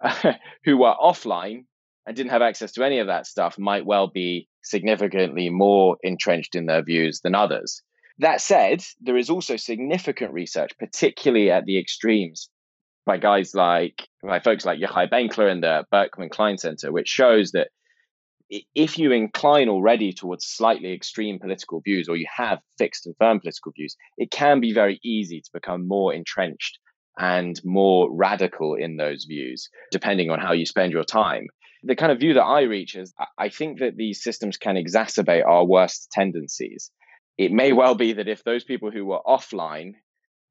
who 0.64 0.76
were 0.76 0.94
offline 1.00 1.64
and 2.06 2.16
didn't 2.16 2.30
have 2.30 2.42
access 2.42 2.72
to 2.72 2.84
any 2.84 2.98
of 2.98 3.08
that 3.08 3.26
stuff 3.26 3.58
might 3.58 3.84
well 3.84 4.06
be 4.06 4.48
significantly 4.62 5.48
more 5.48 5.96
entrenched 6.02 6.54
in 6.54 6.66
their 6.66 6.82
views 6.82 7.20
than 7.20 7.34
others. 7.34 7.82
That 8.18 8.40
said, 8.40 8.82
there 9.00 9.16
is 9.16 9.28
also 9.28 9.56
significant 9.56 10.32
research, 10.32 10.72
particularly 10.78 11.50
at 11.50 11.66
the 11.66 11.78
extremes, 11.78 12.48
by 13.04 13.18
guys 13.18 13.54
like 13.54 14.08
by 14.22 14.40
folks 14.40 14.64
like 14.64 14.80
Yochai 14.80 15.10
Benkler 15.10 15.50
and 15.50 15.62
the 15.62 15.84
Berkman 15.90 16.30
Klein 16.30 16.58
Center, 16.58 16.92
which 16.92 17.08
shows 17.08 17.52
that 17.52 17.68
if 18.74 18.98
you 18.98 19.12
incline 19.12 19.68
already 19.68 20.12
towards 20.12 20.46
slightly 20.46 20.92
extreme 20.92 21.38
political 21.38 21.80
views 21.80 22.08
or 22.08 22.16
you 22.16 22.26
have 22.34 22.60
fixed 22.78 23.06
and 23.06 23.14
firm 23.18 23.40
political 23.40 23.72
views, 23.72 23.96
it 24.18 24.30
can 24.30 24.60
be 24.60 24.72
very 24.72 25.00
easy 25.04 25.40
to 25.40 25.50
become 25.52 25.86
more 25.86 26.14
entrenched 26.14 26.78
and 27.18 27.60
more 27.64 28.08
radical 28.14 28.74
in 28.74 28.96
those 28.96 29.24
views, 29.24 29.68
depending 29.90 30.30
on 30.30 30.38
how 30.38 30.52
you 30.52 30.66
spend 30.66 30.92
your 30.92 31.04
time. 31.04 31.46
The 31.82 31.96
kind 31.96 32.12
of 32.12 32.20
view 32.20 32.34
that 32.34 32.42
I 32.44 32.62
reach 32.62 32.96
is 32.96 33.14
I 33.38 33.48
think 33.48 33.78
that 33.78 33.96
these 33.96 34.22
systems 34.22 34.56
can 34.56 34.76
exacerbate 34.76 35.46
our 35.46 35.64
worst 35.64 36.08
tendencies. 36.10 36.90
It 37.38 37.52
may 37.52 37.72
well 37.72 37.94
be 37.94 38.14
that 38.14 38.28
if 38.28 38.44
those 38.44 38.64
people 38.64 38.90
who 38.90 39.04
were 39.04 39.20
offline 39.26 39.92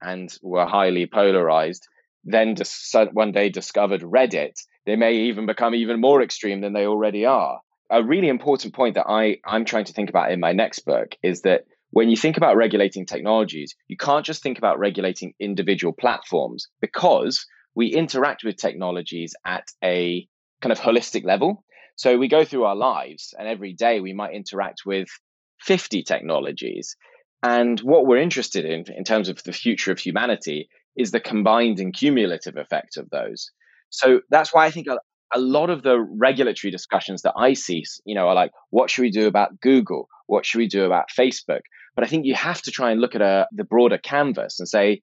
and 0.02 0.34
were 0.42 0.66
highly 0.66 1.08
polarized 1.08 1.88
then 2.26 2.56
dis- 2.56 2.96
one 3.14 3.32
day 3.32 3.50
discovered 3.50 4.02
Reddit, 4.02 4.56
they 4.86 4.96
may 4.96 5.14
even 5.14 5.46
become 5.46 5.76
even 5.76 6.02
more 6.02 6.22
extreme 6.22 6.62
than 6.62 6.74
they 6.74 6.88
already 6.88 7.26
are. 7.26 7.62
A 7.90 8.04
really 8.04 8.30
important 8.30 8.74
point 8.74 8.96
that 8.96 9.06
I, 9.08 9.38
I'm 9.46 9.64
trying 9.64 9.86
to 9.86 9.94
think 9.94 10.10
about 10.10 10.32
in 10.32 10.40
my 10.40 10.52
next 10.52 10.80
book 10.80 11.16
is 11.22 11.42
that 11.42 11.66
when 11.96 12.10
you 12.10 12.18
think 12.18 12.36
about 12.36 12.58
regulating 12.58 13.06
technologies, 13.06 13.74
you 13.88 13.96
can't 13.96 14.26
just 14.26 14.44
think 14.44 14.58
about 14.58 14.80
regulating 14.80 15.34
individual 15.40 15.94
platforms 15.94 16.68
because 16.82 17.46
we 17.74 17.88
interact 17.88 18.44
with 18.44 18.58
technologies 18.58 19.34
at 19.46 19.64
a 19.82 20.28
kind 20.62 20.74
of 20.74 20.80
holistic 20.82 21.24
level. 21.24 21.64
So 21.96 22.18
we 22.18 22.28
go 22.28 22.44
through 22.44 22.66
our 22.66 22.76
lives, 22.76 23.34
and 23.40 23.48
every 23.48 23.72
day 23.72 24.02
we 24.02 24.12
might 24.12 24.34
interact 24.34 24.82
with 24.86 25.08
50 25.62 26.04
technologies. 26.04 26.98
And 27.42 27.80
what 27.80 28.06
we're 28.06 28.18
interested 28.18 28.66
in, 28.66 28.84
in 28.94 29.06
terms 29.06 29.30
of 29.30 29.42
the 29.44 29.54
future 29.54 29.94
of 29.94 30.00
humanity, 30.00 30.68
is 30.98 31.12
the 31.12 31.22
combined 31.22 31.80
and 31.80 31.94
cumulative 31.94 32.58
effect 32.58 32.98
of 32.98 33.10
those. 33.10 33.52
So 33.90 34.20
that's 34.30 34.54
why 34.54 34.66
I 34.66 34.72
think 34.72 34.88
a, 34.88 34.98
a 35.34 35.40
lot 35.40 35.70
of 35.70 35.82
the 35.82 35.98
regulatory 35.98 36.72
discussions 36.72 37.22
that 37.22 37.36
I 37.38 37.54
see, 37.54 37.86
you 38.04 38.16
know, 38.16 38.28
are 38.28 38.36
like, 38.36 38.52
what 38.70 38.90
should 38.90 39.04
we 39.04 39.12
do 39.12 39.28
about 39.28 39.62
Google? 39.62 40.10
What 40.28 40.46
should 40.46 40.58
we 40.58 40.68
do 40.68 40.84
about 40.84 41.06
Facebook? 41.18 41.62
But 41.96 42.04
I 42.04 42.08
think 42.08 42.26
you 42.26 42.36
have 42.36 42.62
to 42.64 42.72
try 42.72 42.92
and 42.92 43.02
look 43.02 43.16
at 43.16 43.22
a, 43.22 43.48
the 43.52 43.64
broader 43.64 43.98
canvas 43.98 44.60
and 44.60 44.68
say, 44.68 45.02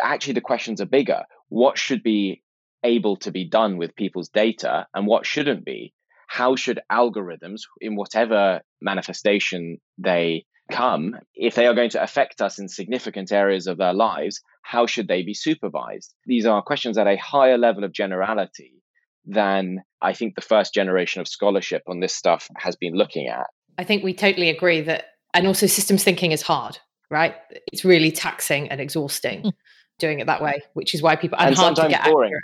actually, 0.00 0.34
the 0.34 0.40
questions 0.40 0.80
are 0.80 0.86
bigger. 0.86 1.22
What 1.48 1.78
should 1.78 2.02
be 2.02 2.42
able 2.82 3.16
to 3.18 3.30
be 3.30 3.48
done 3.48 3.76
with 3.76 3.96
people's 3.96 4.28
data 4.28 4.86
and 4.94 5.06
what 5.06 5.26
shouldn't 5.26 5.64
be? 5.64 5.92
How 6.28 6.56
should 6.56 6.80
algorithms, 6.90 7.62
in 7.80 7.96
whatever 7.96 8.62
manifestation 8.80 9.78
they 9.98 10.44
come, 10.70 11.14
if 11.34 11.54
they 11.54 11.66
are 11.66 11.74
going 11.74 11.90
to 11.90 12.02
affect 12.02 12.40
us 12.40 12.58
in 12.58 12.68
significant 12.68 13.30
areas 13.30 13.66
of 13.66 13.78
their 13.78 13.94
lives, 13.94 14.40
how 14.62 14.86
should 14.86 15.06
they 15.06 15.22
be 15.22 15.34
supervised? 15.34 16.14
These 16.26 16.46
are 16.46 16.62
questions 16.62 16.98
at 16.98 17.06
a 17.06 17.16
higher 17.16 17.58
level 17.58 17.84
of 17.84 17.92
generality 17.92 18.82
than 19.24 19.82
I 20.02 20.12
think 20.12 20.34
the 20.34 20.40
first 20.40 20.74
generation 20.74 21.20
of 21.20 21.28
scholarship 21.28 21.82
on 21.86 22.00
this 22.00 22.14
stuff 22.14 22.48
has 22.56 22.76
been 22.76 22.94
looking 22.94 23.28
at. 23.28 23.46
I 23.78 23.84
think 23.84 24.02
we 24.02 24.14
totally 24.14 24.48
agree 24.48 24.80
that 24.82 25.04
and 25.36 25.46
also 25.46 25.66
systems 25.66 26.02
thinking 26.02 26.32
is 26.32 26.42
hard 26.42 26.78
right 27.10 27.36
it's 27.72 27.84
really 27.84 28.10
taxing 28.10 28.68
and 28.70 28.80
exhausting 28.80 29.42
mm. 29.42 29.52
doing 29.98 30.18
it 30.18 30.26
that 30.26 30.42
way 30.42 30.60
which 30.72 30.94
is 30.94 31.02
why 31.02 31.14
people 31.14 31.38
and, 31.38 31.48
and 31.48 31.56
hard 31.56 31.76
to 31.76 31.88
get 31.88 32.04
boring. 32.04 32.28
accurate. 32.28 32.42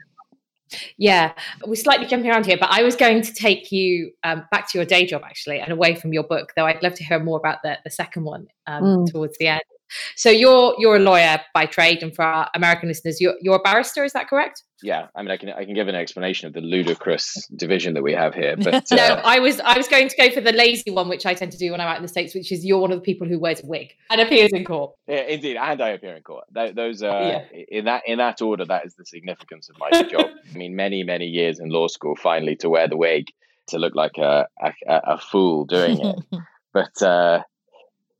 Yeah, 0.96 1.32
we're 1.66 1.74
slightly 1.74 2.06
jumping 2.06 2.30
around 2.30 2.46
here, 2.46 2.56
but 2.58 2.70
I 2.72 2.82
was 2.82 2.96
going 2.96 3.20
to 3.20 3.34
take 3.34 3.70
you 3.72 4.10
um, 4.24 4.46
back 4.50 4.70
to 4.70 4.78
your 4.78 4.86
day 4.86 5.04
job 5.04 5.22
actually, 5.22 5.60
and 5.60 5.70
away 5.70 5.94
from 5.94 6.14
your 6.14 6.22
book. 6.22 6.52
Though 6.56 6.64
I'd 6.66 6.82
love 6.82 6.94
to 6.94 7.04
hear 7.04 7.22
more 7.22 7.38
about 7.38 7.58
the, 7.62 7.76
the 7.84 7.90
second 7.90 8.24
one 8.24 8.46
um, 8.66 8.82
mm. 8.82 9.12
towards 9.12 9.36
the 9.36 9.48
end. 9.48 9.62
So 10.16 10.30
you're 10.30 10.74
you're 10.78 10.96
a 10.96 11.00
lawyer 11.00 11.40
by 11.54 11.66
trade, 11.66 12.02
and 12.02 12.14
for 12.14 12.24
our 12.24 12.48
American 12.54 12.88
listeners, 12.88 13.20
you're 13.20 13.34
you're 13.40 13.56
a 13.56 13.62
barrister. 13.62 14.04
Is 14.04 14.12
that 14.12 14.28
correct? 14.28 14.62
Yeah, 14.82 15.06
I 15.14 15.22
mean, 15.22 15.30
I 15.30 15.36
can 15.36 15.50
I 15.50 15.64
can 15.64 15.74
give 15.74 15.88
an 15.88 15.94
explanation 15.94 16.48
of 16.48 16.54
the 16.54 16.60
ludicrous 16.60 17.46
division 17.54 17.94
that 17.94 18.02
we 18.02 18.12
have 18.12 18.34
here. 18.34 18.56
But 18.56 18.84
no, 18.90 18.96
uh, 18.96 19.22
I 19.24 19.38
was 19.38 19.60
I 19.60 19.76
was 19.76 19.86
going 19.88 20.08
to 20.08 20.16
go 20.16 20.30
for 20.30 20.40
the 20.40 20.52
lazy 20.52 20.90
one, 20.90 21.08
which 21.08 21.24
I 21.24 21.34
tend 21.34 21.52
to 21.52 21.58
do 21.58 21.70
when 21.70 21.80
I'm 21.80 21.88
out 21.88 21.96
in 21.96 22.02
the 22.02 22.08
states, 22.08 22.34
which 22.34 22.50
is 22.50 22.64
you're 22.64 22.80
one 22.80 22.90
of 22.90 22.98
the 22.98 23.02
people 23.02 23.28
who 23.28 23.38
wears 23.38 23.62
a 23.62 23.66
wig 23.66 23.92
and 24.10 24.20
appears 24.20 24.50
in 24.52 24.64
court. 24.64 24.92
Yeah, 25.06 25.22
indeed, 25.22 25.56
and 25.56 25.80
I 25.80 25.90
appear 25.90 26.16
in 26.16 26.22
court. 26.22 26.44
Those 26.52 27.02
uh, 27.02 27.44
yeah. 27.52 27.60
in 27.68 27.84
that 27.84 28.02
in 28.06 28.18
that 28.18 28.42
order. 28.42 28.64
That 28.64 28.84
is 28.84 28.94
the 28.94 29.06
significance 29.06 29.68
of 29.70 29.76
my 29.78 30.02
job. 30.02 30.26
I 30.54 30.58
mean, 30.58 30.74
many 30.74 31.04
many 31.04 31.26
years 31.26 31.60
in 31.60 31.68
law 31.68 31.86
school, 31.86 32.16
finally 32.16 32.56
to 32.56 32.68
wear 32.68 32.88
the 32.88 32.96
wig 32.96 33.26
to 33.68 33.78
look 33.78 33.94
like 33.94 34.18
a 34.18 34.46
a, 34.60 34.72
a 34.88 35.18
fool 35.18 35.64
doing 35.64 36.00
it. 36.00 36.16
but 36.72 37.02
uh, 37.02 37.42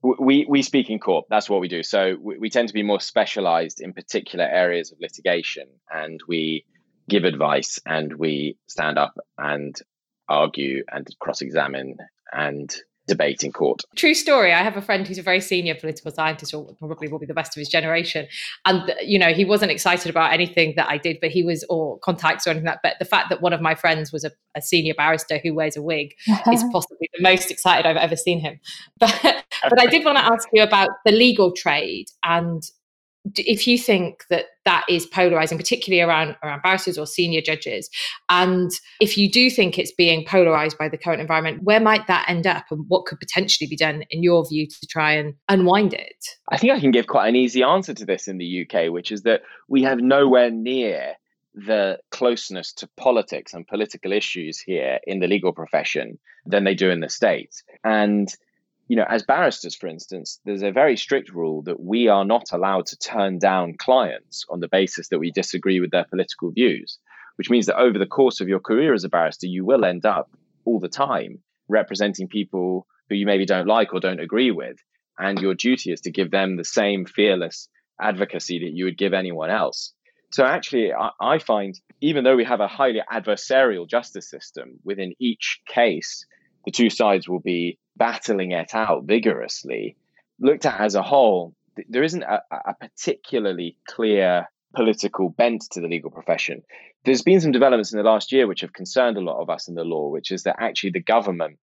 we 0.03 0.47
we 0.49 0.63
speak 0.63 0.91
in 0.91 0.99
court. 0.99 1.27
That's 1.31 1.49
what 1.49 1.61
we 1.61 1.69
do. 1.69 1.83
So 1.83 2.17
we, 2.21 2.39
we 2.39 2.51
tend 2.51 2.69
to 2.69 2.75
be 2.75 2.83
more 2.83 3.01
specialized 3.01 3.81
in 3.81 3.93
particular 3.93 4.45
areas 4.45 4.93
of 4.93 4.99
litigation, 5.01 5.69
and 5.91 6.21
we 6.27 6.65
give 7.09 7.25
advice, 7.25 7.79
and 7.87 8.15
we 8.15 8.57
stand 8.67 8.99
up 8.99 9.15
and 9.39 9.75
argue 10.29 10.85
and 10.91 11.07
cross-examine 11.21 11.97
and 12.33 12.75
debate 13.09 13.43
in 13.43 13.53
court. 13.53 13.83
True 13.97 14.15
story. 14.15 14.53
I 14.53 14.63
have 14.63 14.77
a 14.77 14.83
friend 14.83 15.07
who's 15.07 15.19
a 15.19 15.23
very 15.23 15.41
senior 15.41 15.75
political 15.75 16.11
scientist, 16.11 16.55
or 16.55 16.73
probably 16.79 17.09
will 17.09 17.19
be 17.19 17.27
the 17.27 17.35
best 17.35 17.57
of 17.57 17.61
his 17.61 17.69
generation. 17.69 18.27
And, 18.65 18.95
you 19.03 19.19
know, 19.19 19.33
he 19.33 19.45
wasn't 19.45 19.73
excited 19.73 20.09
about 20.09 20.33
anything 20.33 20.75
that 20.77 20.89
I 20.89 20.99
did, 20.99 21.19
but 21.21 21.31
he 21.31 21.43
was, 21.43 21.65
or 21.69 21.99
contacts 21.99 22.47
or 22.47 22.51
anything 22.51 22.67
like 22.67 22.81
that. 22.83 22.91
But 22.91 22.99
the 22.99 23.09
fact 23.09 23.29
that 23.31 23.43
one 23.43 23.53
of 23.53 23.61
my 23.61 23.75
friends 23.75 24.13
was 24.13 24.25
a, 24.25 24.31
a 24.55 24.63
senior 24.63 24.95
barrister 24.95 25.39
who 25.39 25.53
wears 25.53 25.77
a 25.77 25.83
wig 25.83 26.15
is 26.53 26.65
possibly 26.73 27.11
the 27.15 27.23
most 27.23 27.51
excited 27.51 27.87
I've 27.87 27.97
ever 27.97 28.17
seen 28.17 28.41
him. 28.41 28.61
But, 28.99 29.42
but 29.69 29.81
I 29.81 29.87
did 29.87 30.05
want 30.05 30.19
to 30.19 30.25
ask 30.25 30.49
you 30.53 30.63
about 30.63 30.91
the 31.05 31.13
legal 31.13 31.53
trade 31.53 32.07
and 32.25 32.63
if 33.37 33.67
you 33.67 33.79
think 33.79 34.25
that 34.31 34.47
that 34.65 34.85
is 34.89 35.07
polarizing, 35.07 35.57
particularly 35.57 36.01
around 36.03 36.37
around 36.43 36.63
barristers 36.63 36.99
or 36.99 37.07
senior 37.07 37.41
judges, 37.41 37.89
and 38.29 38.71
if 39.01 39.17
you 39.17 39.31
do 39.31 39.49
think 39.49 39.79
it's 39.79 39.93
being 39.93 40.25
polarized 40.25 40.77
by 40.77 40.89
the 40.89 40.99
current 40.99 41.21
environment, 41.21 41.63
where 41.63 41.81
might 41.81 42.07
that 42.09 42.29
end 42.29 42.47
up, 42.47 42.65
and 42.71 42.85
what 42.89 43.07
could 43.07 43.21
potentially 43.21 43.69
be 43.69 43.77
done, 43.77 44.03
in 44.11 44.23
your 44.23 44.47
view, 44.49 44.67
to 44.67 44.87
try 44.89 45.13
and 45.13 45.35
unwind 45.49 45.95
it? 45.95 46.17
I 46.51 46.59
think 46.59 46.73
I 46.73 46.81
can 46.81 46.91
give 46.91 47.07
quite 47.07 47.29
an 47.29 47.37
easy 47.37 47.63
answer 47.63 47.95
to 47.95 48.05
this 48.05 48.27
in 48.27 48.39
the 48.39 48.67
UK, 48.67 48.93
which 48.93 49.13
is 49.13 49.23
that 49.23 49.43
we 49.69 49.83
have 49.83 49.99
nowhere 49.99 50.51
near 50.51 51.15
the 51.55 51.99
closeness 52.11 52.73
to 52.73 52.89
politics 52.97 53.53
and 53.53 53.67
political 53.69 54.11
issues 54.13 54.59
here 54.59 54.99
in 55.07 55.21
the 55.21 55.29
legal 55.29 55.53
profession 55.53 56.19
than 56.47 56.65
they 56.65 56.75
do 56.75 56.91
in 56.91 57.01
the 57.01 57.11
States. 57.11 57.63
And 57.85 58.29
you 58.93 58.97
know, 58.97 59.07
as 59.09 59.23
barristers, 59.23 59.75
for 59.75 59.87
instance, 59.87 60.39
there's 60.45 60.63
a 60.63 60.71
very 60.71 60.99
strict 60.99 61.31
rule 61.31 61.63
that 61.63 61.81
we 61.81 62.09
are 62.09 62.27
not 62.27 62.53
allowed 62.53 62.85
to 62.85 62.99
turn 62.99 63.39
down 63.39 63.73
clients 63.79 64.45
on 64.51 64.61
the 64.61 64.69
basis 64.69 65.09
that 65.09 65.19
we 65.19 65.31
disagree 65.31 65.81
with 65.81 65.91
their 65.91 66.05
political 66.05 66.51
views, 66.51 66.99
which 67.37 67.49
means 67.49 67.65
that 67.65 67.79
over 67.79 67.99
the 67.99 68.05
course 68.05 68.43
of 68.43 68.49
your 68.49 68.61
career 68.61 68.93
as 68.93 69.05
a 69.05 69.09
barrister, 69.09 69.47
you 69.47 69.65
will 69.65 69.87
end 69.87 70.05
up 70.05 70.31
all 70.67 70.79
the 70.79 70.91
time 70.91 71.39
representing 71.69 72.29
people 72.29 72.87
who 73.09 73.15
you 73.15 73.25
maybe 73.25 73.47
don't 73.47 73.67
like 73.67 73.95
or 73.95 74.01
don't 74.01 74.21
agree 74.21 74.51
with. 74.51 74.77
And 75.19 75.41
your 75.41 75.55
duty 75.55 75.91
is 75.91 76.03
to 76.03 76.11
give 76.11 76.31
them 76.31 76.59
the 76.59 76.63
same 76.63 77.07
fearless 77.07 77.71
advocacy 77.99 78.59
that 78.59 78.75
you 78.75 78.85
would 78.85 78.99
give 78.99 79.15
anyone 79.15 79.49
else. 79.49 79.95
So 80.33 80.45
actually, 80.45 80.93
I, 80.93 81.13
I 81.19 81.39
find 81.39 81.81
even 82.03 82.25
though 82.25 82.37
we 82.37 82.45
have 82.45 82.61
a 82.61 82.69
highly 82.69 83.01
adversarial 83.11 83.89
justice 83.89 84.29
system, 84.29 84.81
within 84.85 85.15
each 85.19 85.61
case, 85.67 86.27
the 86.67 86.71
two 86.71 86.91
sides 86.91 87.27
will 87.27 87.41
be 87.41 87.79
battling 87.97 88.53
it 88.53 88.75
out 88.75 89.05
vigorously. 89.05 89.97
Looked 90.39 90.67
at 90.67 90.81
as 90.81 90.95
a 90.95 91.03
whole, 91.03 91.55
there 91.89 92.03
isn't 92.03 92.23
a, 92.23 92.43
a 92.51 92.75
particularly 92.75 93.77
clear 93.87 94.49
political 94.75 95.29
bent 95.29 95.63
to 95.73 95.81
the 95.81 95.89
legal 95.89 96.11
profession. 96.11 96.63
There's 97.05 97.23
been 97.23 97.41
some 97.41 97.53
developments 97.53 97.93
in 97.93 97.99
the 97.99 98.05
last 98.05 98.33
year 98.33 98.47
which 98.47 98.63
have 98.63 98.73
concerned 98.73 99.17
a 99.17 99.21
lot 99.21 99.41
of 99.41 99.51
us 99.51 99.69
in 99.69 99.75
the 99.75 99.85
law, 99.85 100.09
which 100.09 100.31
is 100.31 100.45
that 100.45 100.57
actually 100.59 100.91
the 100.91 101.03
government, 101.03 101.59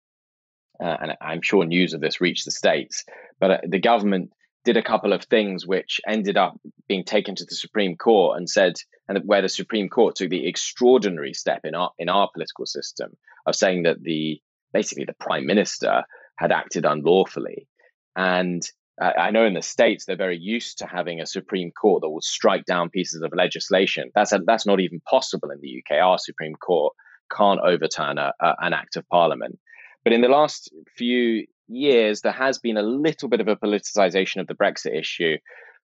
uh, 0.84 0.98
and 1.02 1.18
I'm 1.22 1.42
sure 1.42 1.66
news 1.66 1.94
of 1.94 2.02
this 2.02 2.22
reached 2.22 2.46
the 2.46 2.52
states, 2.52 3.06
but 3.40 3.52
uh, 3.52 3.58
the 3.68 3.80
government 3.80 4.32
did 4.64 4.78
a 4.78 4.84
couple 4.84 5.14
of 5.14 5.24
things 5.24 5.68
which 5.68 6.02
ended 6.08 6.38
up 6.38 6.60
being 6.88 7.04
taken 7.04 7.36
to 7.36 7.46
the 7.46 7.56
Supreme 7.56 7.96
Court 7.96 8.38
and 8.38 8.50
said, 8.50 8.74
and 9.08 9.20
where 9.26 9.44
the 9.44 9.50
Supreme 9.50 9.90
Court 9.90 10.16
took 10.16 10.30
the 10.30 10.48
extraordinary 10.48 11.34
step 11.34 11.62
in 11.64 11.76
our 11.76 11.92
in 12.00 12.10
our 12.10 12.30
political 12.34 12.66
system 12.66 13.16
of 13.46 13.56
saying 13.56 13.84
that 13.84 14.02
the 14.02 14.42
basically 14.76 15.06
the 15.06 15.16
prime 15.20 15.46
minister 15.46 16.04
had 16.38 16.52
acted 16.52 16.84
unlawfully. 16.84 17.66
And 18.14 18.62
uh, 19.02 19.12
I 19.18 19.32
know 19.32 19.46
in 19.46 19.54
the 19.54 19.62
states 19.62 20.04
they're 20.04 20.18
very 20.18 20.38
used 20.38 20.80
to 20.80 20.86
having 20.86 21.22
a 21.22 21.26
Supreme 21.26 21.72
Court 21.72 22.02
that 22.02 22.10
will 22.10 22.22
strike 22.22 22.66
down 22.66 22.90
pieces 22.90 23.22
of 23.22 23.32
legislation. 23.34 24.12
That's 24.14 24.34
a, 24.34 24.42
that's 24.46 24.66
not 24.66 24.82
even 24.82 25.00
possible 25.10 25.50
in 25.52 25.60
the 25.62 25.82
UK. 25.82 25.98
Our 26.02 26.18
Supreme 26.18 26.56
Court 26.56 26.94
can't 27.36 27.62
overturn 27.62 28.18
a, 28.18 28.34
a, 28.42 28.56
an 28.60 28.74
act 28.74 28.98
of 28.98 29.08
Parliament. 29.08 29.58
But 30.04 30.12
in 30.12 30.20
the 30.20 30.28
last 30.28 30.70
few 30.98 31.46
years, 31.70 32.20
there 32.20 32.34
has 32.34 32.60
been 32.60 32.78
a 32.78 32.84
little 32.84 33.30
bit 33.30 33.40
of 33.40 33.48
a 33.48 33.56
politicization 33.56 34.42
of 34.42 34.48
the 34.48 34.56
Brexit 34.56 34.98
issue. 34.98 35.38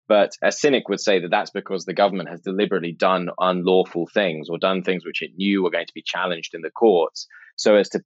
But 0.08 0.32
a 0.42 0.54
cynic 0.54 0.88
would 0.88 1.02
say 1.02 1.20
that 1.20 1.32
that's 1.32 1.52
because 1.52 1.84
the 1.84 1.94
government 1.94 2.30
has 2.30 2.40
deliberately 2.40 2.94
done 2.94 3.30
unlawful 3.38 4.08
things 4.14 4.48
or 4.50 4.58
done 4.58 4.82
things 4.82 5.06
which 5.06 5.22
it 5.22 5.32
knew 5.36 5.62
were 5.62 5.72
going 5.72 5.88
to 5.88 5.94
be 5.94 6.04
challenged 6.06 6.56
in 6.56 6.62
the 6.62 6.72
courts 6.72 7.28
so 7.58 7.76
as 7.76 7.90
to, 7.90 8.00
to 8.00 8.06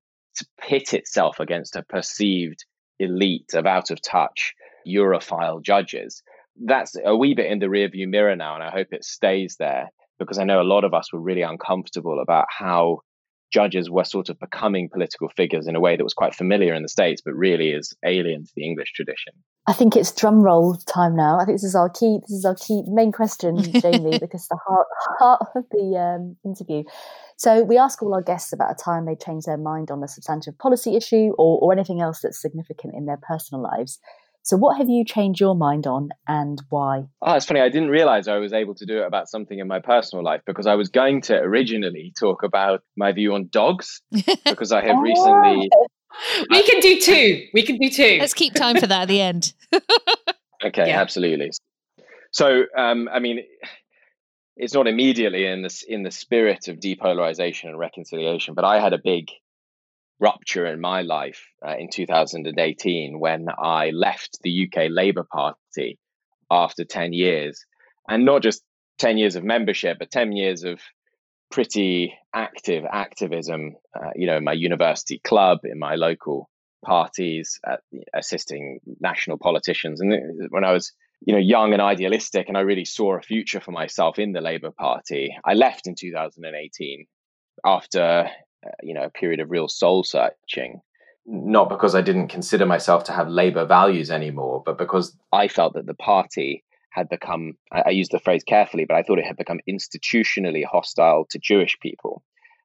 pit 0.60 0.94
itself 0.94 1.40
against 1.40 1.76
a 1.76 1.84
perceived 1.84 2.66
elite 3.00 3.54
of 3.54 3.66
out 3.66 3.92
of 3.92 4.02
touch 4.02 4.54
Europhile 4.88 5.62
judges. 5.62 6.24
That's 6.64 6.96
a 7.04 7.16
wee 7.16 7.34
bit 7.34 7.52
in 7.52 7.60
the 7.60 7.68
rearview 7.68 8.08
mirror 8.08 8.36
now, 8.36 8.56
and 8.56 8.64
I 8.64 8.72
hope 8.72 8.88
it 8.92 9.04
stays 9.04 9.56
there 9.58 9.90
because 10.20 10.38
I 10.38 10.44
know 10.44 10.62
a 10.62 10.64
lot 10.64 10.84
of 10.84 10.94
us 10.94 11.12
were 11.12 11.20
really 11.20 11.42
uncomfortable 11.42 12.20
about 12.22 12.46
how 12.50 13.00
judges 13.52 13.90
were 13.90 14.04
sort 14.04 14.30
of 14.30 14.40
becoming 14.40 14.90
political 14.90 15.30
figures 15.30 15.68
in 15.68 15.76
a 15.76 15.80
way 15.80 15.96
that 15.96 16.04
was 16.04 16.14
quite 16.14 16.34
familiar 16.34 16.74
in 16.74 16.82
the 16.82 16.90
States, 16.90 17.22
but 17.24 17.34
really 17.34 17.70
is 17.70 17.96
alien 18.06 18.46
to 18.46 18.52
the 18.56 18.66
English 18.66 18.94
tradition. 18.94 19.34
I 19.68 19.74
think 19.74 19.96
it's 19.96 20.12
drum 20.12 20.42
roll 20.42 20.76
time 20.76 21.16
now. 21.16 21.38
I 21.40 21.46
think 21.46 21.56
this 21.56 21.64
is 21.64 21.76
our 21.76 21.90
key. 21.90 22.20
This 22.22 22.38
is 22.38 22.46
our 22.46 22.56
key 22.56 22.84
main 22.88 23.12
question, 23.12 23.58
Jamie, 23.82 24.18
because 24.18 24.48
the 24.48 24.60
heart, 24.68 24.88
heart 25.20 25.42
of 25.56 25.66
the 25.72 25.98
um, 25.98 26.36
interview. 26.44 26.84
So 27.38 27.64
we 27.64 27.78
ask 27.78 28.02
all 28.02 28.14
our 28.14 28.22
guests 28.22 28.54
about 28.54 28.72
a 28.72 28.76
time 28.76 29.06
they 29.06 29.16
changed 29.16 29.48
their 29.48 29.58
mind 29.58 29.92
on 29.92 30.04
a 30.04 30.08
substantive 30.08 30.58
policy 30.58 30.96
issue 30.96 31.34
or, 31.38 31.60
or 31.60 31.74
anything 31.74 32.02
else 32.02 32.22
that's 32.22 32.42
significant 32.42 32.96
in 32.96 33.06
their 33.06 33.20
personal 33.22 33.64
lives. 33.64 34.00
So, 34.44 34.58
what 34.58 34.78
have 34.78 34.90
you 34.90 35.06
changed 35.06 35.40
your 35.40 35.56
mind 35.56 35.86
on 35.86 36.10
and 36.28 36.62
why? 36.70 37.06
Oh, 37.22 37.34
it's 37.34 37.46
funny. 37.46 37.62
I 37.62 37.70
didn't 37.70 37.90
realize 37.90 38.28
I 38.28 38.38
was 38.38 38.54
able 38.54 38.74
to 38.76 38.86
do 38.86 39.02
it 39.02 39.06
about 39.06 39.30
something 39.30 39.60
in 39.60 39.68
my 39.68 39.80
personal 39.80 40.26
life 40.26 40.42
because 40.46 40.66
I 40.66 40.76
was 40.76 40.90
going 40.90 41.22
to 41.24 41.38
originally 41.38 42.12
talk 42.20 42.44
about 42.44 42.82
my 42.98 43.12
view 43.12 43.36
on 43.36 43.50
dogs 43.52 44.02
because 44.46 44.72
I 44.72 44.82
have 44.82 44.96
oh. 44.98 45.02
recently. 45.02 45.70
We 46.50 46.64
can 46.64 46.80
do 46.80 47.00
two. 47.02 47.46
We 47.54 47.64
can 47.64 47.78
do 47.78 47.90
two. 47.90 48.18
Let's 48.20 48.34
keep 48.34 48.54
time 48.54 48.78
for 48.78 48.88
that 48.88 49.04
at 49.04 49.08
the 49.08 49.22
end. 49.22 49.54
okay, 50.66 50.88
yeah. 50.88 51.00
absolutely. 51.00 51.52
So, 52.32 52.64
um, 52.76 53.10
I 53.14 53.20
mean, 53.20 53.44
it's 54.58 54.74
not 54.74 54.88
immediately 54.88 55.46
in 55.46 55.62
this 55.62 55.84
in 55.84 56.04
the 56.04 56.12
spirit 56.12 56.68
of 56.68 56.78
depolarization 56.78 57.66
and 57.66 57.78
reconciliation, 57.78 58.56
but 58.56 58.66
I 58.66 58.80
had 58.80 58.94
a 58.94 59.00
big 59.04 59.28
rupture 60.22 60.68
in 60.68 60.80
my 60.80 61.02
life 61.02 61.42
uh, 61.68 61.76
in 61.78 61.90
2018 61.90 63.20
when 63.20 63.48
I 63.58 63.90
left 63.90 64.38
the 64.44 64.68
UK 64.68 64.84
Labour 64.90 65.26
Party 65.30 65.98
after 66.50 66.86
10 66.86 67.12
years. 67.12 67.66
And 68.08 68.24
not 68.24 68.44
just 68.44 68.62
10 69.00 69.18
years 69.18 69.36
of 69.36 69.44
membership, 69.44 69.98
but 70.00 70.12
10 70.12 70.32
years 70.34 70.64
of 70.64 70.80
pretty 71.50 72.14
active 72.34 72.84
activism, 72.90 73.76
uh, 73.96 74.12
you 74.16 74.28
know, 74.28 74.38
in 74.38 74.44
my 74.44 74.54
university 74.54 75.20
club, 75.24 75.60
in 75.64 75.80
my 75.80 75.96
local 75.96 76.50
parties, 76.86 77.60
uh, 77.68 77.78
assisting 78.14 78.80
national 79.00 79.38
politicians. 79.38 80.02
And 80.02 80.14
when 80.50 80.64
I 80.64 80.72
was, 80.72 80.94
you 81.26 81.34
know, 81.34 81.40
young 81.40 81.74
and 81.74 81.82
idealistic, 81.82 82.48
and 82.48 82.58
I 82.58 82.62
really 82.62 82.86
saw 82.86 83.18
a 83.18 83.22
future 83.22 83.60
for 83.60 83.72
myself 83.72 84.20
in 84.20 84.32
the 84.32 84.42
Labour 84.42 84.72
Party, 84.72 85.36
I 85.44 85.54
left 85.54 85.88
in 85.88 85.96
2018 85.96 87.06
after 87.66 88.30
uh, 88.66 88.72
you 88.82 88.94
know 88.94 89.04
a 89.04 89.10
period 89.10 89.40
of 89.40 89.52
real 89.52 89.68
soul 89.68 90.04
searching. 90.04 90.82
Not 91.26 91.70
because 91.70 91.94
i 91.94 92.02
didn't 92.02 92.30
consider 92.30 92.66
myself 92.66 93.04
to 93.06 93.12
have 93.12 93.30
labor 93.30 93.66
values 93.66 94.10
anymore 94.10 94.64
but 94.66 94.80
because 94.80 95.16
i 95.32 95.48
felt 95.48 95.74
that 95.74 95.86
the 95.86 95.94
party 95.94 96.64
had 96.90 97.10
become 97.10 97.54
i, 97.72 97.84
I 97.86 97.90
use 97.92 98.10
the 98.10 98.20
phrase 98.20 98.44
carefully 98.44 98.86
but 98.86 98.98
i 98.98 99.04
thought 99.04 99.20
it 99.20 99.26
had 99.26 99.38
become 99.38 99.60
institutionally 99.70 100.66
hostile 100.66 101.26
to 101.30 101.40
jewish 101.40 101.78
people. 101.80 102.24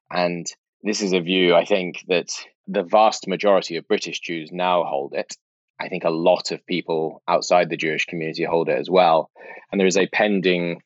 And 0.09 0.47
this 0.81 1.01
is 1.01 1.13
a 1.13 1.21
view 1.21 1.53
i 1.53 1.65
think 1.65 2.03
that 2.07 2.29
the 2.67 2.83
vast 2.83 3.27
majority 3.27 3.77
of 3.77 3.87
british 3.87 4.19
jews 4.19 4.49
now 4.51 4.83
hold 4.83 5.13
it. 5.13 5.35
I 5.79 5.89
think 5.89 6.03
a 6.03 6.09
lot 6.09 6.51
of 6.51 6.65
people 6.65 7.21
outside 7.27 7.69
the 7.69 7.77
Jewish 7.77 8.05
community 8.05 8.43
hold 8.43 8.67
it 8.69 8.77
as 8.77 8.89
well. 8.89 9.29
And 9.71 9.79
there 9.79 9.87
is 9.87 9.97
a 9.97 10.07
pending 10.07 10.81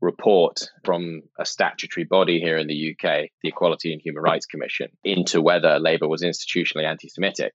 report 0.00 0.70
from 0.84 1.22
a 1.38 1.44
statutory 1.44 2.04
body 2.04 2.40
here 2.40 2.56
in 2.56 2.66
the 2.66 2.92
UK, 2.92 3.30
the 3.42 3.48
Equality 3.48 3.92
and 3.92 4.00
Human 4.02 4.22
Rights 4.22 4.46
Commission, 4.46 4.88
into 5.04 5.40
whether 5.40 5.78
Labour 5.78 6.08
was 6.08 6.22
institutionally 6.22 6.84
anti 6.84 7.08
Semitic. 7.08 7.52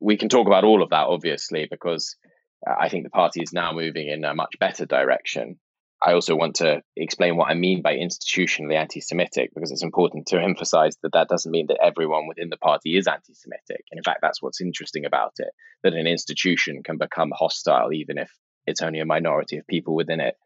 We 0.00 0.16
can 0.16 0.28
talk 0.28 0.46
about 0.46 0.64
all 0.64 0.82
of 0.82 0.90
that, 0.90 1.06
obviously, 1.06 1.66
because 1.70 2.16
uh, 2.66 2.74
I 2.78 2.88
think 2.88 3.04
the 3.04 3.10
party 3.10 3.42
is 3.42 3.52
now 3.52 3.72
moving 3.72 4.08
in 4.08 4.24
a 4.24 4.34
much 4.34 4.54
better 4.58 4.86
direction. 4.86 5.58
I 6.02 6.14
also 6.14 6.34
want 6.34 6.56
to 6.56 6.80
explain 6.96 7.36
what 7.36 7.50
I 7.50 7.54
mean 7.54 7.82
by 7.82 7.96
institutionally 7.96 8.74
anti 8.74 9.00
Semitic 9.00 9.50
because 9.54 9.70
it's 9.70 9.82
important 9.82 10.28
to 10.28 10.40
emphasize 10.40 10.96
that 11.02 11.12
that 11.12 11.28
doesn't 11.28 11.50
mean 11.50 11.66
that 11.68 11.82
everyone 11.82 12.26
within 12.26 12.48
the 12.48 12.56
party 12.56 12.96
is 12.96 13.06
anti 13.06 13.34
Semitic. 13.34 13.84
And 13.90 13.98
in 13.98 14.02
fact, 14.02 14.20
that's 14.22 14.40
what's 14.40 14.60
interesting 14.60 15.04
about 15.04 15.34
it 15.38 15.50
that 15.82 15.94
an 15.94 16.06
institution 16.06 16.82
can 16.82 16.98
become 16.98 17.32
hostile 17.34 17.92
even 17.92 18.16
if 18.16 18.30
it's 18.66 18.82
only 18.82 19.00
a 19.00 19.06
minority 19.06 19.58
of 19.58 19.66
people 19.66 19.94
within 19.94 20.20
it 20.20 20.36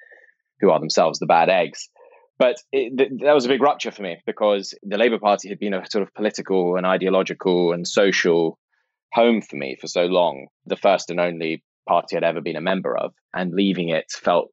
who 0.60 0.70
are 0.70 0.80
themselves 0.80 1.18
the 1.18 1.26
bad 1.26 1.48
eggs. 1.48 1.88
But 2.38 2.56
it, 2.72 2.96
th- 2.96 3.10
that 3.22 3.34
was 3.34 3.44
a 3.44 3.48
big 3.48 3.62
rupture 3.62 3.92
for 3.92 4.02
me 4.02 4.16
because 4.26 4.74
the 4.82 4.98
Labour 4.98 5.18
Party 5.18 5.48
had 5.48 5.58
been 5.58 5.74
a 5.74 5.88
sort 5.88 6.02
of 6.02 6.12
political 6.14 6.76
and 6.76 6.86
ideological 6.86 7.72
and 7.72 7.86
social 7.86 8.58
home 9.12 9.40
for 9.40 9.56
me 9.56 9.76
for 9.80 9.86
so 9.86 10.06
long, 10.06 10.48
the 10.66 10.76
first 10.76 11.10
and 11.10 11.20
only 11.20 11.62
party 11.88 12.16
I'd 12.16 12.24
ever 12.24 12.40
been 12.40 12.56
a 12.56 12.60
member 12.60 12.96
of. 12.96 13.14
And 13.32 13.52
leaving 13.52 13.90
it 13.90 14.06
felt 14.10 14.52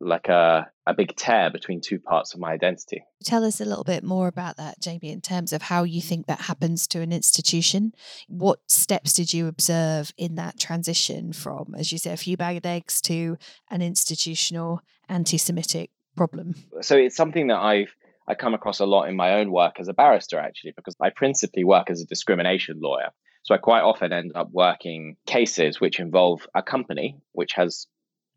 like 0.00 0.28
a, 0.28 0.70
a 0.86 0.94
big 0.94 1.16
tear 1.16 1.50
between 1.50 1.80
two 1.80 1.98
parts 1.98 2.34
of 2.34 2.40
my 2.40 2.52
identity. 2.52 3.02
Tell 3.24 3.44
us 3.44 3.60
a 3.60 3.64
little 3.64 3.84
bit 3.84 4.04
more 4.04 4.28
about 4.28 4.56
that, 4.56 4.80
Jamie, 4.80 5.10
in 5.10 5.20
terms 5.20 5.52
of 5.52 5.62
how 5.62 5.84
you 5.84 6.00
think 6.00 6.26
that 6.26 6.42
happens 6.42 6.86
to 6.88 7.00
an 7.00 7.12
institution. 7.12 7.92
What 8.28 8.58
steps 8.66 9.14
did 9.14 9.32
you 9.32 9.46
observe 9.48 10.12
in 10.16 10.34
that 10.34 10.58
transition 10.58 11.32
from, 11.32 11.74
as 11.76 11.92
you 11.92 11.98
say, 11.98 12.12
a 12.12 12.16
few 12.16 12.36
bagged 12.36 12.66
eggs 12.66 13.00
to 13.02 13.38
an 13.70 13.82
institutional 13.82 14.82
anti 15.08 15.38
Semitic 15.38 15.90
problem? 16.16 16.54
So 16.82 16.96
it's 16.96 17.16
something 17.16 17.46
that 17.48 17.58
I've 17.58 17.94
I 18.28 18.34
come 18.34 18.54
across 18.54 18.80
a 18.80 18.86
lot 18.86 19.08
in 19.08 19.14
my 19.14 19.34
own 19.34 19.52
work 19.52 19.78
as 19.78 19.86
a 19.86 19.94
barrister, 19.94 20.38
actually, 20.38 20.72
because 20.74 20.96
I 21.00 21.10
principally 21.10 21.62
work 21.62 21.90
as 21.90 22.00
a 22.00 22.06
discrimination 22.06 22.80
lawyer. 22.80 23.10
So 23.44 23.54
I 23.54 23.58
quite 23.58 23.82
often 23.82 24.12
end 24.12 24.32
up 24.34 24.48
working 24.50 25.16
cases 25.26 25.80
which 25.80 26.00
involve 26.00 26.44
a 26.52 26.60
company 26.60 27.18
which 27.30 27.52
has 27.52 27.86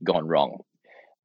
gone 0.03 0.27
wrong 0.27 0.59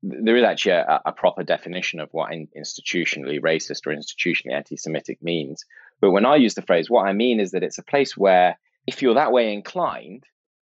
there 0.05 0.37
is 0.37 0.45
actually 0.45 0.73
a, 0.73 1.01
a 1.07 1.13
proper 1.13 1.43
definition 1.43 1.99
of 1.99 2.11
what 2.13 2.31
institutionally 2.31 3.41
racist 3.41 3.87
or 3.87 3.95
institutionally 3.95 4.53
anti 4.53 4.77
Semitic 4.77 5.23
means. 5.23 5.65
But 6.01 6.11
when 6.11 6.27
I 6.27 6.37
use 6.37 6.55
the 6.55 6.63
phrase, 6.63 6.91
what 6.91 7.07
I 7.07 7.15
mean 7.15 7.41
is 7.41 7.53
that 7.53 7.63
it's 7.63 7.79
a 7.79 7.83
place 7.83 8.17
where 8.17 8.59
if 8.87 9.01
you're 9.01 9.15
that 9.15 9.33
way 9.33 9.53
inclined, 9.55 10.25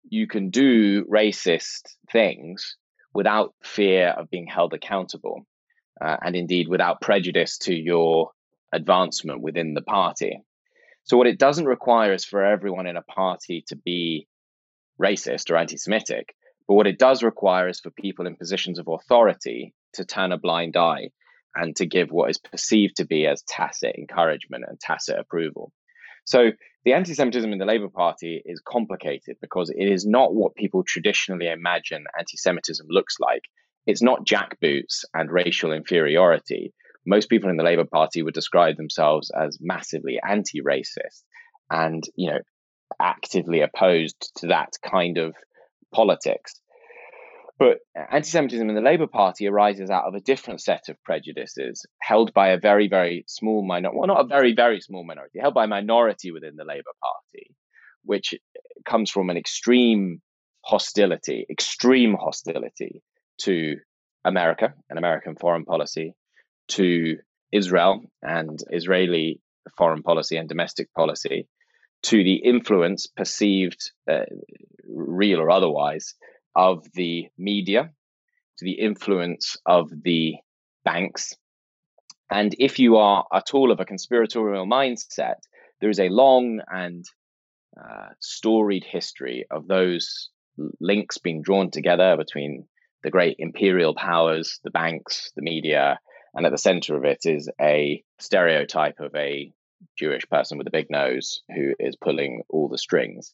you 0.09 0.27
can 0.27 0.51
do 0.51 1.05
racist 1.05 1.95
things 2.13 2.77
without 3.15 3.55
fear 3.63 4.09
of 4.09 4.31
being 4.31 4.47
held 4.47 4.75
accountable, 4.75 5.47
uh, 6.01 6.17
and 6.21 6.37
indeed 6.37 6.69
without 6.69 7.01
prejudice 7.01 7.57
to 7.59 7.75
your 7.75 8.31
advancement 8.73 9.41
within 9.41 9.73
the 9.73 9.83
party. 9.83 10.39
So, 11.05 11.17
what 11.17 11.27
it 11.27 11.39
doesn't 11.39 11.65
require 11.65 12.13
is 12.13 12.27
for 12.27 12.45
everyone 12.45 12.87
in 12.87 12.97
a 12.99 13.03
party 13.03 13.65
to 13.69 13.77
be 13.77 14.27
racist 15.01 15.51
or 15.51 15.57
anti 15.57 15.79
Semitic. 15.79 16.35
But 16.67 16.75
what 16.75 16.87
it 16.87 16.99
does 16.99 17.23
require 17.23 17.69
is 17.69 17.81
for 17.81 17.91
people 17.91 18.27
in 18.27 18.37
positions 18.37 18.79
of 18.79 18.89
authority 18.89 19.75
to 19.95 20.05
turn 20.05 20.33
a 20.33 20.39
blind 20.39 20.77
eye 20.77 21.11
and 21.55 21.77
to 21.77 21.87
give 21.87 22.11
what 22.11 22.31
is 22.31 22.39
perceived 22.39 22.97
to 22.97 23.07
be 23.07 23.27
as 23.27 23.43
tacit 23.43 23.95
encouragement 23.97 24.65
and 24.67 24.81
tacit 24.81 25.19
approval. 25.19 25.73
So 26.25 26.51
the 26.85 26.95
anti 26.95 27.15
Semitism 27.15 27.53
in 27.53 27.59
the 27.59 27.67
Labour 27.67 27.89
Party 27.89 28.43
is 28.45 28.63
complicated 28.67 29.37
because 29.41 29.71
it 29.71 29.85
is 29.85 30.07
not 30.07 30.35
what 30.35 30.55
people 30.55 30.83
traditionally 30.83 31.49
imagine 31.49 32.05
anti 32.19 32.37
Semitism 32.37 32.87
looks 32.89 33.17
like. 33.21 33.43
It's 33.87 34.03
not 34.03 34.27
jackboots 34.27 35.05
and 35.13 35.31
racial 35.31 35.73
inferiority. 35.73 36.73
Most 37.07 37.29
people 37.29 37.51
in 37.51 37.59
the 37.59 37.63
Labour 37.63 37.85
Party 37.85 38.23
would 38.23 38.33
describe 38.33 38.77
themselves 38.77 39.31
as 39.31 39.59
massively 39.61 40.19
anti 40.27 40.63
racist 40.63 41.23
and, 41.71 42.03
you 42.17 42.31
know, 42.31 42.39
actively 43.01 43.61
opposed 43.61 44.33
to 44.37 44.49
that 44.49 44.71
kind 44.83 45.19
of 45.19 45.35
politics. 45.95 46.61
But 47.59 47.79
anti 47.95 48.29
Semitism 48.29 48.69
in 48.69 48.75
the 48.75 48.81
Labour 48.81 49.07
Party 49.07 49.47
arises 49.47 49.89
out 49.89 50.05
of 50.05 50.15
a 50.15 50.21
different 50.21 50.61
set 50.61 50.89
of 50.89 51.03
prejudices 51.05 51.87
held 52.03 52.35
by 52.35 52.49
a 52.49 52.59
very, 52.59 52.89
very 52.89 53.25
small 53.29 53.65
minority, 53.65 53.97
well, 53.99 54.09
not 54.09 54.25
a 54.25 54.27
very, 54.27 54.55
very 54.55 54.81
small 54.81 55.05
minority, 55.05 55.39
held 55.41 55.55
by 55.55 55.65
a 55.65 55.69
minority 55.69 56.33
within 56.33 56.57
the 56.57 56.65
Labour 56.65 56.91
Party, 57.01 57.55
which 58.03 58.35
comes 58.85 59.11
from 59.11 59.31
an 59.31 59.37
extreme 59.37 60.21
hostility, 60.65 61.47
extreme 61.49 62.17
hostility 62.21 63.03
to 63.39 63.77
America 64.25 64.75
and 64.91 64.99
American 64.99 65.37
foreign 65.37 65.65
policy, 65.65 66.15
to 66.69 67.19
Israel 67.53 68.03
and 68.21 68.59
Israeli 68.71 69.41
foreign 69.79 70.03
policy 70.03 70.37
and 70.37 70.49
domestic 70.49 70.93
policy, 70.93 71.47
to 72.03 72.17
the 72.23 72.37
influence 72.37 73.07
perceived, 73.07 73.93
uh, 74.11 74.25
real 74.89 75.41
or 75.41 75.51
otherwise, 75.51 76.15
of 76.55 76.85
the 76.95 77.29
media, 77.39 77.91
to 78.59 78.65
the 78.65 78.73
influence 78.73 79.57
of 79.67 79.91
the 80.03 80.35
banks. 80.85 81.35
And 82.31 82.55
if 82.59 82.79
you 82.79 82.97
are 82.97 83.27
at 83.33 83.55
all 83.55 83.71
of 83.71 83.81
a 83.81 83.85
conspiratorial 83.85 84.67
mindset, 84.67 85.37
there 85.81 85.91
is 85.91 86.01
a 86.01 86.09
long 86.09 86.61
and 86.69 87.05
uh, 87.79 88.09
storied 88.21 88.85
history 88.85 89.47
of 89.51 89.67
those 89.67 90.31
links 90.81 91.19
being 91.19 91.43
drawn 91.43 91.71
together 91.71 92.17
between 92.17 92.67
the 93.03 93.11
great 93.11 93.37
imperial 93.39 93.95
powers, 93.95 94.61
the 94.65 94.71
banks, 94.71 95.33
the 95.37 95.43
media, 95.43 95.99
and 96.35 96.47
at 96.47 96.53
the 96.53 96.59
center 96.59 96.97
of 96.97 97.05
it 97.05 97.21
is 97.25 97.51
a 97.61 98.03
stereotype 98.19 98.99
of 99.01 99.15
a 99.15 99.53
Jewish 99.99 100.29
person 100.29 100.59
with 100.59 100.67
a 100.67 100.73
big 100.73 100.91
nose 100.91 101.43
who 101.55 101.75
is 101.79 101.97
pulling 101.97 102.43
all 102.49 102.69
the 102.69 102.79
strings. 102.79 103.33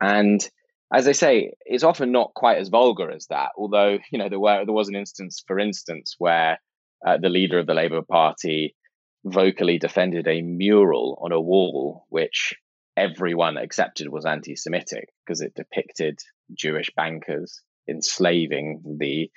And 0.00 0.48
as 0.92 1.08
I 1.08 1.12
say, 1.12 1.52
it's 1.64 1.84
often 1.84 2.12
not 2.12 2.34
quite 2.34 2.58
as 2.58 2.68
vulgar 2.68 3.10
as 3.10 3.26
that. 3.28 3.50
Although 3.56 3.98
you 4.10 4.18
know 4.18 4.28
there 4.28 4.40
were 4.40 4.64
there 4.64 4.74
was 4.74 4.88
an 4.88 4.96
instance, 4.96 5.42
for 5.46 5.58
instance, 5.58 6.16
where 6.18 6.58
uh, 7.06 7.18
the 7.20 7.28
leader 7.28 7.58
of 7.58 7.66
the 7.66 7.74
Labour 7.74 8.02
Party 8.02 8.76
vocally 9.24 9.78
defended 9.78 10.26
a 10.26 10.42
mural 10.42 11.18
on 11.22 11.32
a 11.32 11.40
wall 11.40 12.06
which 12.08 12.54
everyone 12.96 13.56
accepted 13.56 14.08
was 14.08 14.26
anti-Semitic 14.26 15.08
because 15.24 15.40
it 15.40 15.54
depicted 15.54 16.18
Jewish 16.52 16.90
bankers 16.96 17.62
enslaving 17.88 18.82
the 18.98 19.30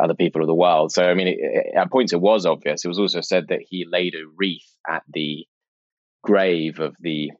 other 0.00 0.14
people 0.14 0.40
of 0.40 0.46
the 0.46 0.54
world. 0.54 0.92
So 0.92 1.04
I 1.04 1.14
mean, 1.14 1.28
it, 1.28 1.38
it, 1.38 1.76
at 1.76 1.90
points 1.90 2.12
it 2.12 2.20
was 2.20 2.46
obvious. 2.46 2.84
It 2.84 2.88
was 2.88 2.98
also 2.98 3.20
said 3.20 3.48
that 3.48 3.60
he 3.68 3.86
laid 3.90 4.14
a 4.14 4.26
wreath 4.36 4.70
at 4.88 5.02
the 5.12 5.46
grave 6.22 6.80
of 6.80 6.94
the 7.00 7.30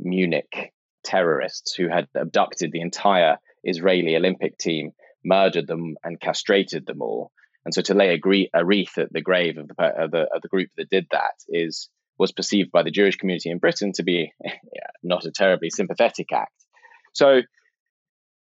Munich 0.00 0.72
terrorists 1.04 1.74
who 1.74 1.88
had 1.88 2.08
abducted 2.14 2.72
the 2.72 2.80
entire 2.80 3.38
Israeli 3.62 4.16
Olympic 4.16 4.58
team, 4.58 4.92
murdered 5.24 5.66
them, 5.66 5.96
and 6.02 6.20
castrated 6.20 6.86
them 6.86 7.02
all. 7.02 7.32
And 7.64 7.72
so 7.72 7.80
to 7.82 7.94
lay 7.94 8.20
a, 8.54 8.64
wreath 8.64 8.98
at 8.98 9.12
the 9.12 9.22
grave 9.22 9.56
of 9.58 9.68
the, 9.68 9.84
of 9.84 10.10
the, 10.10 10.26
of 10.34 10.42
the 10.42 10.48
group 10.48 10.70
that 10.76 10.90
did 10.90 11.06
that 11.12 11.34
is 11.48 11.88
was 12.18 12.32
perceived 12.32 12.70
by 12.70 12.82
the 12.82 12.92
Jewish 12.92 13.16
community 13.16 13.50
in 13.50 13.58
Britain 13.58 13.92
to 13.94 14.04
be 14.04 14.32
not 15.02 15.24
a 15.24 15.32
terribly 15.32 15.70
sympathetic 15.70 16.32
act. 16.32 16.52
So 17.12 17.40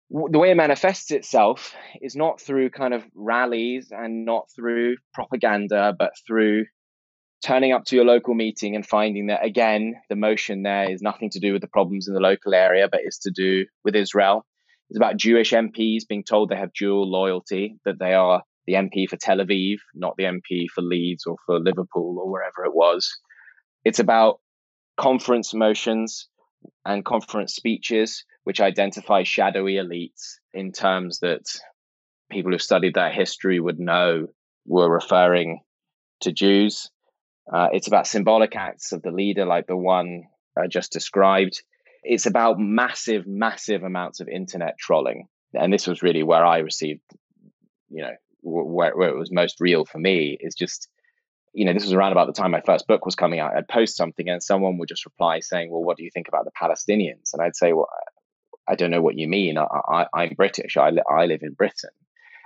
the 0.09 0.39
way 0.39 0.51
it 0.51 0.57
manifests 0.57 1.11
itself 1.11 1.75
is 2.01 2.15
not 2.15 2.41
through 2.41 2.71
kind 2.71 2.93
of 2.93 3.03
rallies 3.13 3.91
and 3.91 4.25
not 4.25 4.47
through 4.55 4.95
propaganda, 5.13 5.93
but 5.97 6.11
through 6.25 6.65
turning 7.43 7.71
up 7.71 7.85
to 7.85 7.95
your 7.95 8.05
local 8.05 8.33
meeting 8.33 8.75
and 8.75 8.85
finding 8.85 9.27
that 9.27 9.45
again 9.45 9.95
the 10.09 10.15
motion 10.15 10.63
there 10.63 10.91
is 10.91 11.01
nothing 11.01 11.29
to 11.29 11.39
do 11.39 11.53
with 11.53 11.61
the 11.61 11.67
problems 11.67 12.07
in 12.07 12.13
the 12.13 12.19
local 12.19 12.53
area 12.53 12.87
but 12.91 13.01
it's 13.03 13.19
to 13.19 13.31
do 13.31 13.65
with 13.83 13.95
israel. 13.95 14.45
It's 14.89 14.97
about 14.97 15.17
jewish 15.17 15.51
mps 15.51 16.07
being 16.07 16.23
told 16.23 16.49
they 16.49 16.57
have 16.57 16.73
dual 16.73 17.09
loyalty 17.09 17.77
that 17.85 17.99
they 17.99 18.13
are 18.13 18.43
the 18.67 18.73
mp 18.73 19.09
for 19.09 19.17
tel 19.17 19.37
aviv 19.37 19.77
not 19.95 20.15
the 20.17 20.25
mp 20.25 20.67
for 20.73 20.81
leeds 20.81 21.25
or 21.25 21.37
for 21.45 21.59
liverpool 21.59 22.17
or 22.19 22.29
wherever 22.29 22.65
it 22.65 22.75
was. 22.75 23.09
It's 23.85 23.99
about 23.99 24.39
conference 24.97 25.53
motions 25.53 26.27
and 26.85 27.05
conference 27.05 27.55
speeches 27.55 28.25
which 28.43 28.59
identify 28.59 29.23
shadowy 29.23 29.75
elites 29.75 30.35
in 30.53 30.73
terms 30.73 31.19
that 31.19 31.45
people 32.29 32.51
who've 32.51 32.61
studied 32.61 32.95
that 32.95 33.13
history 33.13 33.59
would 33.59 33.79
know 33.79 34.27
were 34.65 34.91
referring 34.91 35.61
to 36.21 36.33
jews 36.33 36.89
uh, 37.51 37.69
it's 37.73 37.87
about 37.87 38.07
symbolic 38.07 38.55
acts 38.55 38.91
of 38.91 39.01
the 39.01 39.11
leader, 39.11 39.45
like 39.45 39.67
the 39.67 39.75
one 39.75 40.23
I 40.57 40.67
just 40.67 40.91
described. 40.91 41.61
It's 42.03 42.25
about 42.25 42.59
massive, 42.59 43.25
massive 43.25 43.83
amounts 43.83 44.19
of 44.19 44.27
internet 44.27 44.77
trolling. 44.77 45.27
And 45.53 45.73
this 45.73 45.87
was 45.87 46.03
really 46.03 46.23
where 46.23 46.45
I 46.45 46.59
received, 46.59 47.01
you 47.89 48.03
know, 48.03 48.13
where, 48.41 48.95
where 48.95 49.09
it 49.09 49.17
was 49.17 49.31
most 49.31 49.57
real 49.59 49.83
for 49.83 49.97
me 49.97 50.37
is 50.39 50.55
just, 50.55 50.87
you 51.53 51.65
know, 51.65 51.73
this 51.73 51.83
was 51.83 51.93
around 51.93 52.11
about 52.11 52.27
the 52.27 52.39
time 52.39 52.51
my 52.51 52.61
first 52.61 52.87
book 52.87 53.03
was 53.05 53.15
coming 53.15 53.39
out. 53.39 53.55
I'd 53.55 53.67
post 53.67 53.97
something 53.97 54.29
and 54.29 54.43
someone 54.43 54.77
would 54.77 54.87
just 54.87 55.05
reply 55.05 55.39
saying, 55.39 55.71
well, 55.71 55.83
what 55.83 55.97
do 55.97 56.03
you 56.03 56.11
think 56.13 56.27
about 56.27 56.45
the 56.45 56.51
Palestinians? 56.51 57.33
And 57.33 57.41
I'd 57.41 57.55
say, 57.55 57.73
well, 57.73 57.89
I 58.67 58.75
don't 58.75 58.91
know 58.91 59.01
what 59.01 59.17
you 59.17 59.27
mean. 59.27 59.57
I, 59.57 60.05
am 60.15 60.35
British. 60.37 60.77
I, 60.77 60.91
li- 60.91 61.01
I 61.09 61.25
live 61.25 61.41
in 61.41 61.53
Britain. 61.53 61.89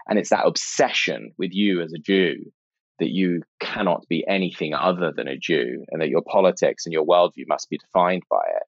And 0.08 0.18
it's 0.18 0.30
that 0.30 0.46
obsession 0.46 1.34
with 1.38 1.52
you 1.54 1.82
as 1.82 1.92
a 1.92 2.00
Jew 2.00 2.52
that 3.00 3.10
you 3.10 3.44
cannot 3.60 4.08
be 4.08 4.26
anything 4.28 4.74
other 4.74 5.12
than 5.12 5.28
a 5.28 5.38
Jew 5.38 5.84
and 5.90 6.02
that 6.02 6.10
your 6.10 6.22
politics 6.22 6.86
and 6.86 6.94
your 6.94 7.06
worldview 7.06 7.48
must 7.48 7.70
be 7.70 7.78
defined 7.78 8.24
by 8.30 8.44
it. 8.46 8.64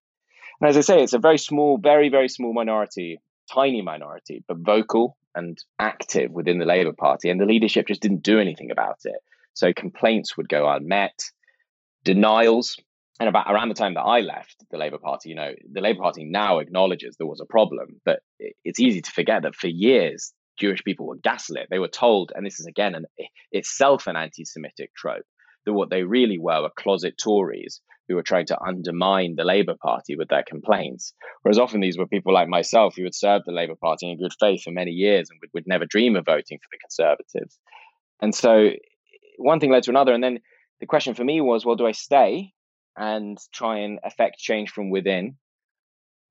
And 0.60 0.70
as 0.70 0.78
I 0.78 0.82
say, 0.82 1.04
it's 1.04 1.14
a 1.14 1.20
very 1.20 1.38
small, 1.38 1.78
very, 1.78 2.10
very 2.10 2.30
small 2.30 2.54
minority, 2.54 3.20
tiny 3.52 3.82
minority, 3.82 4.44
but 4.48 4.58
vocal 4.58 5.18
and 5.36 5.58
active 5.80 6.32
within 6.32 6.60
the 6.60 6.66
Labour 6.66 6.94
Party. 6.94 7.30
And 7.30 7.40
the 7.40 7.46
leadership 7.46 7.88
just 7.88 8.02
didn't 8.02 8.24
do 8.24 8.40
anything 8.40 8.72
about 8.72 9.00
it. 9.04 9.18
So 9.54 9.74
complaints 9.74 10.38
would 10.38 10.50
go 10.50 10.70
unmet, 10.70 11.20
denials. 12.04 12.78
And 13.20 13.30
about 13.30 13.50
around 13.50 13.70
the 13.70 13.76
time 13.76 13.94
that 13.94 14.02
I 14.02 14.20
left 14.20 14.66
the 14.72 14.78
Labour 14.78 14.98
Party, 14.98 15.30
you 15.30 15.36
know, 15.36 15.54
the 15.72 15.80
Labour 15.80 16.02
Party 16.02 16.26
now 16.26 16.60
acknowledges 16.60 17.16
there 17.16 17.28
was 17.28 17.40
a 17.40 17.46
problem, 17.46 18.02
but 18.04 18.20
it's 18.40 18.80
easy 18.80 19.02
to 19.02 19.12
forget 19.12 19.44
that 19.44 19.56
for 19.56 19.68
years 19.68 20.34
Jewish 20.58 20.84
people 20.84 21.08
were 21.08 21.18
gaslit. 21.18 21.68
They 21.70 21.80
were 21.80 21.88
told, 21.88 22.32
and 22.36 22.46
this 22.46 22.60
is 22.60 22.66
again 22.66 22.96
an, 22.96 23.06
itself 23.52 24.08
an 24.08 24.16
anti 24.16 24.46
Semitic 24.46 24.94
trope, 24.96 25.26
that 25.66 25.74
what 25.74 25.90
they 25.90 26.04
really 26.04 26.38
were 26.40 26.62
were 26.62 26.72
closet 26.76 27.16
Tories 27.22 27.82
who 28.08 28.16
were 28.16 28.24
trying 28.24 28.46
to 28.46 28.62
undermine 28.62 29.36
the 29.36 29.44
Labour 29.44 29.76
Party 29.82 30.16
with 30.16 30.30
their 30.30 30.44
complaints. 30.48 31.14
Whereas 31.42 31.58
often 31.58 31.82
these 31.82 31.98
were 31.98 32.08
people 32.08 32.34
like 32.34 32.48
myself 32.48 32.96
who 32.96 33.04
had 33.04 33.16
served 33.16 33.46
the 33.46 33.52
Labour 33.52 33.76
Party 33.82 34.10
in 34.10 34.20
good 34.20 34.34
faith 34.40 34.62
for 34.64 34.72
many 34.72 34.92
years 34.92 35.30
and 35.30 35.40
would, 35.42 35.50
would 35.54 35.68
never 35.68 35.86
dream 35.86 36.16
of 36.16 36.26
voting 36.26 36.60
for 36.60 36.68
the 36.72 36.78
Conservatives. 36.78 37.58
And 38.22 38.34
so 38.34 38.70
one 39.38 39.60
thing 39.60 39.72
led 39.72 39.84
to 39.84 39.92
another. 39.92 40.14
And 40.14 40.24
then 40.24 40.40
the 40.80 40.86
question 40.86 41.16
for 41.16 41.24
me 41.24 41.42
was 41.42 41.66
well, 41.66 41.76
do 41.76 41.88
I 41.88 41.94
stay 41.94 42.54
and 42.96 43.38
try 43.54 43.80
and 43.80 44.00
affect 44.04 44.38
change 44.38 44.70
from 44.70 44.90
within? 44.92 45.38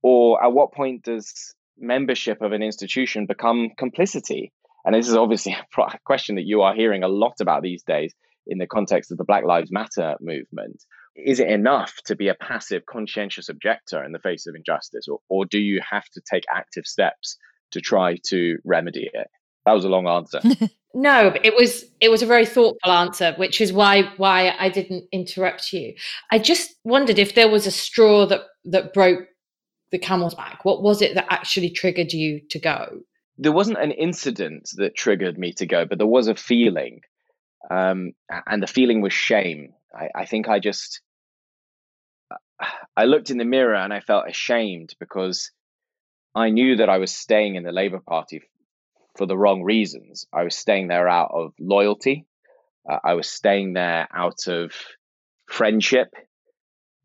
Or 0.03 0.43
at 0.43 0.53
what 0.53 0.73
point 0.73 1.03
does 1.03 1.55
membership 1.79 2.43
of 2.43 2.53
an 2.53 2.63
institution 2.63 3.27
become 3.27 3.71
complicity? 3.77 4.53
And 4.85 4.95
this 4.95 5.09
is 5.09 5.17
obviously 5.17 5.57
a 5.79 5.99
question 6.05 6.37
that 6.37 6.47
you 6.47 6.63
are 6.63 6.75
hearing 6.75 7.03
a 7.03 7.09
lot 7.09 7.35
about 7.41 7.63
these 7.63 7.83
days 7.83 8.15
in 8.47 8.59
the 8.59 8.67
context 8.67 9.11
of 9.11 9.19
the 9.19 9.25
Black 9.25 9.45
Lives 9.45 9.71
Matter 9.73 10.17
movement. 10.21 10.83
Is 11.17 11.41
it 11.41 11.49
enough 11.49 11.95
to 12.07 12.17
be 12.17 12.29
a 12.29 12.35
passive, 12.35 12.85
conscientious 12.87 13.49
objector 13.49 14.03
in 14.05 14.13
the 14.13 14.19
face 14.19 14.47
of 14.47 14.55
injustice, 14.55 15.07
or, 15.09 15.21
or 15.29 15.45
do 15.45 15.59
you 15.59 15.81
have 15.89 16.05
to 16.15 16.21
take 16.29 16.45
active 16.53 16.87
steps 16.87 17.39
to 17.71 17.81
try 17.81 18.17
to 18.27 18.59
remedy 18.65 19.09
it? 19.13 19.29
That 19.65 19.73
was 19.73 19.85
a 19.85 19.89
long 19.89 20.07
answer. 20.07 20.41
no, 20.95 21.35
it 21.43 21.55
was 21.57 21.85
it 22.01 22.11
was 22.11 22.23
a 22.23 22.27
very 22.27 22.45
thoughtful 22.45 22.91
answer, 22.91 23.33
which 23.37 23.61
is 23.61 23.73
why 23.73 24.03
why 24.17 24.55
I 24.59 24.69
didn't 24.69 25.05
interrupt 25.13 25.73
you. 25.73 25.95
I 26.31 26.39
just 26.39 26.75
wondered 26.85 27.19
if 27.19 27.35
there 27.35 27.49
was 27.49 27.67
a 27.67 27.71
straw 27.71 28.27
that 28.27 28.43
that 28.67 28.93
broke 28.93 29.27
the 29.91 29.99
camel's 29.99 30.35
back. 30.35 30.65
What 30.65 30.83
was 30.83 31.03
it 31.03 31.15
that 31.15 31.27
actually 31.31 31.71
triggered 31.71 32.13
you 32.13 32.41
to 32.51 32.59
go? 32.59 33.01
There 33.39 33.53
wasn't 33.53 33.79
an 33.79 33.91
incident 33.91 34.71
that 34.77 34.97
triggered 34.97 35.39
me 35.39 35.53
to 35.55 35.67
go, 35.67 35.85
but 35.85 35.99
there 35.99 36.07
was 36.07 36.29
a 36.29 36.35
feeling, 36.35 37.01
um, 37.71 38.13
and 38.47 38.63
the 38.63 38.67
feeling 38.67 39.01
was 39.01 39.13
shame. 39.13 39.73
I, 39.95 40.09
I 40.15 40.25
think 40.25 40.49
I 40.49 40.61
just 40.61 41.01
I 42.97 43.05
looked 43.05 43.31
in 43.31 43.39
the 43.39 43.45
mirror 43.45 43.75
and 43.75 43.93
I 43.93 44.01
felt 44.01 44.29
ashamed 44.29 44.95
because 45.01 45.51
I 46.35 46.51
knew 46.51 46.77
that 46.77 46.89
I 46.89 46.99
was 46.99 47.15
staying 47.15 47.57
in 47.57 47.65
the 47.65 47.73
Labour 47.73 48.01
Party 48.01 48.43
for 49.17 49.27
the 49.27 49.37
wrong 49.37 49.63
reasons. 49.63 50.27
I 50.33 50.43
was 50.43 50.57
staying 50.57 50.89
there 50.89 51.09
out 51.09 51.31
of 51.33 51.53
loyalty. 51.59 52.27
Uh, 52.89 52.99
I 53.05 53.15
was 53.15 53.29
staying 53.29 53.73
there 53.75 54.09
out 54.13 54.47
of 54.47 54.73
friendship. 55.47 56.09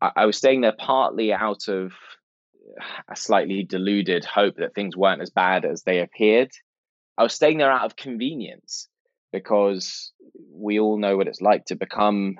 I, 0.00 0.10
I 0.16 0.26
was 0.26 0.36
staying 0.36 0.60
there 0.60 0.74
partly 0.76 1.32
out 1.32 1.68
of 1.68 1.92
a 3.08 3.16
slightly 3.16 3.64
deluded 3.64 4.24
hope 4.24 4.56
that 4.56 4.74
things 4.74 4.96
weren't 4.96 5.22
as 5.22 5.30
bad 5.30 5.64
as 5.64 5.82
they 5.82 6.00
appeared. 6.00 6.50
I 7.18 7.22
was 7.22 7.34
staying 7.34 7.58
there 7.58 7.70
out 7.70 7.84
of 7.84 7.96
convenience 7.96 8.88
because 9.32 10.12
we 10.52 10.78
all 10.78 10.98
know 10.98 11.16
what 11.16 11.28
it's 11.28 11.40
like 11.40 11.66
to 11.66 11.76
become 11.76 12.36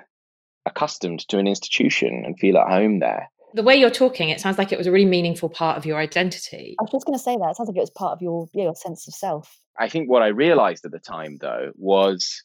accustomed 0.65 1.27
to 1.29 1.37
an 1.37 1.47
institution 1.47 2.23
and 2.25 2.37
feel 2.39 2.57
at 2.57 2.67
home 2.67 2.99
there. 2.99 3.29
The 3.53 3.63
way 3.63 3.75
you're 3.75 3.89
talking, 3.89 4.29
it 4.29 4.39
sounds 4.39 4.57
like 4.57 4.71
it 4.71 4.77
was 4.77 4.87
a 4.87 4.91
really 4.91 5.05
meaningful 5.05 5.49
part 5.49 5.77
of 5.77 5.85
your 5.85 5.97
identity. 5.97 6.75
I 6.79 6.83
was 6.83 6.91
just 6.91 7.05
going 7.05 7.17
to 7.17 7.23
say 7.23 7.35
that. 7.35 7.49
It 7.49 7.57
sounds 7.57 7.67
like 7.67 7.77
it 7.77 7.81
was 7.81 7.89
part 7.89 8.13
of 8.13 8.21
your, 8.21 8.47
yeah, 8.53 8.63
your 8.63 8.75
sense 8.75 9.07
of 9.07 9.13
self. 9.13 9.57
I 9.77 9.89
think 9.89 10.09
what 10.09 10.21
I 10.21 10.27
realized 10.27 10.85
at 10.85 10.91
the 10.91 10.99
time, 10.99 11.37
though, 11.41 11.71
was 11.75 12.43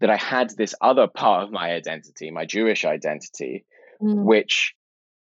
that 0.00 0.08
I 0.08 0.16
had 0.16 0.50
this 0.56 0.74
other 0.80 1.08
part 1.08 1.44
of 1.44 1.52
my 1.52 1.72
identity, 1.72 2.30
my 2.30 2.46
Jewish 2.46 2.86
identity, 2.86 3.66
mm. 4.00 4.24
which 4.24 4.74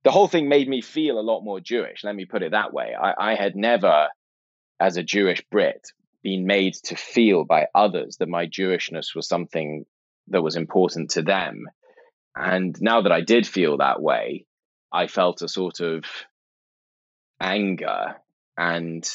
the 0.07 0.13
whole 0.13 0.29
thing 0.29 0.47
made 0.47 0.69
me 0.69 0.79
feel 0.81 1.19
a 1.19 1.29
lot 1.31 1.41
more 1.41 1.59
Jewish. 1.59 2.05
Let 2.05 2.15
me 2.15 2.23
put 2.23 2.41
it 2.41 2.51
that 2.51 2.71
way. 2.71 2.95
I, 2.97 3.31
I 3.31 3.35
had 3.35 3.57
never, 3.57 4.07
as 4.79 4.95
a 4.95 5.03
Jewish 5.03 5.43
Brit, 5.51 5.85
been 6.23 6.45
made 6.45 6.75
to 6.85 6.95
feel 6.95 7.43
by 7.43 7.67
others 7.75 8.15
that 8.21 8.29
my 8.29 8.45
Jewishness 8.45 9.13
was 9.13 9.27
something 9.27 9.83
that 10.29 10.41
was 10.41 10.55
important 10.55 11.09
to 11.11 11.23
them. 11.23 11.65
And 12.33 12.73
now 12.79 13.01
that 13.01 13.11
I 13.11 13.19
did 13.19 13.45
feel 13.45 13.79
that 13.79 14.01
way, 14.01 14.45
I 14.93 15.07
felt 15.07 15.41
a 15.41 15.49
sort 15.49 15.81
of 15.81 16.05
anger 17.41 18.15
and 18.57 19.05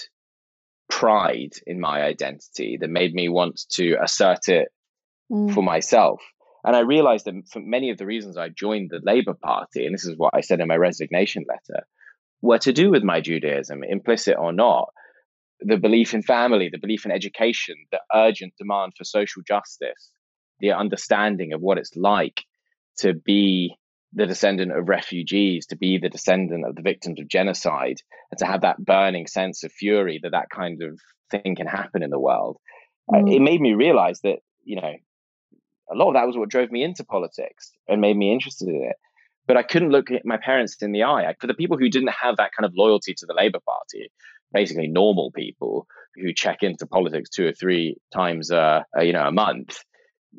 pride 0.90 1.55
in 1.66 1.81
my 1.81 2.02
identity 2.02 2.76
that 2.83 2.90
made 2.90 3.14
me 3.14 3.31
want 3.31 3.62
to 3.76 3.94
assert 3.94 4.50
it 4.50 4.68
mm. 5.31 5.55
for 5.55 5.62
myself. 5.62 6.20
And 6.64 6.77
I 6.77 6.81
realized 6.81 7.25
that 7.27 7.48
for 7.51 7.61
many 7.61 7.90
of 7.90 7.98
the 7.98 8.07
reasons 8.07 8.37
I 8.37 8.48
joined 8.48 8.90
the 8.90 9.01
Labour 9.03 9.35
Party, 9.35 9.85
and 9.85 9.94
this 9.94 10.05
is 10.05 10.16
what 10.16 10.35
I 10.35 10.42
said 10.42 10.61
in 10.61 10.68
my 10.68 10.77
resignation 10.77 11.44
letter, 11.48 11.85
were 12.40 12.59
to 12.59 12.72
do 12.72 12.90
with 12.90 13.03
my 13.03 13.20
Judaism, 13.20 13.83
implicit 13.85 14.37
or 14.38 14.53
not. 14.53 14.90
The 15.61 15.77
belief 15.77 16.14
in 16.14 16.22
family, 16.22 16.68
the 16.70 16.79
belief 16.79 17.05
in 17.05 17.12
education, 17.12 17.77
the 17.90 18.01
urgent 18.14 18.55
demand 18.59 18.92
for 18.96 19.05
social 19.05 19.42
justice, 19.46 20.12
the 20.61 20.72
understanding 20.72 21.53
of 21.53 21.61
what 21.61 21.79
it's 21.79 21.96
like 21.96 22.42
to 22.98 23.14
be 23.14 23.77
the 24.12 24.27
descendant 24.27 24.72
of 24.72 24.88
refugees, 24.88 25.66
to 25.66 25.77
be 25.77 25.98
the 25.98 26.09
descendant 26.09 26.66
of 26.66 26.75
the 26.75 26.83
victims 26.83 27.18
of 27.20 27.29
genocide, 27.29 27.96
and 28.31 28.38
to 28.38 28.46
have 28.46 28.61
that 28.61 28.85
burning 28.85 29.27
sense 29.27 29.64
of 29.64 29.72
fury 29.72 30.20
that 30.22 30.33
that 30.33 30.51
kind 30.51 30.83
of 30.83 30.98
thing 31.31 31.57
can 31.57 31.66
happen 31.66 32.03
in 32.03 32.11
the 32.11 32.20
world. 32.20 32.59
Mm. 33.11 33.22
Uh, 33.22 33.35
it 33.35 33.40
made 33.40 33.61
me 33.61 33.72
realize 33.72 34.20
that, 34.20 34.38
you 34.64 34.77
know, 34.77 34.92
a 35.92 35.96
lot 35.96 36.09
of 36.09 36.14
that 36.14 36.26
was 36.26 36.37
what 36.37 36.48
drove 36.48 36.70
me 36.70 36.83
into 36.83 37.05
politics 37.05 37.72
and 37.88 38.00
made 38.00 38.16
me 38.16 38.33
interested 38.33 38.68
in 38.68 38.83
it. 38.90 38.96
But 39.46 39.57
I 39.57 39.62
couldn't 39.62 39.90
look 39.90 40.11
at 40.11 40.24
my 40.24 40.37
parents 40.37 40.76
in 40.81 40.92
the 40.92 41.02
eye. 41.02 41.35
For 41.40 41.46
the 41.46 41.55
people 41.55 41.76
who 41.76 41.88
didn't 41.88 42.11
have 42.11 42.37
that 42.37 42.52
kind 42.57 42.64
of 42.64 42.72
loyalty 42.76 43.14
to 43.14 43.26
the 43.26 43.35
Labour 43.35 43.59
Party, 43.66 44.11
basically 44.52 44.87
normal 44.87 45.33
people 45.33 45.87
who 46.14 46.33
check 46.33 46.62
into 46.62 46.87
politics 46.87 47.31
two 47.31 47.46
or 47.46 47.52
three 47.52 47.96
times, 48.12 48.50
uh 48.50 48.83
you 49.00 49.12
know, 49.12 49.26
a 49.26 49.33
month 49.33 49.83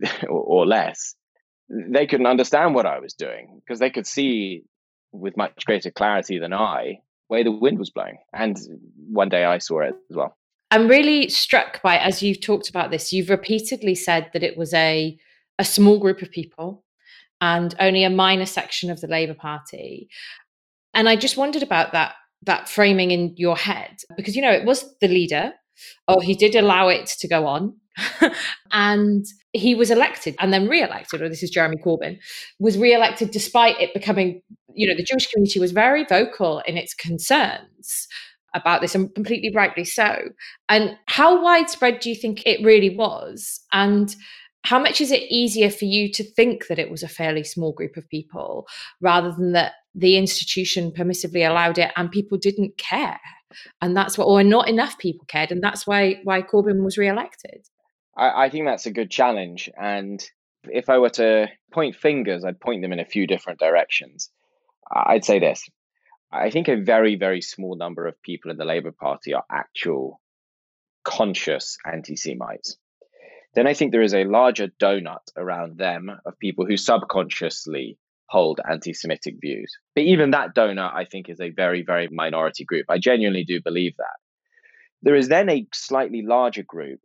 or, 0.23 0.29
or 0.29 0.65
less, 0.65 1.15
they 1.69 2.07
couldn't 2.07 2.27
understand 2.27 2.75
what 2.75 2.85
I 2.85 2.99
was 2.99 3.13
doing 3.13 3.59
because 3.59 3.79
they 3.79 3.89
could 3.89 4.07
see 4.07 4.63
with 5.11 5.37
much 5.37 5.65
greater 5.65 5.91
clarity 5.91 6.39
than 6.39 6.53
I 6.53 6.99
where 7.27 7.43
the 7.43 7.51
wind 7.51 7.79
was 7.79 7.89
blowing. 7.89 8.17
And 8.33 8.57
one 9.09 9.29
day 9.29 9.45
I 9.45 9.57
saw 9.57 9.81
it 9.81 9.95
as 10.09 10.15
well. 10.15 10.37
I'm 10.71 10.87
really 10.87 11.29
struck 11.29 11.81
by, 11.81 11.97
as 11.97 12.23
you've 12.23 12.41
talked 12.41 12.69
about 12.69 12.91
this, 12.91 13.13
you've 13.13 13.29
repeatedly 13.29 13.95
said 13.95 14.29
that 14.33 14.43
it 14.43 14.57
was 14.57 14.73
a, 14.73 15.17
a 15.63 15.65
small 15.65 15.97
group 15.97 16.21
of 16.21 16.29
people 16.29 16.83
and 17.39 17.73
only 17.79 18.03
a 18.03 18.09
minor 18.09 18.45
section 18.45 18.91
of 18.91 18.99
the 18.99 19.07
Labour 19.07 19.33
Party. 19.33 20.09
And 20.93 21.07
I 21.07 21.15
just 21.15 21.37
wondered 21.37 21.63
about 21.63 21.93
that 21.93 22.15
that 22.45 22.67
framing 22.67 23.11
in 23.11 23.33
your 23.37 23.55
head 23.55 23.95
because 24.17 24.35
you 24.35 24.41
know 24.41 24.51
it 24.51 24.65
was 24.65 24.83
the 24.99 25.07
leader. 25.07 25.53
Or 26.07 26.21
he 26.21 26.35
did 26.35 26.55
allow 26.55 26.89
it 26.89 27.07
to 27.19 27.27
go 27.27 27.47
on. 27.47 27.75
And 28.71 29.25
he 29.53 29.75
was 29.75 29.91
elected 29.91 30.35
and 30.39 30.51
then 30.51 30.67
re-elected 30.67 31.21
or 31.21 31.29
this 31.29 31.43
is 31.43 31.51
jeremy 31.51 31.77
corbyn 31.77 32.17
was 32.57 32.75
re-elected 32.75 33.29
despite 33.29 33.79
it 33.79 33.93
becoming 33.93 34.41
you 34.73 34.87
know 34.87 34.95
the 34.95 35.03
jewish 35.03 35.27
community 35.27 35.59
was 35.59 35.71
very 35.71 36.03
vocal 36.03 36.57
in 36.65 36.75
its 36.75 36.95
concerns 36.95 38.07
about 38.53 38.81
this 38.81 38.95
and 38.95 39.13
completely 39.15 39.51
rightly 39.53 39.83
so. 39.83 40.29
And 40.69 40.97
how 41.07 41.41
widespread 41.41 41.99
do 41.99 42.09
you 42.09 42.15
think 42.15 42.45
it 42.45 42.63
really 42.63 42.95
was? 42.95 43.61
And 43.71 44.15
how 44.63 44.79
much 44.79 45.01
is 45.01 45.11
it 45.11 45.23
easier 45.29 45.69
for 45.69 45.85
you 45.85 46.11
to 46.11 46.23
think 46.23 46.67
that 46.67 46.79
it 46.79 46.89
was 46.89 47.03
a 47.03 47.07
fairly 47.07 47.43
small 47.43 47.73
group 47.73 47.97
of 47.97 48.07
people 48.09 48.65
rather 49.01 49.31
than 49.31 49.51
that 49.51 49.73
the 49.93 50.17
institution 50.17 50.91
permissively 50.91 51.47
allowed 51.47 51.77
it 51.77 51.91
and 51.95 52.11
people 52.11 52.37
didn't 52.37 52.77
care 52.77 53.19
and 53.81 53.95
that's 53.95 54.17
what 54.17 54.25
or 54.25 54.43
not 54.43 54.67
enough 54.67 54.97
people 54.97 55.25
cared 55.27 55.51
and 55.51 55.61
that's 55.61 55.85
why 55.85 56.19
why 56.23 56.41
corbyn 56.41 56.83
was 56.83 56.97
re-elected 56.97 57.67
I, 58.15 58.45
I 58.45 58.49
think 58.49 58.65
that's 58.65 58.85
a 58.85 58.91
good 58.91 59.11
challenge. 59.11 59.69
And 59.79 60.23
if 60.65 60.89
I 60.89 60.97
were 60.97 61.09
to 61.11 61.47
point 61.71 61.95
fingers, 61.95 62.45
I'd 62.45 62.59
point 62.59 62.81
them 62.81 62.93
in 62.93 62.99
a 62.99 63.05
few 63.05 63.27
different 63.27 63.59
directions. 63.59 64.29
I'd 64.91 65.25
say 65.25 65.39
this 65.39 65.67
I 66.31 66.49
think 66.49 66.67
a 66.67 66.81
very, 66.81 67.15
very 67.15 67.41
small 67.41 67.75
number 67.75 68.07
of 68.07 68.21
people 68.21 68.51
in 68.51 68.57
the 68.57 68.65
Labour 68.65 68.91
Party 68.91 69.33
are 69.33 69.45
actual 69.51 70.19
conscious 71.03 71.77
anti 71.85 72.15
Semites. 72.15 72.77
Then 73.55 73.67
I 73.67 73.73
think 73.73 73.91
there 73.91 74.01
is 74.01 74.15
a 74.15 74.23
larger 74.23 74.67
donut 74.81 75.29
around 75.37 75.77
them 75.77 76.09
of 76.25 76.39
people 76.39 76.65
who 76.65 76.77
subconsciously 76.77 77.97
hold 78.27 78.59
anti 78.67 78.93
Semitic 78.93 79.35
views. 79.39 79.71
But 79.95 80.05
even 80.05 80.31
that 80.31 80.55
donut, 80.55 80.93
I 80.93 81.05
think, 81.05 81.29
is 81.29 81.39
a 81.39 81.51
very, 81.51 81.83
very 81.83 82.07
minority 82.11 82.65
group. 82.65 82.85
I 82.89 82.97
genuinely 82.97 83.43
do 83.43 83.61
believe 83.61 83.93
that. 83.97 84.17
There 85.03 85.15
is 85.15 85.27
then 85.27 85.49
a 85.49 85.67
slightly 85.73 86.23
larger 86.25 86.63
group 86.63 86.99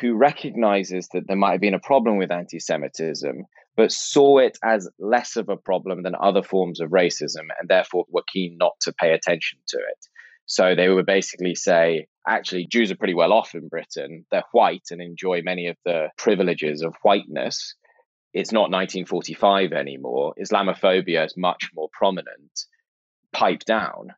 who 0.00 0.14
recognizes 0.14 1.08
that 1.12 1.26
there 1.26 1.36
might 1.36 1.52
have 1.52 1.60
been 1.60 1.74
a 1.74 1.80
problem 1.80 2.16
with 2.18 2.32
anti 2.32 2.58
Semitism, 2.58 3.44
but 3.76 3.92
saw 3.92 4.38
it 4.38 4.58
as 4.64 4.88
less 4.98 5.36
of 5.36 5.48
a 5.48 5.56
problem 5.56 6.02
than 6.02 6.14
other 6.20 6.42
forms 6.42 6.80
of 6.80 6.90
racism 6.90 7.46
and 7.58 7.68
therefore 7.68 8.04
were 8.08 8.24
keen 8.32 8.56
not 8.58 8.72
to 8.80 8.92
pay 8.92 9.12
attention 9.12 9.58
to 9.68 9.76
it. 9.78 10.06
So 10.50 10.74
they 10.74 10.88
would 10.88 11.06
basically 11.06 11.54
say, 11.54 12.08
actually, 12.26 12.66
Jews 12.66 12.90
are 12.90 12.96
pretty 12.96 13.14
well 13.14 13.32
off 13.32 13.54
in 13.54 13.68
Britain. 13.68 14.26
They're 14.32 14.42
white 14.50 14.82
and 14.90 15.00
enjoy 15.00 15.42
many 15.44 15.68
of 15.68 15.76
the 15.84 16.08
privileges 16.18 16.82
of 16.82 16.96
whiteness. 17.02 17.76
It's 18.34 18.50
not 18.50 18.72
1945 18.72 19.70
anymore. 19.70 20.34
Islamophobia 20.42 21.24
is 21.24 21.34
much 21.36 21.70
more 21.72 21.88
prominent. 21.92 22.50
Pipe 23.32 23.60
down. 23.64 24.08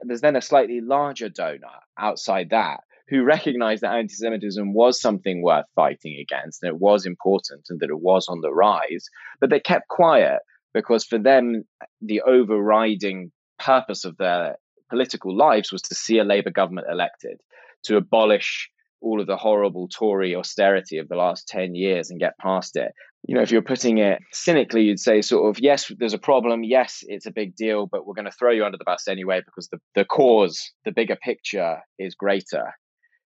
There's 0.00 0.22
then 0.22 0.34
a 0.34 0.40
slightly 0.40 0.80
larger 0.80 1.28
donor 1.28 1.80
outside 1.98 2.48
that 2.52 2.80
who 3.10 3.22
recognized 3.22 3.82
that 3.82 3.94
anti 3.94 4.14
Semitism 4.14 4.72
was 4.72 4.98
something 4.98 5.42
worth 5.42 5.66
fighting 5.76 6.16
against 6.22 6.62
and 6.62 6.72
it 6.72 6.80
was 6.80 7.04
important 7.04 7.66
and 7.68 7.80
that 7.80 7.90
it 7.90 8.00
was 8.00 8.28
on 8.28 8.40
the 8.40 8.50
rise. 8.50 9.10
But 9.42 9.50
they 9.50 9.60
kept 9.60 9.88
quiet 9.88 10.38
because 10.72 11.04
for 11.04 11.18
them, 11.18 11.64
the 12.00 12.22
overriding 12.22 13.30
purpose 13.58 14.06
of 14.06 14.16
their 14.16 14.56
political 14.90 15.34
lives 15.36 15.72
was 15.72 15.82
to 15.82 15.94
see 15.94 16.18
a 16.18 16.24
Labour 16.24 16.50
government 16.50 16.88
elected, 16.90 17.40
to 17.84 17.96
abolish 17.96 18.68
all 19.00 19.20
of 19.20 19.26
the 19.26 19.36
horrible 19.36 19.88
Tory 19.88 20.34
austerity 20.34 20.98
of 20.98 21.08
the 21.08 21.16
last 21.16 21.48
10 21.48 21.74
years 21.74 22.10
and 22.10 22.20
get 22.20 22.38
past 22.38 22.76
it. 22.76 22.92
You 23.26 23.34
know, 23.34 23.42
if 23.42 23.50
you're 23.50 23.62
putting 23.62 23.98
it 23.98 24.20
cynically, 24.32 24.82
you'd 24.82 25.00
say, 25.00 25.22
sort 25.22 25.48
of, 25.48 25.62
yes, 25.62 25.90
there's 25.98 26.14
a 26.14 26.18
problem. 26.18 26.64
Yes, 26.64 27.00
it's 27.02 27.26
a 27.26 27.30
big 27.30 27.54
deal, 27.56 27.86
but 27.86 28.06
we're 28.06 28.14
going 28.14 28.26
to 28.26 28.30
throw 28.30 28.50
you 28.50 28.64
under 28.64 28.78
the 28.78 28.84
bus 28.84 29.08
anyway 29.08 29.40
because 29.44 29.68
the, 29.68 29.78
the 29.94 30.04
cause, 30.04 30.72
the 30.84 30.92
bigger 30.92 31.16
picture 31.16 31.78
is 31.98 32.14
greater. 32.14 32.74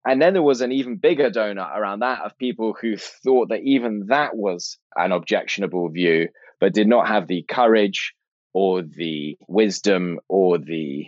And 0.06 0.22
then 0.22 0.34
there 0.34 0.42
was 0.42 0.62
an 0.62 0.72
even 0.72 0.98
bigger 0.98 1.30
donut 1.30 1.76
around 1.76 2.00
that 2.00 2.22
of 2.22 2.38
people 2.38 2.76
who 2.80 2.98
thought 2.98 3.50
that 3.50 3.62
even 3.64 4.08
that 4.08 4.36
was 4.36 4.78
an 4.96 5.12
objectionable 5.12 5.90
view, 5.90 6.30
but 6.60 6.74
did 6.74 6.88
not 6.88 7.08
have 7.08 7.28
the 7.28 7.44
courage 7.48 8.14
or 8.54 8.82
the 8.82 9.38
wisdom 9.48 10.20
or 10.28 10.58
the 10.58 11.06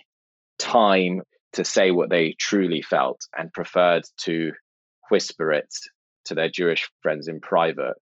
time 0.64 1.22
to 1.54 1.66
say 1.66 1.92
what 1.92 2.10
they 2.10 2.36
truly 2.40 2.82
felt 2.82 3.28
and 3.38 3.52
preferred 3.52 4.04
to 4.18 4.54
whisper 5.12 5.52
it 5.52 5.68
to 6.26 6.36
their 6.36 6.50
Jewish 6.50 6.90
friends 7.02 7.28
in 7.28 7.42
private 7.42 7.96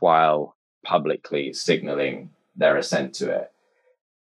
while 0.00 0.56
publicly 0.84 1.52
signaling 1.52 2.30
their 2.56 2.76
assent 2.76 3.14
to 3.14 3.30
it. 3.30 3.50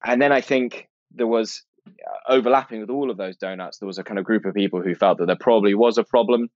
And 0.05 0.21
then 0.21 0.33
I 0.33 0.41
think 0.41 0.89
there 1.15 1.27
was 1.29 1.63
uh, 1.87 2.33
overlapping 2.33 2.81
with 2.81 2.91
all 2.91 3.11
of 3.11 3.17
those 3.17 3.37
donuts, 3.37 3.79
there 3.79 3.87
was 3.87 3.99
a 3.99 4.05
kind 4.05 4.19
of 4.19 4.25
group 4.25 4.45
of 4.45 4.55
people 4.55 4.83
who 4.83 4.95
felt 4.95 5.19
that 5.19 5.27
there 5.27 5.37
probably 5.39 5.75
was 5.75 5.97
a 5.97 6.05
problem, 6.05 6.49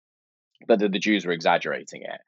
but 0.66 0.80
that 0.80 0.92
the 0.92 0.98
Jews 0.98 1.24
were 1.24 1.32
exaggerating 1.32 2.02
it 2.02 2.20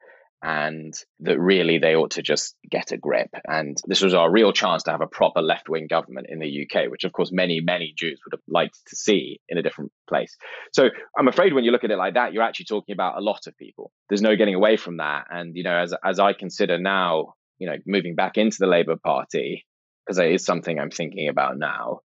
and 0.43 0.93
that 1.21 1.39
really 1.39 1.77
they 1.77 1.95
ought 1.95 2.11
to 2.11 2.21
just 2.21 2.57
get 2.69 2.91
a 2.91 2.97
grip. 2.97 3.29
And 3.47 3.77
this 3.87 4.01
was 4.01 4.13
our 4.13 4.29
real 4.29 4.51
chance 4.51 4.83
to 4.83 4.91
have 4.91 4.99
a 4.99 5.07
proper 5.07 5.41
left 5.41 5.69
wing 5.69 5.87
government 5.89 6.27
in 6.29 6.39
the 6.39 6.67
UK, 6.67 6.91
which 6.91 7.05
of 7.05 7.13
course 7.13 7.31
many, 7.31 7.61
many 7.61 7.93
Jews 7.95 8.19
would 8.25 8.33
have 8.33 8.43
liked 8.45 8.77
to 8.89 8.95
see 8.97 9.39
in 9.47 9.57
a 9.57 9.63
different 9.63 9.93
place. 10.07 10.35
So 10.73 10.89
I'm 11.17 11.29
afraid 11.29 11.53
when 11.53 11.63
you 11.63 11.71
look 11.71 11.85
at 11.85 11.91
it 11.91 11.97
like 11.97 12.15
that, 12.15 12.33
you're 12.33 12.43
actually 12.43 12.65
talking 12.65 12.91
about 12.91 13.17
a 13.17 13.21
lot 13.21 13.47
of 13.47 13.55
people. 13.57 13.93
There's 14.09 14.21
no 14.21 14.35
getting 14.35 14.53
away 14.53 14.75
from 14.75 14.97
that. 14.97 15.27
And, 15.29 15.55
you 15.55 15.63
know, 15.63 15.77
as, 15.77 15.93
as 16.03 16.19
I 16.19 16.33
consider 16.33 16.77
now, 16.77 17.35
you 17.57 17.67
know, 17.67 17.77
moving 17.87 18.15
back 18.15 18.37
into 18.37 18.57
the 18.59 18.67
Labour 18.67 18.97
Party, 19.01 19.65
because 20.05 20.17
it 20.17 20.29
is 20.29 20.43
something 20.43 20.77
I'm 20.77 20.91
thinking 20.91 21.29
about 21.29 21.57
now, 21.57 22.01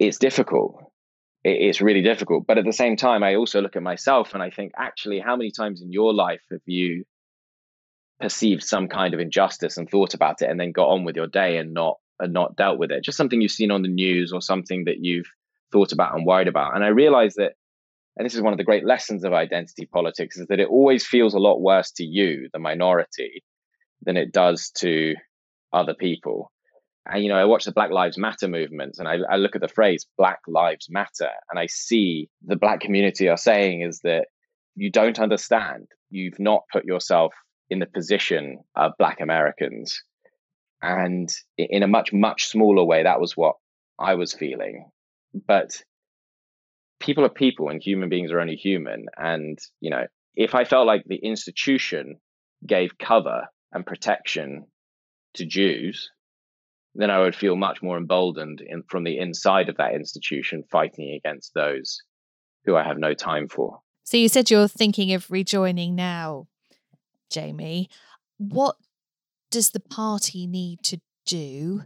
it's 0.00 0.18
difficult. 0.18 0.82
It's 1.44 1.80
really 1.80 2.02
difficult. 2.02 2.48
But 2.48 2.58
at 2.58 2.64
the 2.64 2.72
same 2.72 2.96
time, 2.96 3.22
I 3.22 3.36
also 3.36 3.60
look 3.60 3.76
at 3.76 3.82
myself 3.84 4.34
and 4.34 4.42
I 4.42 4.50
think, 4.50 4.72
actually, 4.76 5.20
how 5.20 5.36
many 5.36 5.52
times 5.52 5.82
in 5.82 5.92
your 5.92 6.12
life 6.12 6.42
have 6.50 6.62
you 6.66 7.04
perceived 8.20 8.62
some 8.62 8.88
kind 8.88 9.14
of 9.14 9.20
injustice 9.20 9.76
and 9.76 9.88
thought 9.88 10.14
about 10.14 10.42
it 10.42 10.50
and 10.50 10.58
then 10.58 10.72
got 10.72 10.88
on 10.88 11.04
with 11.04 11.16
your 11.16 11.26
day 11.26 11.58
and 11.58 11.74
not 11.74 11.96
and 12.18 12.32
not 12.32 12.56
dealt 12.56 12.78
with 12.78 12.90
it. 12.90 13.04
Just 13.04 13.18
something 13.18 13.40
you've 13.40 13.50
seen 13.50 13.70
on 13.70 13.82
the 13.82 13.88
news 13.88 14.32
or 14.32 14.40
something 14.40 14.84
that 14.84 14.98
you've 15.00 15.30
thought 15.70 15.92
about 15.92 16.14
and 16.14 16.24
worried 16.24 16.48
about. 16.48 16.74
And 16.74 16.84
i 16.84 16.88
realize 16.88 17.34
that 17.34 17.52
and 18.16 18.24
this 18.24 18.34
is 18.34 18.40
one 18.40 18.54
of 18.54 18.56
the 18.56 18.64
great 18.64 18.86
lessons 18.86 19.24
of 19.24 19.34
identity 19.34 19.86
politics 19.92 20.38
is 20.38 20.46
that 20.46 20.60
it 20.60 20.68
always 20.68 21.04
feels 21.04 21.34
a 21.34 21.38
lot 21.38 21.60
worse 21.60 21.90
to 21.92 22.04
you 22.04 22.48
the 22.52 22.58
minority 22.58 23.44
than 24.02 24.16
it 24.16 24.32
does 24.32 24.70
to 24.78 25.14
other 25.72 25.94
people. 25.94 26.50
And 27.04 27.22
you 27.22 27.28
know 27.28 27.36
i 27.36 27.44
watch 27.44 27.64
the 27.64 27.72
black 27.72 27.90
lives 27.90 28.16
matter 28.16 28.48
movement 28.48 28.96
and 28.98 29.06
I, 29.06 29.18
I 29.30 29.36
look 29.36 29.54
at 29.54 29.60
the 29.60 29.68
phrase 29.68 30.06
black 30.16 30.40
lives 30.48 30.88
matter 30.90 31.30
and 31.50 31.58
i 31.58 31.66
see 31.66 32.28
the 32.44 32.56
black 32.56 32.80
community 32.80 33.28
are 33.28 33.36
saying 33.36 33.82
is 33.82 34.00
that 34.00 34.26
you 34.76 34.90
don't 34.90 35.18
understand. 35.18 35.88
You've 36.10 36.38
not 36.38 36.64
put 36.70 36.84
yourself 36.84 37.34
in 37.70 37.78
the 37.78 37.86
position 37.86 38.60
of 38.74 38.92
Black 38.98 39.20
Americans. 39.20 40.02
And 40.82 41.28
in 41.56 41.82
a 41.82 41.88
much, 41.88 42.12
much 42.12 42.46
smaller 42.46 42.84
way, 42.84 43.02
that 43.02 43.20
was 43.20 43.36
what 43.36 43.56
I 43.98 44.14
was 44.14 44.32
feeling. 44.32 44.90
But 45.46 45.82
people 47.00 47.24
are 47.24 47.30
people 47.30 47.68
and 47.68 47.82
human 47.82 48.08
beings 48.08 48.30
are 48.30 48.40
only 48.40 48.56
human. 48.56 49.06
And, 49.16 49.58
you 49.80 49.90
know, 49.90 50.06
if 50.34 50.54
I 50.54 50.64
felt 50.64 50.86
like 50.86 51.04
the 51.06 51.16
institution 51.16 52.18
gave 52.66 52.98
cover 52.98 53.46
and 53.72 53.86
protection 53.86 54.66
to 55.34 55.46
Jews, 55.46 56.10
then 56.94 57.10
I 57.10 57.20
would 57.20 57.34
feel 57.34 57.56
much 57.56 57.82
more 57.82 57.98
emboldened 57.98 58.62
in, 58.66 58.82
from 58.88 59.04
the 59.04 59.18
inside 59.18 59.68
of 59.68 59.76
that 59.76 59.94
institution 59.94 60.64
fighting 60.70 61.18
against 61.18 61.52
those 61.54 61.98
who 62.64 62.76
I 62.76 62.84
have 62.84 62.98
no 62.98 63.14
time 63.14 63.48
for. 63.48 63.80
So 64.04 64.16
you 64.16 64.28
said 64.28 64.50
you're 64.50 64.68
thinking 64.68 65.12
of 65.12 65.30
rejoining 65.30 65.94
now. 65.94 66.48
Jamie, 67.30 67.88
what 68.38 68.76
does 69.50 69.70
the 69.70 69.80
party 69.80 70.46
need 70.46 70.82
to 70.84 71.00
do 71.26 71.82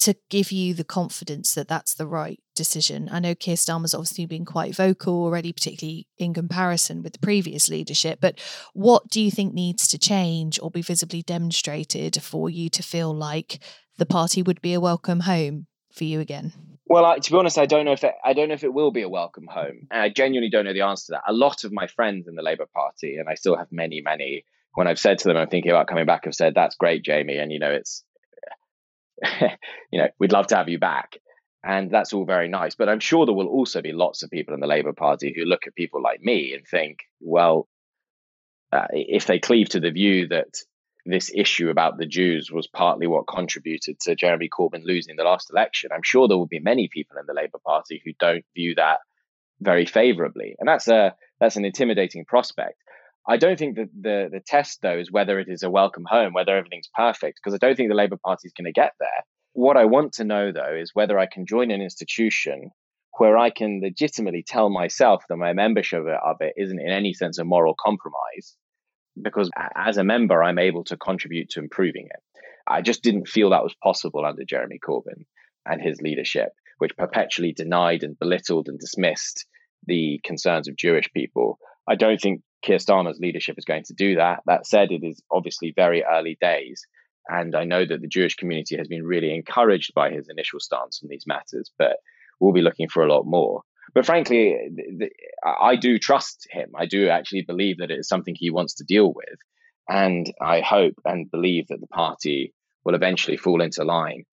to 0.00 0.16
give 0.30 0.50
you 0.50 0.72
the 0.72 0.84
confidence 0.84 1.54
that 1.54 1.68
that's 1.68 1.94
the 1.94 2.06
right 2.06 2.40
decision? 2.54 3.08
I 3.12 3.20
know 3.20 3.34
Keir 3.34 3.56
Starmer's 3.56 3.94
obviously 3.94 4.26
been 4.26 4.44
quite 4.44 4.74
vocal 4.74 5.14
already, 5.22 5.52
particularly 5.52 6.06
in 6.18 6.32
comparison 6.32 7.02
with 7.02 7.12
the 7.12 7.18
previous 7.18 7.68
leadership, 7.68 8.18
but 8.20 8.38
what 8.72 9.08
do 9.08 9.20
you 9.20 9.30
think 9.30 9.52
needs 9.52 9.86
to 9.88 9.98
change 9.98 10.58
or 10.62 10.70
be 10.70 10.82
visibly 10.82 11.22
demonstrated 11.22 12.22
for 12.22 12.48
you 12.48 12.70
to 12.70 12.82
feel 12.82 13.14
like 13.14 13.60
the 13.98 14.06
party 14.06 14.42
would 14.42 14.60
be 14.62 14.72
a 14.72 14.80
welcome 14.80 15.20
home 15.20 15.66
for 15.92 16.04
you 16.04 16.20
again? 16.20 16.52
Well, 16.86 17.04
I, 17.04 17.18
to 17.18 17.30
be 17.30 17.36
honest, 17.36 17.56
I 17.56 17.66
don't 17.66 17.84
know 17.84 17.92
if 17.92 18.02
it, 18.02 18.14
I 18.24 18.32
don't 18.32 18.48
know 18.48 18.54
if 18.54 18.64
it 18.64 18.74
will 18.74 18.90
be 18.90 19.02
a 19.02 19.08
welcome 19.08 19.46
home, 19.46 19.86
and 19.92 20.02
I 20.02 20.08
genuinely 20.08 20.50
don't 20.50 20.64
know 20.64 20.72
the 20.72 20.80
answer 20.80 21.06
to 21.06 21.12
that. 21.12 21.22
A 21.30 21.32
lot 21.32 21.62
of 21.62 21.72
my 21.72 21.86
friends 21.86 22.26
in 22.26 22.34
the 22.34 22.42
Labour 22.42 22.66
Party, 22.74 23.16
and 23.16 23.28
I 23.28 23.34
still 23.34 23.56
have 23.56 23.70
many, 23.70 24.00
many 24.00 24.44
when 24.74 24.86
I've 24.86 24.98
said 24.98 25.18
to 25.18 25.28
them, 25.28 25.36
I'm 25.36 25.48
thinking 25.48 25.70
about 25.70 25.88
coming 25.88 26.06
back, 26.06 26.22
I've 26.26 26.34
said, 26.34 26.54
that's 26.54 26.76
great, 26.76 27.04
Jamie. 27.04 27.38
And, 27.38 27.52
you 27.52 27.58
know, 27.58 27.70
it's, 27.70 28.04
you 29.90 30.00
know, 30.00 30.08
we'd 30.18 30.32
love 30.32 30.48
to 30.48 30.56
have 30.56 30.68
you 30.68 30.78
back. 30.78 31.16
And 31.62 31.90
that's 31.90 32.12
all 32.12 32.24
very 32.24 32.48
nice. 32.48 32.74
But 32.74 32.88
I'm 32.88 33.00
sure 33.00 33.26
there 33.26 33.34
will 33.34 33.48
also 33.48 33.82
be 33.82 33.92
lots 33.92 34.22
of 34.22 34.30
people 34.30 34.54
in 34.54 34.60
the 34.60 34.66
Labour 34.66 34.92
Party 34.92 35.34
who 35.36 35.44
look 35.44 35.66
at 35.66 35.74
people 35.74 36.02
like 36.02 36.20
me 36.22 36.54
and 36.54 36.66
think, 36.66 37.00
well, 37.20 37.68
uh, 38.72 38.86
if 38.92 39.26
they 39.26 39.38
cleave 39.38 39.68
to 39.70 39.80
the 39.80 39.90
view 39.90 40.28
that 40.28 40.56
this 41.04 41.30
issue 41.34 41.68
about 41.70 41.98
the 41.98 42.06
Jews 42.06 42.50
was 42.50 42.66
partly 42.66 43.06
what 43.06 43.26
contributed 43.26 43.98
to 44.00 44.14
Jeremy 44.14 44.48
Corbyn 44.48 44.84
losing 44.84 45.16
the 45.16 45.24
last 45.24 45.50
election, 45.50 45.90
I'm 45.92 46.02
sure 46.02 46.28
there 46.28 46.38
will 46.38 46.46
be 46.46 46.60
many 46.60 46.88
people 46.90 47.18
in 47.18 47.26
the 47.26 47.34
Labour 47.34 47.58
Party 47.66 48.00
who 48.04 48.12
don't 48.18 48.44
view 48.54 48.74
that 48.76 49.00
very 49.60 49.86
favourably. 49.86 50.56
And 50.58 50.68
that's 50.68 50.88
a 50.88 51.14
that's 51.40 51.56
an 51.56 51.64
intimidating 51.64 52.24
prospect. 52.24 52.80
I 53.28 53.36
don't 53.36 53.58
think 53.58 53.76
that 53.76 53.90
the 53.98 54.28
the 54.32 54.40
test 54.40 54.80
though 54.82 54.98
is 54.98 55.12
whether 55.12 55.38
it 55.38 55.48
is 55.48 55.62
a 55.62 55.70
welcome 55.70 56.04
home, 56.06 56.32
whether 56.32 56.56
everything's 56.56 56.90
perfect, 56.94 57.38
because 57.42 57.54
I 57.54 57.58
don't 57.58 57.76
think 57.76 57.90
the 57.90 57.96
Labour 57.96 58.18
Party 58.24 58.46
is 58.46 58.52
going 58.52 58.66
to 58.66 58.72
get 58.72 58.92
there. 58.98 59.24
What 59.52 59.76
I 59.76 59.84
want 59.84 60.14
to 60.14 60.24
know 60.24 60.52
though 60.52 60.74
is 60.74 60.94
whether 60.94 61.18
I 61.18 61.26
can 61.26 61.46
join 61.46 61.70
an 61.70 61.82
institution 61.82 62.70
where 63.18 63.36
I 63.36 63.50
can 63.50 63.80
legitimately 63.82 64.44
tell 64.46 64.70
myself 64.70 65.24
that 65.28 65.36
my 65.36 65.52
membership 65.52 66.00
of 66.00 66.36
it 66.40 66.54
isn't 66.56 66.80
in 66.80 66.90
any 66.90 67.12
sense 67.12 67.38
a 67.38 67.44
moral 67.44 67.74
compromise, 67.78 68.56
because 69.20 69.50
as 69.74 69.96
a 69.98 70.04
member 70.04 70.42
I'm 70.42 70.58
able 70.58 70.84
to 70.84 70.96
contribute 70.96 71.50
to 71.50 71.60
improving 71.60 72.06
it. 72.06 72.22
I 72.66 72.82
just 72.82 73.02
didn't 73.02 73.28
feel 73.28 73.50
that 73.50 73.64
was 73.64 73.74
possible 73.82 74.24
under 74.24 74.44
Jeremy 74.44 74.78
Corbyn 74.78 75.26
and 75.66 75.82
his 75.82 76.00
leadership, 76.00 76.50
which 76.78 76.96
perpetually 76.96 77.52
denied 77.52 78.04
and 78.04 78.18
belittled 78.18 78.68
and 78.68 78.78
dismissed 78.78 79.46
the 79.86 80.20
concerns 80.24 80.68
of 80.68 80.76
Jewish 80.76 81.10
people. 81.12 81.58
I 81.88 81.96
don't 81.96 82.20
think 82.20 82.42
Keir 82.62 82.78
Starmer's 82.78 83.18
leadership 83.18 83.56
is 83.58 83.64
going 83.64 83.84
to 83.84 83.94
do 83.94 84.16
that. 84.16 84.40
That 84.46 84.66
said, 84.66 84.90
it 84.90 85.02
is 85.02 85.22
obviously 85.30 85.72
very 85.74 86.04
early 86.04 86.36
days. 86.40 86.86
And 87.28 87.54
I 87.54 87.64
know 87.64 87.84
that 87.84 88.00
the 88.00 88.08
Jewish 88.08 88.36
community 88.36 88.76
has 88.76 88.88
been 88.88 89.04
really 89.04 89.34
encouraged 89.34 89.92
by 89.94 90.10
his 90.10 90.28
initial 90.28 90.60
stance 90.60 91.00
on 91.02 91.08
these 91.08 91.26
matters, 91.26 91.70
but 91.78 91.96
we'll 92.40 92.52
be 92.52 92.62
looking 92.62 92.88
for 92.88 93.04
a 93.04 93.12
lot 93.12 93.24
more. 93.24 93.62
But 93.94 94.06
frankly, 94.06 94.56
I 95.44 95.76
do 95.76 95.98
trust 95.98 96.46
him. 96.50 96.70
I 96.76 96.86
do 96.86 97.08
actually 97.08 97.42
believe 97.42 97.78
that 97.78 97.90
it 97.90 97.98
is 97.98 98.08
something 98.08 98.34
he 98.36 98.50
wants 98.50 98.74
to 98.74 98.84
deal 98.84 99.12
with. 99.12 99.38
And 99.88 100.32
I 100.40 100.60
hope 100.60 100.94
and 101.04 101.30
believe 101.30 101.66
that 101.68 101.80
the 101.80 101.88
party 101.88 102.54
will 102.84 102.94
eventually 102.94 103.36
fall 103.36 103.60
into 103.60 103.84
line. 103.84 104.24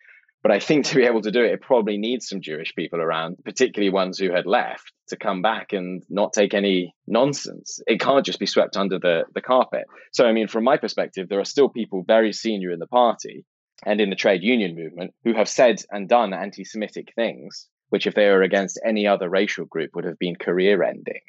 But 0.48 0.56
I 0.56 0.60
think 0.62 0.86
to 0.86 0.96
be 0.96 1.04
able 1.04 1.22
to 1.24 1.32
do 1.32 1.44
it, 1.44 1.52
it 1.52 1.62
probably 1.62 1.98
needs 1.98 2.30
some 2.30 2.40
Jewish 2.40 2.74
people 2.74 3.02
around, 3.02 3.36
particularly 3.44 3.90
ones 3.90 4.18
who 4.18 4.32
had 4.32 4.46
left, 4.46 4.94
to 5.10 5.18
come 5.18 5.42
back 5.42 5.74
and 5.74 6.02
not 6.10 6.32
take 6.32 6.54
any 6.54 6.96
nonsense. 7.06 7.82
It 7.86 8.00
can't 8.00 8.26
just 8.26 8.40
be 8.40 8.46
swept 8.46 8.78
under 8.78 8.98
the, 8.98 9.24
the 9.36 9.42
carpet. 9.42 9.84
So, 10.14 10.26
I 10.26 10.32
mean, 10.32 10.48
from 10.48 10.64
my 10.64 10.78
perspective, 10.78 11.28
there 11.28 11.42
are 11.42 11.44
still 11.44 11.68
people 11.68 12.06
very 12.08 12.32
senior 12.32 12.72
in 12.72 12.80
the 12.80 12.88
party 12.88 13.44
and 13.86 14.00
in 14.00 14.10
the 14.10 14.16
trade 14.16 14.42
union 14.42 14.74
movement 14.74 15.14
who 15.26 15.34
have 15.34 15.50
said 15.50 15.82
and 15.92 16.08
done 16.08 16.32
anti 16.32 16.64
Semitic 16.64 17.10
things, 17.14 17.68
which, 17.90 18.08
if 18.08 18.16
they 18.16 18.30
were 18.30 18.42
against 18.42 18.80
any 18.86 19.06
other 19.06 19.30
racial 19.30 19.66
group, 19.66 19.90
would 19.96 20.06
have 20.06 20.18
been 20.18 20.38
career 20.38 20.82
ending. 20.82 21.24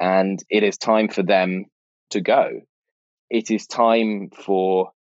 And 0.00 0.42
it 0.48 0.62
is 0.62 0.78
time 0.78 1.08
for 1.08 1.22
them 1.22 1.66
to 2.12 2.22
go. 2.22 2.62
It 3.28 3.50
is 3.50 3.66
time 3.66 4.30
for 4.34 4.92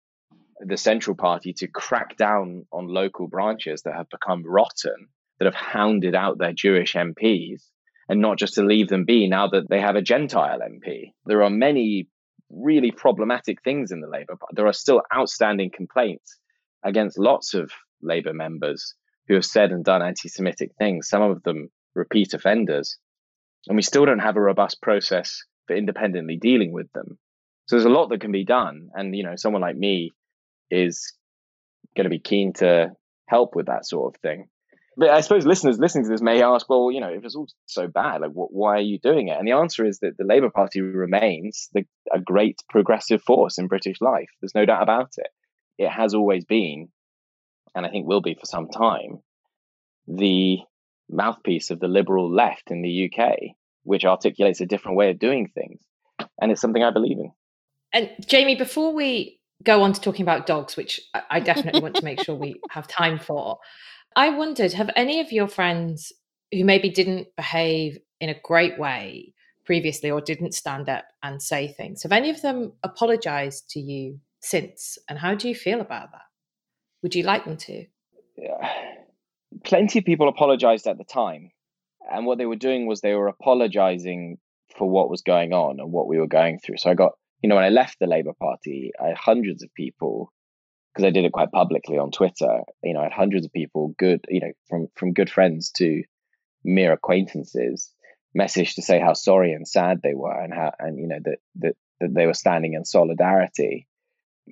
the 0.61 0.77
Central 0.77 1.17
Party 1.17 1.53
to 1.55 1.69
crack 1.69 2.17
down 2.17 2.67
on 2.73 2.87
local 2.89 3.29
branches 3.29 3.83
that 3.83 3.95
have 3.95 4.09
become 4.11 4.43
rotten, 4.45 5.09
that 5.39 5.45
have 5.45 5.55
hounded 5.55 6.15
out 6.15 6.39
their 6.39 6.53
Jewish 6.53 6.95
MPs, 6.95 7.63
and 8.09 8.21
not 8.21 8.39
just 8.39 8.55
to 8.55 8.63
leave 8.63 8.89
them 8.89 9.05
be 9.05 9.29
now 9.29 9.49
that 9.49 9.69
they 9.69 9.81
have 9.81 9.97
a 9.97 10.03
Gentile 10.03 10.61
MP. 10.61 11.13
There 11.27 11.43
are 11.43 11.51
many 11.51 12.09
really 12.51 12.93
problematic 12.93 13.63
things 13.63 13.91
in 13.91 14.01
the 14.01 14.09
Labour 14.09 14.37
Party. 14.37 14.55
There 14.55 14.67
are 14.67 14.73
still 14.73 15.03
outstanding 15.15 15.71
complaints 15.75 16.39
against 16.85 17.19
lots 17.19 17.55
of 17.55 17.71
Labour 18.01 18.33
members 18.33 18.95
who 19.29 19.35
have 19.35 19.45
said 19.45 19.73
and 19.73 19.85
done 19.85 20.03
anti 20.03 20.29
Semitic 20.29 20.71
things, 20.79 21.09
some 21.09 21.23
of 21.23 21.43
them 21.43 21.71
repeat 21.95 22.35
offenders. 22.35 22.99
And 23.67 23.77
we 23.77 23.83
still 23.83 24.05
don't 24.05 24.21
have 24.21 24.37
a 24.37 24.41
robust 24.41 24.81
process 24.81 25.43
for 25.67 25.75
independently 25.75 26.39
dealing 26.41 26.73
with 26.73 26.91
them. 26.93 27.19
So 27.67 27.75
there's 27.75 27.87
a 27.87 27.91
lot 27.91 28.11
that 28.11 28.21
can 28.21 28.31
be 28.31 28.45
done. 28.45 28.91
And, 28.95 29.15
you 29.17 29.25
know, 29.25 29.35
someone 29.35 29.63
like 29.63 29.77
me 29.77 30.13
is 30.71 31.14
going 31.97 32.05
to 32.05 32.11
be 32.11 32.19
keen 32.19 32.53
to 32.55 32.93
help 33.27 33.55
with 33.55 33.67
that 33.67 33.87
sort 33.87 34.14
of 34.14 34.21
thing. 34.21 34.49
But 34.97 35.11
I 35.11 35.21
suppose 35.21 35.45
listeners 35.45 35.79
listening 35.79 36.05
to 36.05 36.11
this 36.11 36.23
may 36.23 36.43
ask, 36.43 36.69
well, 36.71 36.91
you 36.91 37.01
know, 37.01 37.11
if 37.11 37.23
it's 37.23 37.35
all 37.35 37.49
so 37.67 37.87
bad, 37.87 38.23
like, 38.23 38.31
why 38.33 38.77
are 38.77 38.81
you 38.81 38.99
doing 38.99 39.29
it? 39.29 39.37
And 39.39 39.47
the 39.47 39.53
answer 39.53 39.85
is 39.85 39.99
that 39.99 40.17
the 40.17 40.25
Labour 40.25 40.49
Party 40.49 40.81
remains 40.81 41.69
the, 41.75 41.85
a 42.11 42.19
great 42.19 42.62
progressive 42.71 43.23
force 43.23 43.59
in 43.59 43.67
British 43.67 44.01
life. 44.01 44.31
There's 44.41 44.55
no 44.55 44.64
doubt 44.64 44.83
about 44.83 45.12
it. 45.19 45.29
It 45.77 45.91
has 45.91 46.14
always 46.14 46.47
been, 46.47 46.89
and 47.75 47.85
I 47.85 47.91
think 47.91 48.07
will 48.07 48.23
be 48.23 48.35
for 48.35 48.47
some 48.47 48.69
time, 48.69 49.19
the 50.09 50.61
mouthpiece 51.11 51.71
of 51.71 51.79
the 51.79 51.89
liberal 51.89 52.33
left 52.33 52.71
in 52.71 52.81
the 52.81 53.11
UK, 53.11 53.35
which 53.83 54.07
articulates 54.07 54.62
a 54.62 54.67
different 54.67 54.97
way 54.97 55.11
of 55.11 55.19
doing 55.19 55.49
things. 55.49 55.81
and 56.41 56.51
it's 56.51 56.61
something 56.61 56.83
I 56.83 56.91
believe 56.91 57.19
in. 57.19 57.33
And 57.93 58.11
Jamie, 58.27 58.57
before 58.57 58.95
we 58.95 59.36
go 59.65 59.83
on 59.83 59.93
to 59.93 60.01
talking 60.01 60.23
about 60.23 60.47
dogs, 60.47 60.77
which 60.77 61.01
I 61.31 61.41
definitely 61.41 61.81
want 61.81 61.97
to 61.97 62.05
make 62.05 62.23
sure 62.23 62.35
we 62.35 62.61
have 62.71 62.87
time 62.87 63.19
for, 63.19 63.59
I 64.15 64.31
wondered 64.31 64.73
have 64.73 64.91
any 64.97 65.21
of 65.21 65.33
your 65.33 65.49
friends 65.49 66.13
who 66.53 66.65
maybe 66.65 66.91
didn't 66.91 67.29
behave 67.37 67.99
in 68.21 68.29
a 68.29 68.41
great 68.43 68.79
way 68.79 69.35
previously 69.65 70.11
or 70.11 70.21
didn't 70.21 70.55
stand 70.55 70.89
up 70.89 71.05
and 71.23 71.43
say 71.43 71.69
things, 71.69 72.03
have 72.03 72.13
any 72.13 72.31
of 72.31 72.41
them 72.41 72.73
apologized 72.83 73.69
to 73.71 73.81
you 73.81 74.21
since? 74.41 74.97
And 75.09 75.19
how 75.19 75.35
do 75.35 75.49
you 75.49 75.55
feel 75.55 75.81
about 75.81 76.13
that? 76.13 76.23
Would 77.03 77.15
you 77.15 77.25
like 77.25 77.45
them 77.45 77.57
to? 77.57 77.85
Yeah. 78.37 78.73
Plenty 79.65 79.99
of 79.99 80.05
people 80.05 80.29
apologized 80.29 80.87
at 80.87 80.99
the 80.99 81.05
time. 81.05 81.51
And 82.11 82.25
what 82.25 82.39
they 82.39 82.47
were 82.47 82.57
doing 82.57 82.87
was 82.87 83.01
they 83.01 83.15
were 83.15 83.29
apologizing 83.29 84.39
for 84.77 84.89
what 84.89 85.11
was 85.11 85.23
going 85.23 85.53
on 85.53 85.81
and 85.81 85.91
what 85.91 86.07
we 86.07 86.19
were 86.19 86.29
going 86.29 86.59
through. 86.59 86.77
So 86.79 86.91
I 86.91 86.95
got, 86.95 87.13
you 87.43 87.49
know, 87.49 87.57
when 87.57 87.64
I 87.64 87.70
left 87.70 87.99
the 87.99 88.07
Labour 88.07 88.32
Party, 88.32 88.93
I 89.01 89.09
had 89.09 89.16
hundreds 89.16 89.62
of 89.62 89.72
people 89.74 90.32
because 90.93 91.07
I 91.07 91.11
did 91.11 91.24
it 91.24 91.32
quite 91.32 91.53
publicly 91.53 91.99
on 91.99 92.11
Twitter. 92.11 92.61
You 92.82 92.95
know, 92.95 93.01
I 93.01 93.05
had 93.05 93.12
hundreds 93.12 93.45
of 93.45 93.53
people, 93.53 93.95
good, 93.99 94.24
you 94.28 94.41
know, 94.41 94.53
from 94.68 94.89
from 94.95 95.12
good 95.12 95.30
friends 95.30 95.70
to 95.76 96.03
mere 96.64 96.93
acquaintances, 96.93 97.93
message 98.34 98.74
to 98.74 98.82
say 98.82 98.99
how 98.99 99.12
sorry 99.12 99.53
and 99.53 99.68
sad 99.68 100.01
they 100.03 100.14
were 100.14 100.43
and 100.43 100.53
how 100.53 100.72
and 100.78 100.99
you 100.99 101.09
know 101.09 101.18
that 101.24 101.39
that 101.57 101.74
that 102.01 102.14
they 102.14 102.26
were 102.26 102.34
standing 102.34 102.74
in 102.74 102.84
solidarity. 102.84 103.87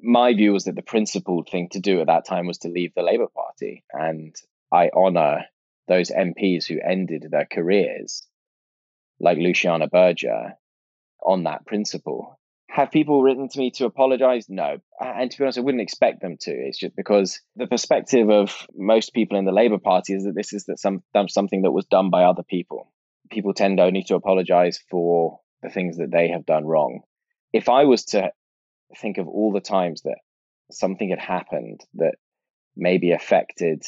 My 0.02 0.34
view 0.34 0.52
was 0.52 0.64
that 0.64 0.74
the 0.74 0.82
principled 0.82 1.48
thing 1.48 1.68
to 1.70 1.80
do 1.80 2.00
at 2.00 2.08
that 2.08 2.26
time 2.26 2.46
was 2.46 2.58
to 2.58 2.68
leave 2.68 2.92
the 2.94 3.02
Labour 3.02 3.28
Party, 3.34 3.84
and 3.92 4.34
I 4.72 4.90
honour 4.90 5.44
those 5.86 6.10
MPs 6.10 6.66
who 6.66 6.80
ended 6.80 7.26
their 7.30 7.46
careers, 7.50 8.26
like 9.20 9.38
Luciana 9.38 9.86
Berger, 9.86 10.54
on 11.24 11.44
that 11.44 11.64
principle. 11.66 12.38
Have 12.74 12.90
people 12.90 13.22
written 13.22 13.48
to 13.48 13.58
me 13.60 13.70
to 13.76 13.84
apologize? 13.84 14.46
No. 14.48 14.78
And 14.98 15.30
to 15.30 15.38
be 15.38 15.44
honest, 15.44 15.58
I 15.58 15.60
wouldn't 15.60 15.80
expect 15.80 16.20
them 16.20 16.36
to. 16.40 16.50
It's 16.50 16.76
just 16.76 16.96
because 16.96 17.40
the 17.54 17.68
perspective 17.68 18.28
of 18.30 18.66
most 18.74 19.14
people 19.14 19.38
in 19.38 19.44
the 19.44 19.52
Labour 19.52 19.78
Party 19.78 20.12
is 20.12 20.24
that 20.24 20.34
this 20.34 20.52
is 20.52 20.64
that 20.64 20.80
some 20.80 21.04
something 21.28 21.62
that 21.62 21.70
was 21.70 21.86
done 21.86 22.10
by 22.10 22.24
other 22.24 22.42
people. 22.42 22.92
People 23.30 23.54
tend 23.54 23.78
only 23.78 24.02
to 24.08 24.16
apologize 24.16 24.80
for 24.90 25.38
the 25.62 25.70
things 25.70 25.98
that 25.98 26.10
they 26.10 26.30
have 26.30 26.44
done 26.44 26.64
wrong. 26.64 27.02
If 27.52 27.68
I 27.68 27.84
was 27.84 28.06
to 28.06 28.32
think 29.00 29.18
of 29.18 29.28
all 29.28 29.52
the 29.52 29.60
times 29.60 30.02
that 30.02 30.18
something 30.72 31.10
had 31.10 31.20
happened 31.20 31.80
that 31.94 32.16
maybe 32.74 33.12
affected 33.12 33.84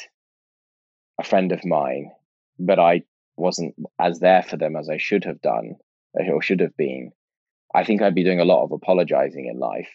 a 1.21 1.25
friend 1.25 1.51
of 1.51 1.65
mine, 1.65 2.13
but 2.57 2.79
I 2.79 3.03
wasn't 3.37 3.75
as 3.99 4.21
there 4.21 4.45
for 4.45 4.57
them 4.57 4.77
as 4.77 4.89
I 4.89 4.99
should 4.99 5.25
have 5.25 5.43
done 5.43 5.75
or 6.15 6.41
should 6.41 6.61
have 6.61 6.77
been, 6.77 7.11
I 7.77 7.85
think 7.85 8.01
I'd 8.01 8.15
be 8.15 8.25
doing 8.25 8.41
a 8.41 8.47
lot 8.47 8.65
of 8.65 8.73
apologizing 8.73 9.47
in 9.53 9.59
life. 9.59 9.91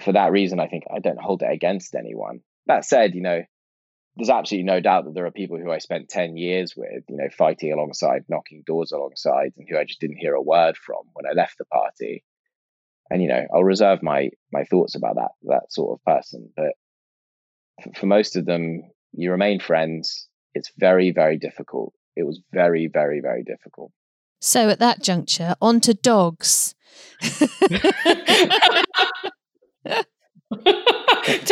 For 0.00 0.12
that 0.12 0.30
reason, 0.30 0.60
I 0.60 0.68
think 0.68 0.84
I 0.94 0.98
don't 0.98 1.20
hold 1.20 1.42
it 1.42 1.50
against 1.50 1.94
anyone. 1.94 2.40
That 2.66 2.84
said, 2.84 3.14
you 3.14 3.22
know, 3.22 3.40
there's 4.16 4.28
absolutely 4.28 4.66
no 4.66 4.80
doubt 4.80 5.06
that 5.06 5.14
there 5.14 5.24
are 5.24 5.30
people 5.30 5.56
who 5.56 5.72
I 5.72 5.78
spent 5.78 6.10
10 6.10 6.36
years 6.36 6.74
with, 6.76 7.04
you 7.08 7.16
know, 7.16 7.30
fighting 7.36 7.72
alongside, 7.72 8.24
knocking 8.28 8.62
doors 8.66 8.92
alongside, 8.92 9.52
and 9.56 9.66
who 9.66 9.78
I 9.78 9.84
just 9.84 10.00
didn't 10.00 10.18
hear 10.18 10.34
a 10.34 10.42
word 10.42 10.76
from 10.76 11.04
when 11.14 11.24
I 11.26 11.32
left 11.32 11.56
the 11.56 11.64
party. 11.64 12.24
And, 13.08 13.22
you 13.22 13.28
know, 13.28 13.46
I'll 13.54 13.64
reserve 13.64 14.02
my 14.02 14.28
my 14.52 14.64
thoughts 14.64 14.94
about 14.94 15.14
that 15.14 15.30
that 15.44 15.72
sort 15.72 15.98
of 15.98 16.04
person. 16.04 16.50
But 16.54 16.72
for, 17.82 18.00
for 18.00 18.06
most 18.06 18.36
of 18.36 18.44
them, 18.44 18.82
you 19.12 19.30
remain 19.30 19.60
friends. 19.60 20.28
It's 20.54 20.70
very, 20.76 21.10
very 21.10 21.38
difficult. 21.38 21.94
It 22.16 22.24
was 22.24 22.40
very, 22.52 22.90
very, 22.92 23.20
very 23.20 23.44
difficult. 23.44 23.92
So 24.44 24.68
at 24.68 24.80
that 24.80 25.00
juncture, 25.00 25.54
on 25.62 25.80
to 25.82 25.94
dogs. 25.94 26.74
to 27.20 27.38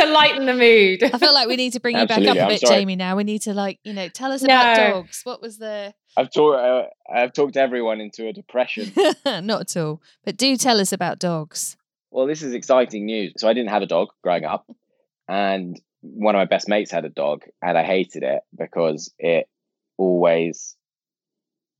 lighten 0.07 0.47
the 0.47 0.55
mood. 0.55 1.05
I 1.05 1.17
feel 1.17 1.33
like 1.33 1.47
we 1.47 1.55
need 1.55 1.73
to 1.75 1.81
bring 1.81 1.97
you 1.97 2.09
back 2.09 2.27
up 2.27 2.37
a 2.37 2.49
bit, 2.49 2.61
Jamie. 2.63 2.97
Now 2.97 3.15
we 3.15 3.23
need 3.23 3.43
to 3.43 3.55
like 3.55 3.79
you 3.85 3.93
know 3.93 4.09
tell 4.09 4.33
us 4.33 4.43
no. 4.43 4.47
about 4.47 4.77
dogs. 4.77 5.21
What 5.23 5.41
was 5.41 5.59
the? 5.59 5.95
I've 6.17 6.33
talked. 6.33 6.61
Uh, 6.61 6.83
I've 7.09 7.33
talked 7.33 7.57
everyone 7.57 8.01
into 8.01 8.27
a 8.27 8.33
depression. 8.33 8.93
Not 9.25 9.61
at 9.61 9.77
all. 9.77 10.03
But 10.25 10.37
do 10.37 10.57
tell 10.57 10.81
us 10.81 10.93
about 10.93 11.21
dogs. 11.21 11.77
Well, 12.11 12.27
this 12.27 12.43
is 12.43 12.55
exciting 12.55 13.07
news. 13.07 13.35
So 13.37 13.49
I 13.49 13.53
didn't 13.53 13.71
have 13.71 13.83
a 13.83 13.87
dog 13.87 14.09
growing 14.25 14.45
up, 14.45 14.69
and 15.29 15.81
one 16.01 16.35
of 16.35 16.41
my 16.41 16.47
best 16.47 16.69
mates 16.69 16.91
had 16.91 17.05
a 17.05 17.09
dog, 17.09 17.45
and 17.63 17.79
I 17.79 17.85
hated 17.85 18.25
it 18.25 18.43
because 18.59 19.15
it 19.17 19.49
always 19.97 20.75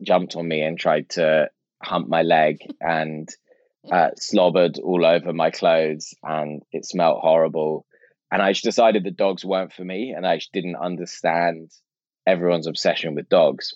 jumped 0.03 0.37
on 0.37 0.47
me 0.47 0.63
and 0.63 0.79
tried 0.79 1.09
to 1.11 1.51
hump 1.83 2.09
my 2.09 2.23
leg 2.23 2.59
and 2.81 3.29
uh, 3.93 4.11
slobbered 4.17 4.79
all 4.79 5.05
over 5.05 5.33
my 5.33 5.51
clothes 5.51 6.15
and 6.23 6.63
it 6.73 6.85
smelled 6.85 7.21
horrible. 7.21 7.87
And 8.31 8.41
I 8.41 8.53
just 8.53 8.65
decided 8.65 9.05
that 9.05 9.17
dogs 9.17 9.45
weren't 9.45 9.73
for 9.73 9.85
me 9.85 10.15
and 10.17 10.27
I 10.27 10.37
just 10.37 10.53
didn't 10.53 10.77
understand 10.77 11.71
everyone's 12.27 12.67
obsession 12.67 13.15
with 13.15 13.29
dogs. 13.29 13.75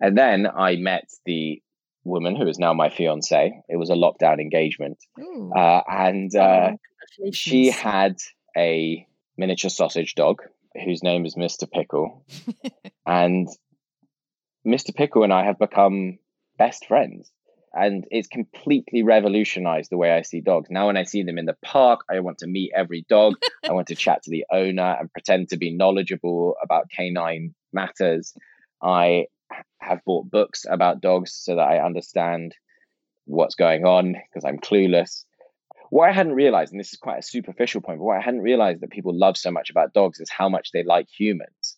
And 0.00 0.16
then 0.16 0.46
I 0.46 0.76
met 0.76 1.08
the 1.24 1.62
woman 2.04 2.36
who 2.36 2.48
is 2.48 2.58
now 2.58 2.72
my 2.72 2.88
fiance. 2.90 3.62
It 3.68 3.76
was 3.76 3.90
a 3.90 3.94
lockdown 3.94 4.40
engagement. 4.40 4.98
Uh, 5.54 5.80
and 5.88 6.34
uh, 6.34 6.72
oh, 6.72 7.30
she 7.32 7.70
had 7.70 8.16
a 8.56 9.06
miniature 9.36 9.70
sausage 9.70 10.14
dog 10.14 10.42
whose 10.84 11.02
name 11.02 11.24
is 11.24 11.34
Mr. 11.34 11.70
Pickle. 11.70 12.24
and 13.06 13.48
Mr. 14.66 14.94
Pickle 14.94 15.22
and 15.22 15.32
I 15.32 15.44
have 15.44 15.58
become 15.58 16.18
best 16.58 16.86
friends. 16.86 17.30
And 17.72 18.06
it's 18.10 18.26
completely 18.26 19.02
revolutionized 19.02 19.90
the 19.90 19.98
way 19.98 20.10
I 20.10 20.22
see 20.22 20.40
dogs. 20.40 20.70
Now, 20.70 20.86
when 20.86 20.96
I 20.96 21.02
see 21.04 21.22
them 21.22 21.36
in 21.36 21.44
the 21.44 21.56
park, 21.62 22.00
I 22.10 22.20
want 22.20 22.38
to 22.38 22.46
meet 22.46 22.72
every 22.74 23.04
dog. 23.08 23.34
I 23.68 23.72
want 23.72 23.88
to 23.88 23.94
chat 24.04 24.22
to 24.22 24.30
the 24.30 24.46
owner 24.50 24.96
and 24.98 25.12
pretend 25.12 25.50
to 25.50 25.58
be 25.58 25.70
knowledgeable 25.70 26.56
about 26.62 26.90
canine 26.90 27.54
matters. 27.74 28.34
I 28.82 29.26
have 29.78 30.00
bought 30.06 30.30
books 30.30 30.64
about 30.68 31.02
dogs 31.02 31.32
so 31.34 31.56
that 31.56 31.68
I 31.68 31.84
understand 31.84 32.54
what's 33.26 33.56
going 33.56 33.84
on 33.84 34.14
because 34.14 34.44
I'm 34.44 34.58
clueless. 34.58 35.24
What 35.90 36.08
I 36.08 36.12
hadn't 36.12 36.34
realized, 36.34 36.72
and 36.72 36.80
this 36.80 36.92
is 36.92 36.98
quite 36.98 37.18
a 37.18 37.22
superficial 37.22 37.82
point, 37.82 37.98
but 37.98 38.04
what 38.04 38.18
I 38.18 38.22
hadn't 38.22 38.42
realized 38.42 38.80
that 38.80 38.90
people 38.90 39.16
love 39.16 39.36
so 39.36 39.50
much 39.50 39.70
about 39.70 39.92
dogs 39.92 40.18
is 40.18 40.30
how 40.30 40.48
much 40.48 40.72
they 40.72 40.82
like 40.82 41.08
humans. 41.08 41.76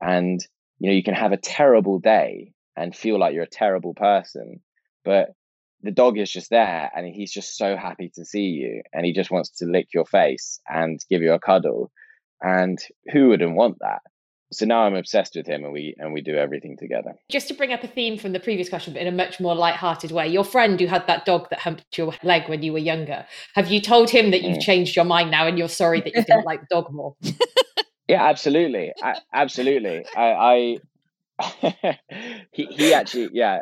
And 0.00 0.44
you 0.78 0.88
know, 0.88 0.94
you 0.94 1.02
can 1.02 1.14
have 1.14 1.32
a 1.32 1.36
terrible 1.36 1.98
day 1.98 2.52
and 2.76 2.94
feel 2.94 3.18
like 3.18 3.34
you're 3.34 3.44
a 3.44 3.48
terrible 3.48 3.94
person, 3.94 4.60
but 5.04 5.30
the 5.82 5.90
dog 5.90 6.18
is 6.18 6.30
just 6.30 6.50
there 6.50 6.90
and 6.94 7.06
he's 7.06 7.32
just 7.32 7.56
so 7.56 7.76
happy 7.76 8.10
to 8.14 8.24
see 8.24 8.46
you 8.46 8.82
and 8.92 9.06
he 9.06 9.12
just 9.12 9.30
wants 9.30 9.50
to 9.50 9.66
lick 9.66 9.88
your 9.94 10.04
face 10.04 10.60
and 10.68 11.00
give 11.08 11.22
you 11.22 11.32
a 11.32 11.38
cuddle. 11.38 11.90
And 12.42 12.78
who 13.12 13.28
wouldn't 13.28 13.56
want 13.56 13.78
that? 13.80 14.00
So 14.52 14.64
now 14.64 14.82
I'm 14.82 14.94
obsessed 14.94 15.34
with 15.34 15.46
him 15.46 15.64
and 15.64 15.72
we 15.72 15.94
and 15.98 16.12
we 16.12 16.20
do 16.20 16.36
everything 16.36 16.76
together. 16.78 17.14
Just 17.30 17.48
to 17.48 17.54
bring 17.54 17.72
up 17.72 17.82
a 17.82 17.88
theme 17.88 18.16
from 18.16 18.32
the 18.32 18.38
previous 18.38 18.68
question, 18.68 18.92
but 18.92 19.02
in 19.02 19.08
a 19.08 19.12
much 19.12 19.40
more 19.40 19.56
light-hearted 19.56 20.12
way. 20.12 20.28
Your 20.28 20.44
friend 20.44 20.78
who 20.78 20.86
had 20.86 21.06
that 21.08 21.24
dog 21.24 21.48
that 21.50 21.60
humped 21.60 21.98
your 21.98 22.14
leg 22.22 22.48
when 22.48 22.62
you 22.62 22.72
were 22.72 22.78
younger, 22.78 23.26
have 23.54 23.68
you 23.68 23.80
told 23.80 24.08
him 24.08 24.30
that 24.30 24.42
you've 24.42 24.58
mm. 24.58 24.62
changed 24.62 24.94
your 24.94 25.04
mind 25.04 25.32
now 25.32 25.48
and 25.48 25.58
you're 25.58 25.68
sorry 25.68 26.00
that 26.00 26.14
you 26.14 26.22
didn't 26.22 26.44
like 26.46 26.60
the 26.60 26.66
dog 26.70 26.92
more? 26.92 27.16
Yeah, 28.08 28.24
absolutely, 28.24 28.92
I, 29.02 29.14
absolutely. 29.32 30.04
I, 30.16 30.78
I 31.40 31.98
he 32.52 32.66
he 32.66 32.94
actually, 32.94 33.30
yeah, 33.32 33.58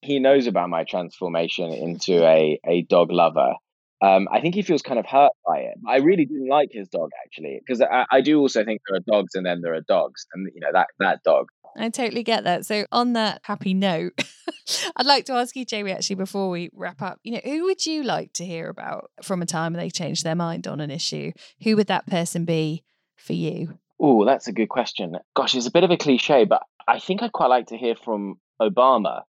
he 0.00 0.18
knows 0.18 0.46
about 0.46 0.70
my 0.70 0.84
transformation 0.84 1.72
into 1.72 2.24
a 2.24 2.58
a 2.66 2.82
dog 2.82 3.12
lover. 3.12 3.54
Um, 4.02 4.26
I 4.32 4.40
think 4.40 4.56
he 4.56 4.62
feels 4.62 4.82
kind 4.82 4.98
of 4.98 5.06
hurt 5.06 5.30
by 5.46 5.58
it. 5.58 5.74
I 5.86 5.98
really 5.98 6.24
didn't 6.24 6.48
like 6.48 6.70
his 6.72 6.88
dog 6.88 7.10
actually, 7.24 7.60
because 7.64 7.80
I, 7.80 8.04
I 8.10 8.20
do 8.20 8.40
also 8.40 8.64
think 8.64 8.80
there 8.88 8.96
are 8.96 9.20
dogs 9.20 9.34
and 9.34 9.46
then 9.46 9.60
there 9.60 9.74
are 9.74 9.82
dogs, 9.82 10.26
and 10.32 10.48
you 10.54 10.60
know 10.60 10.72
that 10.72 10.88
that 10.98 11.22
dog. 11.22 11.46
I 11.76 11.88
totally 11.88 12.22
get 12.22 12.44
that. 12.44 12.66
So 12.66 12.86
on 12.92 13.12
that 13.14 13.40
happy 13.44 13.74
note, 13.74 14.12
I'd 14.96 15.06
like 15.06 15.24
to 15.26 15.34
ask 15.34 15.54
you, 15.54 15.64
Jamie, 15.64 15.92
actually, 15.92 16.16
before 16.16 16.50
we 16.50 16.70
wrap 16.74 17.00
up, 17.00 17.20
you 17.22 17.32
know, 17.32 17.40
who 17.44 17.64
would 17.64 17.86
you 17.86 18.02
like 18.02 18.32
to 18.34 18.44
hear 18.44 18.68
about 18.68 19.10
from 19.22 19.40
a 19.40 19.46
time 19.46 19.72
they 19.72 19.88
changed 19.88 20.24
their 20.24 20.34
mind 20.34 20.66
on 20.66 20.80
an 20.80 20.90
issue? 20.90 21.32
Who 21.62 21.76
would 21.76 21.86
that 21.86 22.06
person 22.06 22.44
be 22.44 22.84
for 23.22 23.32
you? 23.32 23.78
Oh, 24.00 24.24
that's 24.24 24.48
a 24.48 24.52
good 24.52 24.68
question. 24.68 25.16
Gosh, 25.34 25.54
it's 25.54 25.66
a 25.66 25.72
bit 25.72 25.84
of 25.84 25.90
a 25.90 25.96
cliche, 25.96 26.44
but 26.44 26.62
I 26.86 26.98
think 26.98 27.22
I'd 27.22 27.32
quite 27.32 27.46
like 27.46 27.68
to 27.68 27.78
hear 27.78 27.94
from 27.94 28.40
Obama 28.60 29.22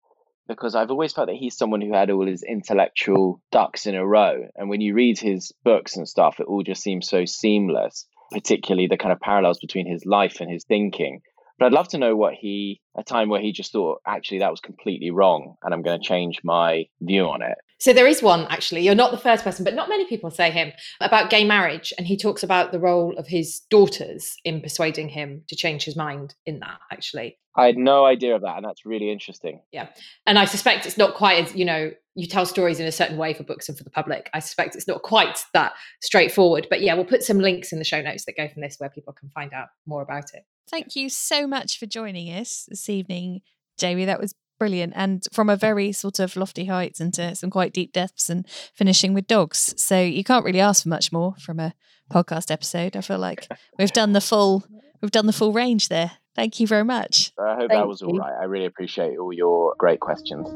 because 0.48 0.76
I've 0.76 0.91
always 0.91 1.14
felt 1.14 1.28
that 1.28 1.38
he's 1.38 1.58
someone 1.58 1.82
who 1.82 1.94
had 1.94 2.10
all 2.10 2.28
his 2.28 2.44
intellectual 2.44 3.41
ducks 3.52 3.86
in 3.86 3.96
a 3.96 4.06
row. 4.06 4.48
And 4.56 4.70
when 4.70 4.82
you 4.82 4.94
read 4.94 5.20
his 5.20 5.54
books 5.64 5.96
and 5.96 6.08
stuff, 6.08 6.39
it 6.39 6.48
all 6.48 6.64
just 6.64 6.82
seems 6.82 7.08
so 7.08 7.26
seamless, 7.26 8.08
particularly 8.32 8.88
the 8.88 8.98
kind 8.98 9.14
of 9.14 9.20
parallels 9.20 9.60
between 9.60 9.89
his 9.89 10.06
life 10.06 10.41
and 10.41 10.52
his 10.52 10.66
thinking. 10.66 11.22
But 11.60 11.68
I'd 11.68 11.74
love 11.74 11.88
to 11.89 11.98
know 11.98 12.16
what 12.16 12.34
he, 12.34 12.82
a 12.98 13.04
time 13.04 13.30
where 13.30 13.39
he 13.39 13.52
just 13.52 13.72
thought, 13.72 14.02
actually, 14.06 14.39
that 14.39 14.52
was 14.52 14.60
completely 14.60 15.12
wrong, 15.12 15.56
and 15.64 15.74
I'm 15.74 15.84
going 15.84 16.02
to 16.02 16.06
change 16.06 16.41
my 16.44 16.86
view 17.00 17.26
on 17.26 17.41
it. 17.41 17.58
So 17.84 17.92
there 17.92 18.08
is 18.08 18.24
one 18.24 18.48
actually. 18.50 18.80
You're 18.80 18.96
not 18.96 19.12
the 19.12 19.18
first 19.18 19.44
person, 19.44 19.66
but 19.66 19.74
not 19.74 19.90
many 19.90 20.06
people 20.06 20.32
say 20.32 20.52
him 20.52 20.72
about 21.02 21.30
gay 21.30 21.44
marriage, 21.44 21.92
and 21.98 22.08
he 22.08 22.16
talks 22.16 22.42
about 22.42 22.72
the 22.72 22.80
role 22.80 23.14
of 23.18 23.28
his 23.28 23.60
daughters 23.70 24.38
in 24.46 24.62
persuading 24.62 25.10
him 25.10 25.44
to 25.50 25.56
change 25.58 25.84
his 25.84 25.98
mind 25.98 26.34
in 26.46 26.62
that. 26.62 26.80
Actually, 26.94 27.38
I 27.58 27.66
had 27.66 27.76
no 27.76 28.06
idea 28.06 28.36
of 28.36 28.42
that, 28.44 28.56
and 28.56 28.64
that's 28.64 28.86
really 28.86 29.12
interesting. 29.12 29.60
Yeah, 29.74 29.90
and 30.26 30.40
I 30.40 30.46
suspect 30.46 30.86
it's 30.86 30.98
not 30.98 31.16
quite 31.16 31.44
as 31.44 31.56
you 31.56 31.66
know 31.66 31.92
you 32.16 32.26
tell 32.26 32.46
stories 32.46 32.80
in 32.80 32.86
a 32.86 32.92
certain 32.92 33.18
way 33.18 33.34
for 33.34 33.44
books 33.44 33.68
and 33.68 33.78
for 33.78 33.84
the 33.84 33.90
public. 33.90 34.30
I 34.34 34.40
suspect 34.40 34.78
it's 34.78 34.88
not 34.88 35.02
quite 35.02 35.44
that 35.54 35.74
straightforward, 36.02 36.68
but 36.70 36.80
yeah, 36.80 36.94
we'll 36.94 37.04
put 37.04 37.22
some 37.22 37.40
links 37.40 37.74
in 37.74 37.80
the 37.80 37.84
show 37.84 38.02
notes 38.02 38.24
that 38.28 38.38
go 38.38 38.48
from 38.48 38.62
this 38.62 38.78
where 38.78 38.90
people 38.90 39.12
can 39.12 39.28
find 39.28 39.52
out 39.52 39.68
more 39.86 40.02
about 40.02 40.34
it. 40.34 40.46
Thank 40.70 40.96
you 40.96 41.10
so 41.10 41.48
much 41.48 41.80
for 41.80 41.86
joining 41.86 42.30
us 42.30 42.66
this 42.70 42.88
evening, 42.88 43.42
Jamie. 43.78 44.06
That 44.06 44.22
was 44.22 44.36
brilliant 44.60 44.93
and 44.95 45.24
from 45.32 45.49
a 45.49 45.56
very 45.56 45.91
sort 45.91 46.20
of 46.20 46.36
lofty 46.36 46.66
heights 46.66 46.99
into 46.99 47.36
some 47.36 47.49
quite 47.49 47.74
deep 47.74 47.91
depths 47.91 48.30
and 48.30 48.47
finishing 48.76 49.14
with 49.14 49.28
dogs. 49.28 49.74
So 49.78 49.99
you 49.99 50.24
can't 50.24 50.45
really 50.45 50.62
ask 50.62 50.84
for 50.84 50.89
much 50.89 51.12
more 51.12 51.36
from 51.39 51.60
a 51.60 51.74
podcast 52.12 52.51
episode. 52.51 52.95
I 52.95 53.01
feel 53.01 53.20
like 53.20 53.47
we've 53.80 53.91
done 53.91 54.14
the 54.14 54.22
full 54.22 54.64
we've 55.01 55.12
done 55.12 55.26
the 55.26 55.34
full 55.34 55.54
range 55.54 55.89
there. 55.89 56.12
Thank 56.36 56.60
you 56.60 56.68
very 56.68 56.84
much. 56.84 57.32
I 57.39 57.51
hope 57.56 57.70
Thank 57.70 57.72
that 57.72 57.88
was 57.88 58.01
you. 58.01 58.08
all 58.08 58.18
right. 58.18 58.34
I 58.41 58.45
really 58.45 58.66
appreciate 58.66 59.18
all 59.18 59.34
your 59.34 59.76
great 59.78 59.99
questions. 59.99 60.47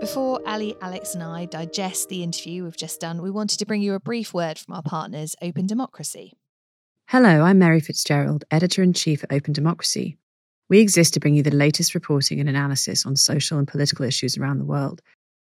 Before 0.00 0.40
Ali, 0.46 0.74
Alex, 0.80 1.14
and 1.14 1.22
I 1.22 1.44
digest 1.44 2.08
the 2.08 2.22
interview 2.22 2.64
we've 2.64 2.76
just 2.76 3.00
done, 3.00 3.20
we 3.20 3.30
wanted 3.30 3.58
to 3.58 3.66
bring 3.66 3.82
you 3.82 3.92
a 3.92 4.00
brief 4.00 4.32
word 4.32 4.58
from 4.58 4.74
our 4.74 4.82
partners, 4.82 5.36
Open 5.42 5.66
Democracy. 5.66 6.32
Hello, 7.10 7.42
I'm 7.42 7.58
Mary 7.58 7.80
Fitzgerald, 7.80 8.44
Editor 8.52 8.84
in 8.84 8.92
Chief 8.92 9.24
at 9.24 9.32
Open 9.32 9.52
Democracy. 9.52 10.16
We 10.68 10.78
exist 10.78 11.14
to 11.14 11.18
bring 11.18 11.34
you 11.34 11.42
the 11.42 11.50
latest 11.50 11.92
reporting 11.92 12.38
and 12.38 12.48
analysis 12.48 13.04
on 13.04 13.16
social 13.16 13.58
and 13.58 13.66
political 13.66 14.04
issues 14.04 14.38
around 14.38 14.60
the 14.60 14.64
world. 14.64 15.02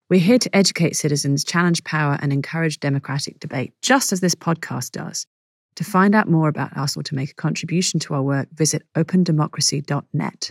We're 0.09 0.21
here 0.21 0.39
to 0.39 0.57
educate 0.57 0.97
citizens, 0.97 1.45
challenge 1.45 1.85
power, 1.85 2.17
and 2.23 2.33
encourage 2.33 2.81
democratic 2.81 3.41
debate, 3.41 3.75
just 3.83 4.11
as 4.11 4.21
this 4.21 4.35
podcast 4.35 4.93
does. 4.93 5.27
To 5.75 5.85
find 5.85 6.15
out 6.15 6.31
more 6.31 6.49
about 6.49 6.75
us 6.79 6.97
or 6.97 7.03
to 7.03 7.15
make 7.15 7.33
a 7.33 7.35
contribution 7.35 8.01
to 8.01 8.15
our 8.15 8.23
work, 8.23 8.49
visit 8.55 8.83
opendemocracy.net. 8.97 10.51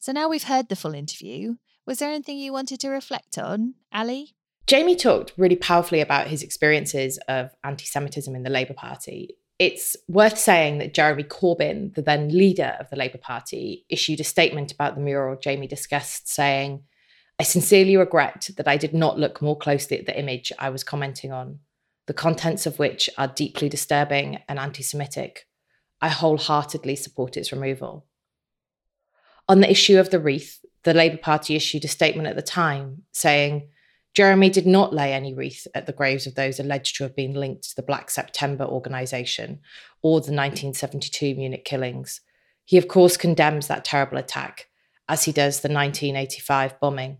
So 0.00 0.10
now 0.10 0.28
we've 0.28 0.42
heard 0.42 0.68
the 0.68 0.74
full 0.74 0.94
interview. 0.94 1.58
Was 1.86 2.00
there 2.00 2.10
anything 2.10 2.38
you 2.38 2.52
wanted 2.52 2.80
to 2.80 2.88
reflect 2.88 3.38
on, 3.38 3.74
Ali? 3.92 4.34
Jamie 4.66 4.96
talked 4.96 5.32
really 5.36 5.54
powerfully 5.54 6.00
about 6.00 6.26
his 6.26 6.42
experiences 6.42 7.20
of 7.28 7.52
anti 7.62 7.84
Semitism 7.84 8.34
in 8.34 8.42
the 8.42 8.50
Labour 8.50 8.74
Party 8.74 9.37
it's 9.58 9.96
worth 10.06 10.38
saying 10.38 10.78
that 10.78 10.94
Jeremy 10.94 11.24
Corbyn, 11.24 11.94
the 11.94 12.02
then 12.02 12.28
leader 12.28 12.76
of 12.78 12.88
the 12.90 12.96
Labour 12.96 13.18
Party, 13.18 13.84
issued 13.88 14.20
a 14.20 14.24
statement 14.24 14.72
about 14.72 14.94
the 14.94 15.00
mural 15.00 15.36
Jamie 15.36 15.66
discussed, 15.66 16.28
saying, 16.28 16.84
I 17.40 17.42
sincerely 17.42 17.96
regret 17.96 18.50
that 18.56 18.68
I 18.68 18.76
did 18.76 18.94
not 18.94 19.18
look 19.18 19.42
more 19.42 19.56
closely 19.56 19.98
at 19.98 20.06
the 20.06 20.18
image 20.18 20.52
I 20.58 20.70
was 20.70 20.84
commenting 20.84 21.32
on, 21.32 21.58
the 22.06 22.14
contents 22.14 22.66
of 22.66 22.78
which 22.78 23.10
are 23.18 23.28
deeply 23.28 23.68
disturbing 23.68 24.40
and 24.48 24.58
anti 24.58 24.82
Semitic. 24.82 25.46
I 26.00 26.08
wholeheartedly 26.08 26.96
support 26.96 27.36
its 27.36 27.50
removal. 27.50 28.06
On 29.48 29.60
the 29.60 29.70
issue 29.70 29.98
of 29.98 30.10
the 30.10 30.20
wreath, 30.20 30.60
the 30.84 30.94
Labour 30.94 31.16
Party 31.16 31.56
issued 31.56 31.84
a 31.84 31.88
statement 31.88 32.28
at 32.28 32.36
the 32.36 32.42
time 32.42 33.02
saying, 33.12 33.68
Jeremy 34.14 34.50
did 34.50 34.66
not 34.66 34.92
lay 34.92 35.12
any 35.12 35.32
wreath 35.32 35.66
at 35.74 35.86
the 35.86 35.92
graves 35.92 36.26
of 36.26 36.34
those 36.34 36.58
alleged 36.58 36.96
to 36.96 37.04
have 37.04 37.14
been 37.14 37.34
linked 37.34 37.70
to 37.70 37.76
the 37.76 37.82
Black 37.82 38.10
September 38.10 38.64
organisation 38.64 39.60
or 40.02 40.14
the 40.14 40.32
1972 40.32 41.34
Munich 41.34 41.64
killings. 41.64 42.20
He, 42.64 42.78
of 42.78 42.88
course, 42.88 43.16
condemns 43.16 43.66
that 43.68 43.84
terrible 43.84 44.18
attack, 44.18 44.66
as 45.08 45.24
he 45.24 45.32
does 45.32 45.60
the 45.60 45.68
1985 45.68 46.80
bombing. 46.80 47.18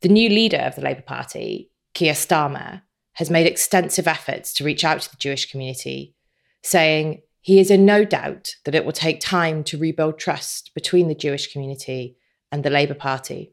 The 0.00 0.08
new 0.08 0.28
leader 0.28 0.58
of 0.58 0.74
the 0.74 0.82
Labour 0.82 1.02
Party, 1.02 1.70
Keir 1.94 2.14
Starmer, 2.14 2.82
has 3.14 3.30
made 3.30 3.46
extensive 3.46 4.08
efforts 4.08 4.52
to 4.54 4.64
reach 4.64 4.84
out 4.84 5.00
to 5.02 5.10
the 5.10 5.16
Jewish 5.16 5.50
community, 5.50 6.16
saying 6.62 7.22
he 7.40 7.60
is 7.60 7.70
in 7.70 7.84
no 7.84 8.04
doubt 8.04 8.56
that 8.64 8.74
it 8.74 8.84
will 8.84 8.92
take 8.92 9.20
time 9.20 9.62
to 9.64 9.78
rebuild 9.78 10.18
trust 10.18 10.72
between 10.74 11.08
the 11.08 11.14
Jewish 11.14 11.52
community 11.52 12.16
and 12.50 12.64
the 12.64 12.70
Labour 12.70 12.94
Party. 12.94 13.52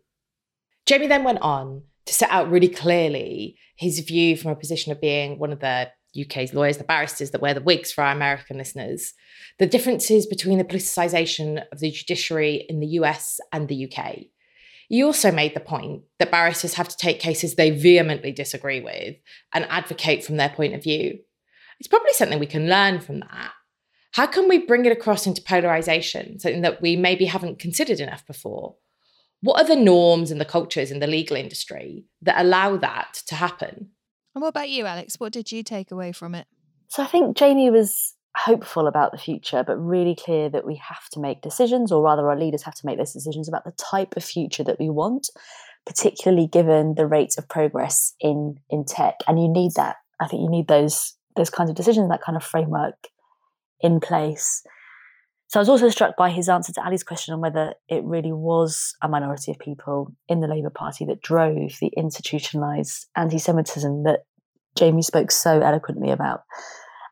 Jamie 0.90 1.06
then 1.06 1.24
went 1.24 1.42
on 1.42 1.84
to 2.08 2.14
set 2.16 2.32
out 2.32 2.50
really 2.50 2.68
clearly 2.68 3.60
his 3.76 4.00
view 4.00 4.36
from 4.36 4.50
a 4.50 4.56
position 4.56 4.92
of 4.92 5.00
being 5.00 5.38
one 5.38 5.52
of 5.52 5.60
the 5.60 5.88
UK's 6.20 6.52
lawyers, 6.52 6.78
the 6.78 6.84
barristers 6.84 7.30
that 7.30 7.42
wear 7.42 7.54
the 7.54 7.62
wigs 7.62 7.92
for 7.92 8.04
our 8.04 8.12
American 8.12 8.58
listeners, 8.58 9.14
the 9.60 9.68
differences 9.68 10.26
between 10.26 10.58
the 10.58 10.64
politicisation 10.64 11.64
of 11.72 11.80
the 11.80 11.92
judiciary 11.92 12.66
in 12.68 12.80
the 12.80 12.88
US 12.88 13.40
and 13.54 13.68
the 13.68 13.86
UK. 13.86 14.22
He 14.88 15.04
also 15.04 15.32
made 15.32 15.54
the 15.54 15.60
point 15.60 16.06
that 16.18 16.32
barristers 16.32 16.74
have 16.74 16.90
to 16.90 16.98
take 16.98 17.20
cases 17.20 17.54
they 17.54 17.70
vehemently 17.70 18.32
disagree 18.32 18.82
with 18.82 19.16
and 19.54 19.66
advocate 19.70 20.24
from 20.24 20.38
their 20.38 20.50
point 20.50 20.74
of 20.74 20.82
view. 20.82 21.20
It's 21.80 21.88
probably 21.88 22.14
something 22.14 22.40
we 22.40 22.48
can 22.48 22.68
learn 22.68 23.00
from 23.00 23.20
that. 23.20 23.52
How 24.14 24.26
can 24.26 24.50
we 24.50 24.66
bring 24.66 24.86
it 24.86 24.92
across 24.92 25.28
into 25.28 25.44
polarisation, 25.44 26.40
something 26.40 26.64
that 26.64 26.82
we 26.82 26.96
maybe 26.96 27.26
haven't 27.26 27.60
considered 27.60 28.00
enough 28.00 28.26
before? 28.26 28.78
What 29.42 29.62
are 29.62 29.68
the 29.68 29.82
norms 29.82 30.32
and 30.32 30.42
the 30.42 30.46
cultures 30.46 30.92
in 30.92 31.00
the 31.00 31.08
legal 31.08 31.38
industry 31.38 32.06
that 32.22 32.42
allow 32.42 32.78
that 32.78 33.22
to 33.28 33.36
happen? 33.36 33.90
And 34.36 34.42
what 34.42 34.50
about 34.50 34.70
you, 34.70 34.86
Alex? 34.86 35.20
What 35.20 35.34
did 35.34 35.52
you 35.52 35.64
take 35.64 35.92
away 35.92 36.12
from 36.12 36.36
it? 36.36 36.48
So 36.90 37.04
I 37.04 37.08
think 37.08 37.38
Jamie 37.38 37.70
was 37.70 38.16
hopeful 38.36 38.88
about 38.88 39.12
the 39.12 39.18
future, 39.18 39.64
but 39.66 39.78
really 39.78 40.16
clear 40.16 40.50
that 40.50 40.66
we 40.66 40.76
have 40.76 41.08
to 41.12 41.20
make 41.20 41.42
decisions, 41.42 41.92
or 41.92 42.02
rather, 42.02 42.30
our 42.30 42.38
leaders 42.38 42.64
have 42.64 42.76
to 42.76 42.86
make 42.86 42.98
those 42.98 43.14
decisions 43.14 43.48
about 43.48 43.64
the 43.64 43.72
type 43.72 44.16
of 44.16 44.24
future 44.24 44.64
that 44.64 44.80
we 44.80 44.90
want, 44.90 45.30
particularly 45.86 46.48
given 46.48 46.96
the 46.96 47.08
rate 47.08 47.36
of 47.38 47.48
progress 47.48 48.14
in 48.20 48.60
in 48.70 48.86
tech. 48.86 49.16
And 49.28 49.42
you 49.42 49.48
need 49.48 49.72
that. 49.76 49.98
I 50.20 50.28
think 50.28 50.42
you 50.42 50.50
need 50.50 50.68
those 50.68 51.14
those 51.36 51.50
kinds 51.50 51.70
of 51.70 51.76
decisions, 51.76 52.10
that 52.10 52.22
kind 52.22 52.36
of 52.36 52.44
framework 52.44 52.96
in 53.82 54.00
place. 54.00 54.64
So 55.50 55.60
I 55.60 55.62
was 55.62 55.70
also 55.70 55.90
struck 55.90 56.16
by 56.16 56.30
his 56.30 56.48
answer 56.48 56.72
to 56.74 56.86
Ali's 56.86 57.04
question 57.04 57.34
on 57.34 57.42
whether 57.42 57.74
it 57.88 58.04
really 58.04 58.32
was 58.32 58.96
a 59.02 59.10
minority 59.10 59.50
of 59.52 59.58
people 59.58 60.14
in 60.28 60.42
the 60.42 60.48
Labour 60.48 60.70
Party 60.70 61.06
that 61.06 61.24
drove 61.24 61.72
the 61.82 61.92
institutionalised 61.98 63.08
anti 63.16 63.40
Semitism 63.40 64.04
that 64.04 64.20
Jamie 64.78 65.02
spoke 65.02 65.32
so 65.32 65.60
eloquently 65.60 66.12
about, 66.12 66.42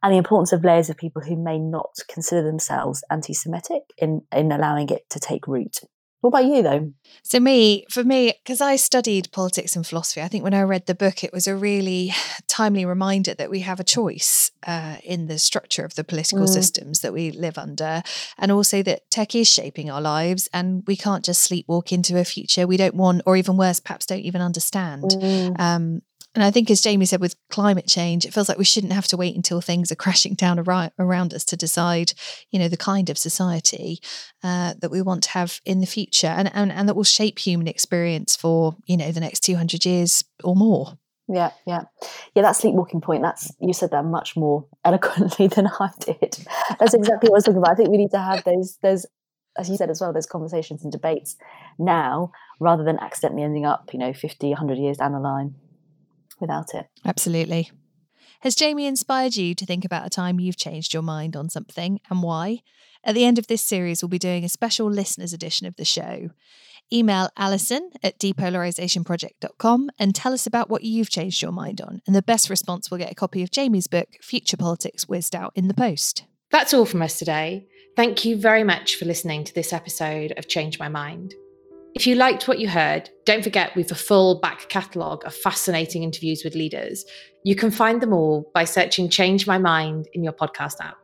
and 0.03 0.13
the 0.13 0.19
importance 0.19 0.53
of 0.53 0.63
layers 0.63 0.87
of 0.87 0.97
people 0.97 1.23
who 1.23 1.35
may 1.35 1.57
not 1.57 1.95
consider 2.07 2.43
themselves 2.43 3.03
anti 3.09 3.33
Semitic 3.33 3.81
in, 3.97 4.21
in 4.31 4.51
allowing 4.51 4.89
it 4.89 5.09
to 5.09 5.19
take 5.19 5.47
root. 5.47 5.79
What 6.21 6.29
about 6.29 6.45
you, 6.45 6.63
though? 6.63 6.93
So, 7.21 7.39
me, 7.39 7.85
for 7.91 8.03
me, 8.03 8.33
because 8.43 8.59
I 8.59 8.75
studied 8.75 9.31
politics 9.31 9.75
and 9.75 9.85
philosophy, 9.85 10.21
I 10.21 10.27
think 10.27 10.43
when 10.43 10.53
I 10.53 10.61
read 10.61 10.87
the 10.87 10.95
book, 10.95 11.23
it 11.23 11.31
was 11.31 11.45
a 11.45 11.55
really 11.55 12.11
timely 12.47 12.85
reminder 12.85 13.35
that 13.35 13.51
we 13.51 13.59
have 13.59 13.79
a 13.79 13.83
choice 13.83 14.51
uh, 14.65 14.97
in 15.03 15.27
the 15.27 15.37
structure 15.37 15.85
of 15.85 15.93
the 15.93 16.03
political 16.03 16.45
mm. 16.45 16.49
systems 16.49 17.01
that 17.01 17.13
we 17.13 17.29
live 17.31 17.59
under, 17.59 18.01
and 18.39 18.51
also 18.51 18.81
that 18.83 19.09
tech 19.11 19.35
is 19.35 19.47
shaping 19.47 19.91
our 19.91 20.01
lives, 20.01 20.49
and 20.51 20.83
we 20.87 20.95
can't 20.95 21.23
just 21.23 21.49
sleepwalk 21.49 21.91
into 21.91 22.19
a 22.19 22.25
future 22.25 22.65
we 22.65 22.77
don't 22.77 22.95
want, 22.95 23.21
or 23.27 23.37
even 23.37 23.55
worse, 23.55 23.79
perhaps 23.79 24.07
don't 24.07 24.21
even 24.21 24.41
understand. 24.41 25.03
Mm. 25.03 25.59
Um, 25.59 26.01
and 26.37 26.43
I 26.43 26.51
think, 26.51 26.69
as 26.69 26.81
Jamie 26.81 27.07
said, 27.07 27.19
with 27.19 27.35
climate 27.49 27.87
change, 27.87 28.23
it 28.23 28.31
feels 28.31 28.47
like 28.47 28.59
we 28.59 28.63
shouldn't 28.63 28.93
have 28.93 29.07
to 29.07 29.17
wait 29.17 29.35
until 29.35 29.59
things 29.59 29.91
are 29.91 29.95
crashing 30.05 30.35
down 30.35 30.59
around 30.59 31.33
us 31.33 31.43
to 31.45 31.57
decide, 31.57 32.13
you 32.51 32.59
know, 32.59 32.67
the 32.67 32.77
kind 32.77 33.09
of 33.09 33.17
society 33.17 33.97
uh, 34.43 34.75
that 34.79 34.91
we 34.91 35.01
want 35.01 35.23
to 35.23 35.31
have 35.31 35.59
in 35.65 35.81
the 35.81 35.87
future, 35.87 36.27
and, 36.27 36.51
and 36.53 36.71
and 36.71 36.87
that 36.87 36.93
will 36.93 37.03
shape 37.03 37.39
human 37.39 37.67
experience 37.67 38.35
for 38.35 38.75
you 38.85 38.97
know 38.97 39.11
the 39.11 39.19
next 39.19 39.39
two 39.39 39.55
hundred 39.55 39.83
years 39.83 40.23
or 40.43 40.55
more. 40.55 40.99
Yeah, 41.27 41.53
yeah, 41.65 41.85
yeah. 42.35 42.43
That 42.43 42.55
sleepwalking 42.55 43.01
point. 43.01 43.23
That's 43.23 43.51
you 43.59 43.73
said 43.73 43.89
that 43.89 44.05
much 44.05 44.35
more 44.35 44.67
eloquently 44.85 45.47
than 45.55 45.65
I 45.65 45.89
did. 46.01 46.37
That's 46.79 46.93
exactly 46.93 47.31
what 47.31 47.37
I 47.37 47.37
was 47.37 47.43
talking 47.45 47.57
about. 47.57 47.71
I 47.71 47.75
think 47.75 47.89
we 47.89 47.97
need 47.97 48.11
to 48.11 48.19
have 48.19 48.43
those 48.43 48.77
those 48.83 49.07
as 49.57 49.71
you 49.71 49.75
said 49.75 49.89
as 49.89 49.99
well, 49.99 50.13
those 50.13 50.27
conversations 50.27 50.83
and 50.83 50.91
debates 50.91 51.35
now 51.79 52.31
rather 52.59 52.83
than 52.83 52.99
accidentally 52.99 53.41
ending 53.41 53.65
up, 53.65 53.89
you 53.91 53.97
know, 53.97 54.13
50, 54.13 54.49
100 54.49 54.77
years 54.77 54.97
down 54.97 55.13
the 55.13 55.19
line 55.19 55.55
without 56.39 56.73
it. 56.73 56.87
Absolutely. 57.05 57.71
Has 58.41 58.55
Jamie 58.55 58.85
inspired 58.85 59.35
you 59.35 59.55
to 59.55 59.65
think 59.65 59.83
about 59.83 60.05
a 60.05 60.11
time 60.11 60.39
you've 60.39 60.57
changed 60.57 60.93
your 60.93 61.03
mind 61.03 61.35
on 61.35 61.49
something 61.49 61.99
and 62.09 62.21
why? 62.21 62.59
At 63.03 63.15
the 63.15 63.25
end 63.25 63.39
of 63.39 63.47
this 63.47 63.63
series, 63.63 64.01
we'll 64.01 64.09
be 64.09 64.19
doing 64.19 64.43
a 64.43 64.49
special 64.49 64.89
listeners 64.89 65.33
edition 65.33 65.65
of 65.65 65.75
the 65.75 65.85
show. 65.85 66.29
Email 66.91 67.29
Alison 67.35 67.89
at 68.01 68.19
depolarizationproject.com 68.19 69.89
and 69.99 70.15
tell 70.15 70.33
us 70.33 70.47
about 70.47 70.69
what 70.69 70.83
you've 70.83 71.09
changed 71.09 71.41
your 71.41 71.51
mind 71.51 71.81
on. 71.81 72.01
And 72.07 72.15
the 72.15 72.21
best 72.21 72.49
response 72.49 72.89
will 72.89 72.97
get 72.97 73.11
a 73.11 73.15
copy 73.15 73.43
of 73.43 73.51
Jamie's 73.51 73.87
book, 73.87 74.17
Future 74.21 74.57
Politics, 74.57 75.07
whizzed 75.07 75.35
out 75.35 75.51
in 75.55 75.67
the 75.67 75.73
post. 75.73 76.23
That's 76.51 76.73
all 76.73 76.85
from 76.85 77.01
us 77.01 77.19
today. 77.19 77.67
Thank 77.95 78.23
you 78.23 78.37
very 78.37 78.63
much 78.63 78.95
for 78.95 79.05
listening 79.05 79.43
to 79.45 79.53
this 79.53 79.73
episode 79.73 80.33
of 80.37 80.47
Change 80.47 80.79
My 80.79 80.87
Mind. 80.87 81.33
If 81.97 82.05
you 82.05 82.13
liked 82.13 82.47
what 82.47 82.59
you 82.59 82.69
heard, 82.69 83.09
don't 83.25 83.43
forget 83.43 83.75
we've 83.75 83.91
a 83.91 83.95
full 83.95 84.39
back 84.39 84.69
catalogue 84.69 85.25
of 85.25 85.33
fascinating 85.33 86.03
interviews 86.03 86.43
with 86.43 86.53
leaders. 86.53 87.03
You 87.43 87.55
can 87.55 87.71
find 87.71 87.99
them 87.99 88.13
all 88.13 88.51
by 88.53 88.65
searching 88.65 89.09
Change 89.09 89.47
My 89.47 89.57
Mind 89.57 90.07
in 90.13 90.23
your 90.23 90.31
podcast 90.31 90.79
app. 90.79 90.99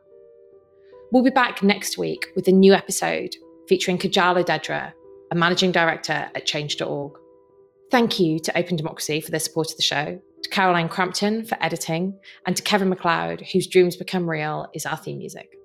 We'll 1.10 1.24
be 1.24 1.30
back 1.30 1.64
next 1.64 1.98
week 1.98 2.28
with 2.36 2.46
a 2.46 2.52
new 2.52 2.74
episode 2.74 3.34
featuring 3.68 3.98
Kajal 3.98 4.44
Odedra, 4.44 4.92
a 5.32 5.34
managing 5.34 5.72
director 5.72 6.30
at 6.32 6.46
change.org. 6.46 7.18
Thank 7.90 8.20
you 8.20 8.38
to 8.38 8.56
Open 8.56 8.76
Democracy 8.76 9.20
for 9.20 9.32
their 9.32 9.40
support 9.40 9.72
of 9.72 9.76
the 9.76 9.82
show, 9.82 10.20
to 10.44 10.50
Caroline 10.50 10.88
Crampton 10.88 11.44
for 11.44 11.58
editing, 11.60 12.16
and 12.46 12.56
to 12.56 12.62
Kevin 12.62 12.88
MacLeod, 12.88 13.40
whose 13.52 13.66
Dreams 13.66 13.96
Become 13.96 14.30
Real 14.30 14.68
is 14.74 14.86
our 14.86 14.96
theme 14.96 15.18
music. 15.18 15.58